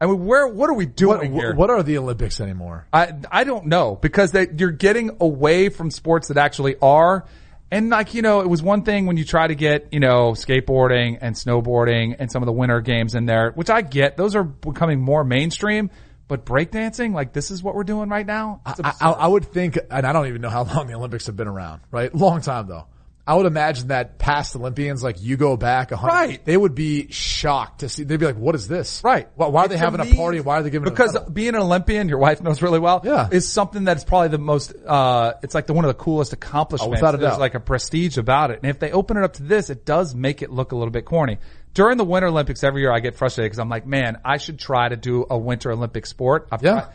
I 0.00 0.06
mean, 0.06 0.26
where 0.26 0.46
what 0.46 0.68
are 0.68 0.74
we 0.74 0.86
doing 0.86 1.32
What, 1.32 1.42
here? 1.42 1.54
what 1.54 1.70
are 1.70 1.82
the 1.82 1.98
Olympics 1.98 2.40
anymore? 2.40 2.86
I 2.92 3.14
I 3.30 3.44
don't 3.44 3.66
know 3.66 3.96
because 3.96 4.32
they, 4.32 4.46
you're 4.56 4.70
getting 4.70 5.16
away 5.20 5.70
from 5.70 5.90
sports 5.90 6.28
that 6.28 6.36
actually 6.36 6.76
are. 6.82 7.24
And 7.70 7.90
like, 7.90 8.14
you 8.14 8.22
know, 8.22 8.42
it 8.42 8.48
was 8.48 8.62
one 8.62 8.82
thing 8.82 9.06
when 9.06 9.16
you 9.16 9.24
try 9.24 9.46
to 9.46 9.54
get, 9.56 9.88
you 9.92 9.98
know, 9.98 10.32
skateboarding 10.32 11.18
and 11.20 11.34
snowboarding 11.34 12.14
and 12.18 12.30
some 12.30 12.40
of 12.42 12.46
the 12.46 12.52
winter 12.52 12.80
games 12.80 13.16
in 13.16 13.26
there, 13.26 13.50
which 13.52 13.70
I 13.70 13.80
get. 13.82 14.16
Those 14.16 14.36
are 14.36 14.44
becoming 14.44 15.00
more 15.00 15.24
mainstream. 15.24 15.90
But 16.28 16.44
breakdancing, 16.44 17.12
like 17.14 17.32
this 17.32 17.50
is 17.50 17.62
what 17.62 17.74
we're 17.74 17.84
doing 17.84 18.08
right 18.08 18.26
now. 18.26 18.60
I. 18.66 18.94
I, 19.00 19.10
I 19.12 19.26
would 19.26 19.44
think, 19.46 19.78
and 19.90 20.06
I 20.06 20.12
don't 20.12 20.26
even 20.26 20.40
know 20.42 20.50
how 20.50 20.64
long 20.64 20.86
the 20.88 20.94
Olympics 20.94 21.26
have 21.26 21.36
been 21.36 21.48
around, 21.48 21.80
right? 21.90 22.12
Long 22.14 22.40
time 22.40 22.66
though. 22.66 22.86
I 23.28 23.34
would 23.34 23.46
imagine 23.46 23.88
that 23.88 24.18
past 24.18 24.54
Olympians, 24.54 25.02
like 25.02 25.20
you 25.20 25.36
go 25.36 25.56
back 25.56 25.90
a 25.90 25.96
hundred, 25.96 26.12
Right. 26.12 26.44
they 26.44 26.56
would 26.56 26.76
be 26.76 27.10
shocked 27.10 27.80
to 27.80 27.88
see, 27.88 28.04
they'd 28.04 28.20
be 28.20 28.26
like, 28.26 28.36
what 28.36 28.54
is 28.54 28.68
this? 28.68 29.02
Right. 29.02 29.28
Why, 29.34 29.48
why 29.48 29.64
are 29.64 29.68
they 29.68 29.76
having 29.76 29.98
a 30.00 30.14
party? 30.14 30.38
Why 30.38 30.58
are 30.58 30.62
they 30.62 30.70
giving 30.70 30.88
Because 30.88 31.18
being 31.32 31.48
an 31.56 31.62
Olympian, 31.62 32.08
your 32.08 32.18
wife 32.18 32.40
knows 32.40 32.62
really 32.62 32.78
well, 32.78 33.00
Yeah. 33.02 33.28
is 33.32 33.50
something 33.50 33.82
that's 33.82 34.04
probably 34.04 34.28
the 34.28 34.38
most, 34.38 34.72
uh, 34.86 35.32
it's 35.42 35.56
like 35.56 35.66
the 35.66 35.72
one 35.72 35.84
of 35.84 35.88
the 35.88 35.94
coolest 36.02 36.32
accomplishments. 36.34 36.86
Oh, 36.86 36.90
without 36.90 37.14
a 37.16 37.18
There's 37.18 37.32
doubt. 37.32 37.40
like 37.40 37.54
a 37.56 37.60
prestige 37.60 38.16
about 38.16 38.52
it. 38.52 38.60
And 38.62 38.70
if 38.70 38.78
they 38.78 38.92
open 38.92 39.16
it 39.16 39.24
up 39.24 39.32
to 39.34 39.42
this, 39.42 39.70
it 39.70 39.84
does 39.84 40.14
make 40.14 40.40
it 40.42 40.50
look 40.52 40.70
a 40.70 40.76
little 40.76 40.92
bit 40.92 41.04
corny. 41.04 41.38
During 41.74 41.98
the 41.98 42.04
Winter 42.04 42.28
Olympics 42.28 42.62
every 42.62 42.82
year, 42.82 42.92
I 42.92 43.00
get 43.00 43.16
frustrated 43.16 43.50
because 43.50 43.58
I'm 43.58 43.68
like, 43.68 43.86
man, 43.88 44.18
I 44.24 44.36
should 44.36 44.60
try 44.60 44.88
to 44.88 44.96
do 44.96 45.26
a 45.28 45.36
Winter 45.36 45.72
Olympic 45.72 46.06
sport. 46.06 46.46
I've 46.52 46.62
Yeah. 46.62 46.72
tried- 46.74 46.86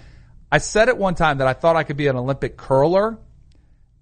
I 0.54 0.58
said 0.60 0.88
at 0.90 0.98
one 0.98 1.16
time 1.16 1.38
that 1.40 1.48
I 1.48 1.54
thought 1.54 1.76
I 1.76 1.84
could 1.84 1.98
be 1.98 2.08
an 2.08 2.16
Olympic 2.16 2.56
curler. 2.58 3.18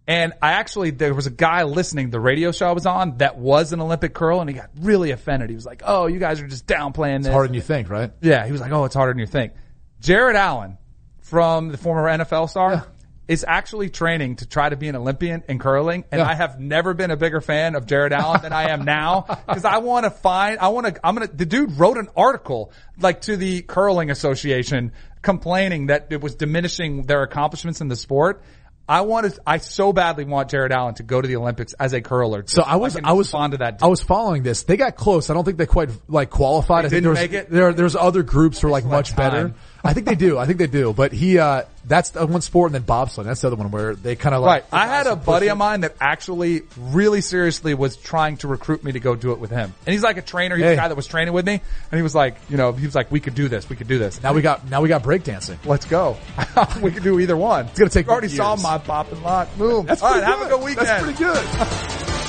And 0.10 0.34
I 0.42 0.54
actually, 0.54 0.90
there 0.90 1.14
was 1.14 1.28
a 1.28 1.32
guy 1.32 1.62
listening 1.64 2.10
the 2.10 2.20
radio 2.20 2.52
show 2.52 2.68
I 2.68 2.72
was 2.72 2.88
on 2.88 3.20
that 3.20 3.38
was 3.38 3.74
an 3.74 3.80
Olympic 3.80 4.16
curl 4.16 4.42
and 4.42 4.50
he 4.50 4.56
got 4.56 4.72
really 4.82 5.12
offended. 5.12 5.50
He 5.50 5.56
was 5.56 5.68
like, 5.68 5.84
oh, 5.86 6.08
you 6.08 6.18
guys 6.18 6.42
are 6.42 6.48
just 6.48 6.66
downplaying 6.66 7.20
this. 7.20 7.28
It's 7.28 7.34
harder 7.34 7.48
than 7.48 7.54
you 7.54 7.62
think, 7.62 7.92
right? 7.92 8.12
Yeah, 8.20 8.44
he 8.44 8.52
was 8.52 8.60
like, 8.60 8.72
"Oh, 8.72 8.86
it's 8.86 8.96
harder 8.96 9.14
than 9.14 9.20
you 9.20 9.28
think." 9.28 9.54
Jared 10.00 10.36
Allen, 10.36 10.80
from 11.22 11.68
the 11.70 11.78
former 11.78 12.06
NFL 12.08 12.50
star, 12.50 12.88
is 13.28 13.46
actually 13.48 13.92
training 13.92 14.38
to 14.38 14.48
try 14.48 14.68
to 14.70 14.76
be 14.76 14.88
an 14.88 14.96
Olympian 14.96 15.44
in 15.48 15.60
curling, 15.60 16.04
and 16.12 16.18
Yeah. 16.18 16.28
I 16.28 16.34
have 16.34 16.60
never 16.60 16.96
been 16.96 17.12
a 17.12 17.16
bigger 17.16 17.40
fan 17.40 17.76
of 17.76 17.86
Jared 17.86 18.12
Allen 18.12 18.42
than 18.42 18.52
I 18.52 18.72
am 18.72 18.86
now 18.86 19.26
because 19.48 19.64
I 19.64 19.78
want 19.78 20.06
to 20.06 20.10
find, 20.10 20.58
I 20.58 20.70
want 20.70 20.88
to, 20.88 21.00
I'm 21.06 21.14
gonna. 21.14 21.28
The 21.28 21.46
dude 21.46 21.78
wrote 21.78 22.00
an 22.00 22.08
article 22.18 22.72
like 23.00 23.22
to 23.22 23.38
the 23.38 23.62
curling 23.62 24.10
association 24.10 24.92
complaining 25.22 25.88
that 25.88 26.08
it 26.10 26.22
was 26.22 26.34
diminishing 26.34 27.04
their 27.04 27.22
accomplishments 27.22 27.80
in 27.82 27.90
the 27.90 27.96
sport. 27.96 28.42
I 28.90 29.02
want 29.02 29.32
to, 29.32 29.40
I 29.46 29.60
so 29.60 29.94
badly 29.94 30.26
want 30.26 30.50
Jared 30.50 30.72
Allen 30.72 30.96
to 30.96 31.04
go 31.04 31.22
to 31.22 31.28
the 31.28 31.36
Olympics 31.36 31.74
as 31.74 31.94
a 31.94 32.02
curler. 32.02 32.44
So 32.48 32.64
I 32.64 32.78
was, 32.78 32.96
can 32.96 33.06
I 33.06 33.14
was, 33.14 33.28
respond 33.28 33.52
to 33.52 33.58
that. 33.60 33.84
I 33.84 33.88
was 33.88 34.02
following 34.02 34.42
this. 34.42 34.64
They 34.64 34.78
got 34.78 34.96
close. 34.96 35.30
I 35.30 35.36
don't 35.36 35.46
think 35.46 35.60
they 35.60 35.68
quite 35.68 35.92
like 36.08 36.32
qualified. 36.32 36.86
They 36.86 36.88
I 36.88 36.90
think 36.90 37.04
didn't 37.04 37.04
there 37.04 37.12
was, 37.12 37.20
make 37.20 37.34
it? 37.34 37.50
There, 37.52 37.72
there's 37.72 37.96
other 37.96 38.24
groups 38.24 38.62
who 38.62 38.68
are 38.68 38.72
like 38.72 38.86
much 38.86 39.16
better. 39.16 39.54
I 39.84 39.94
think 39.94 40.06
they 40.08 40.16
do. 40.16 40.38
I 40.38 40.46
think 40.46 40.58
they 40.60 40.68
do. 40.68 40.92
But 40.94 41.14
he, 41.14 41.40
uh, 41.40 41.64
that's 41.86 42.10
the 42.10 42.26
one 42.28 42.42
sport 42.42 42.68
and 42.70 42.76
then 42.76 42.82
bobsled. 42.82 43.26
That's 43.26 43.40
the 43.42 43.48
other 43.48 43.56
one 43.56 43.72
where 43.72 43.96
they 43.96 44.16
kind 44.18 44.36
of 44.36 44.42
like. 44.42 44.64
Right. 44.72 44.84
I 44.84 44.88
had 44.88 45.08
a 45.08 45.16
buddy 45.16 45.48
of 45.48 45.58
mine 45.58 45.82
that 45.82 45.96
actually 46.02 46.64
really 46.78 47.22
seriously 47.22 47.74
was 47.74 47.96
trying 47.96 48.38
to 48.38 48.48
recruit 48.50 48.84
me 48.84 48.92
to 48.92 49.00
go 49.00 49.16
do 49.16 49.32
it 49.32 49.40
with 49.40 49.52
him. 49.52 49.74
And 49.86 49.94
he's 49.94 50.04
like 50.04 50.18
a 50.18 50.22
trainer. 50.22 50.56
He's 50.58 50.66
Hey. 50.66 50.72
the 50.72 50.76
guy 50.76 50.88
that 50.90 50.98
was 50.98 51.08
training 51.08 51.34
with 51.34 51.46
me. 51.46 51.54
And 51.92 51.98
he 51.98 52.02
was 52.02 52.14
like, 52.14 52.36
you 52.50 52.58
know, 52.58 52.74
he 52.74 52.86
was 52.86 52.94
like, 52.96 53.10
we 53.12 53.20
could 53.22 53.36
do 53.36 53.48
this. 53.48 53.70
We 53.70 53.78
could 53.78 53.88
do 53.88 53.98
this. 53.98 54.22
Now 54.22 54.34
we 54.34 54.42
got, 54.42 54.70
now 54.70 54.82
we 54.82 54.90
got 54.90 55.02
breakdancing. 55.04 55.66
Let's 55.66 55.86
go. 55.86 56.18
we 56.82 56.92
could 56.92 57.04
do 57.04 57.20
either 57.20 57.38
one. 57.38 57.68
It's 57.68 57.80
gonna 57.80 57.90
take 57.90 58.06
You 58.08 58.12
already 58.12 58.28
years. 58.28 58.38
saw 58.38 58.56
my 58.58 58.78
pop 58.80 59.12
and 59.12 59.24
lock. 59.24 59.48
Boom. 59.58 59.86
That's 59.86 60.02
All 60.04 60.12
right. 60.12 60.24
pretty 60.24 60.40
Have 60.40 60.46
a 60.46 60.50
good 60.56 60.64
weekend. 60.66 60.88
That's 60.88 61.04
pretty 61.04 61.18
good. 61.24 62.26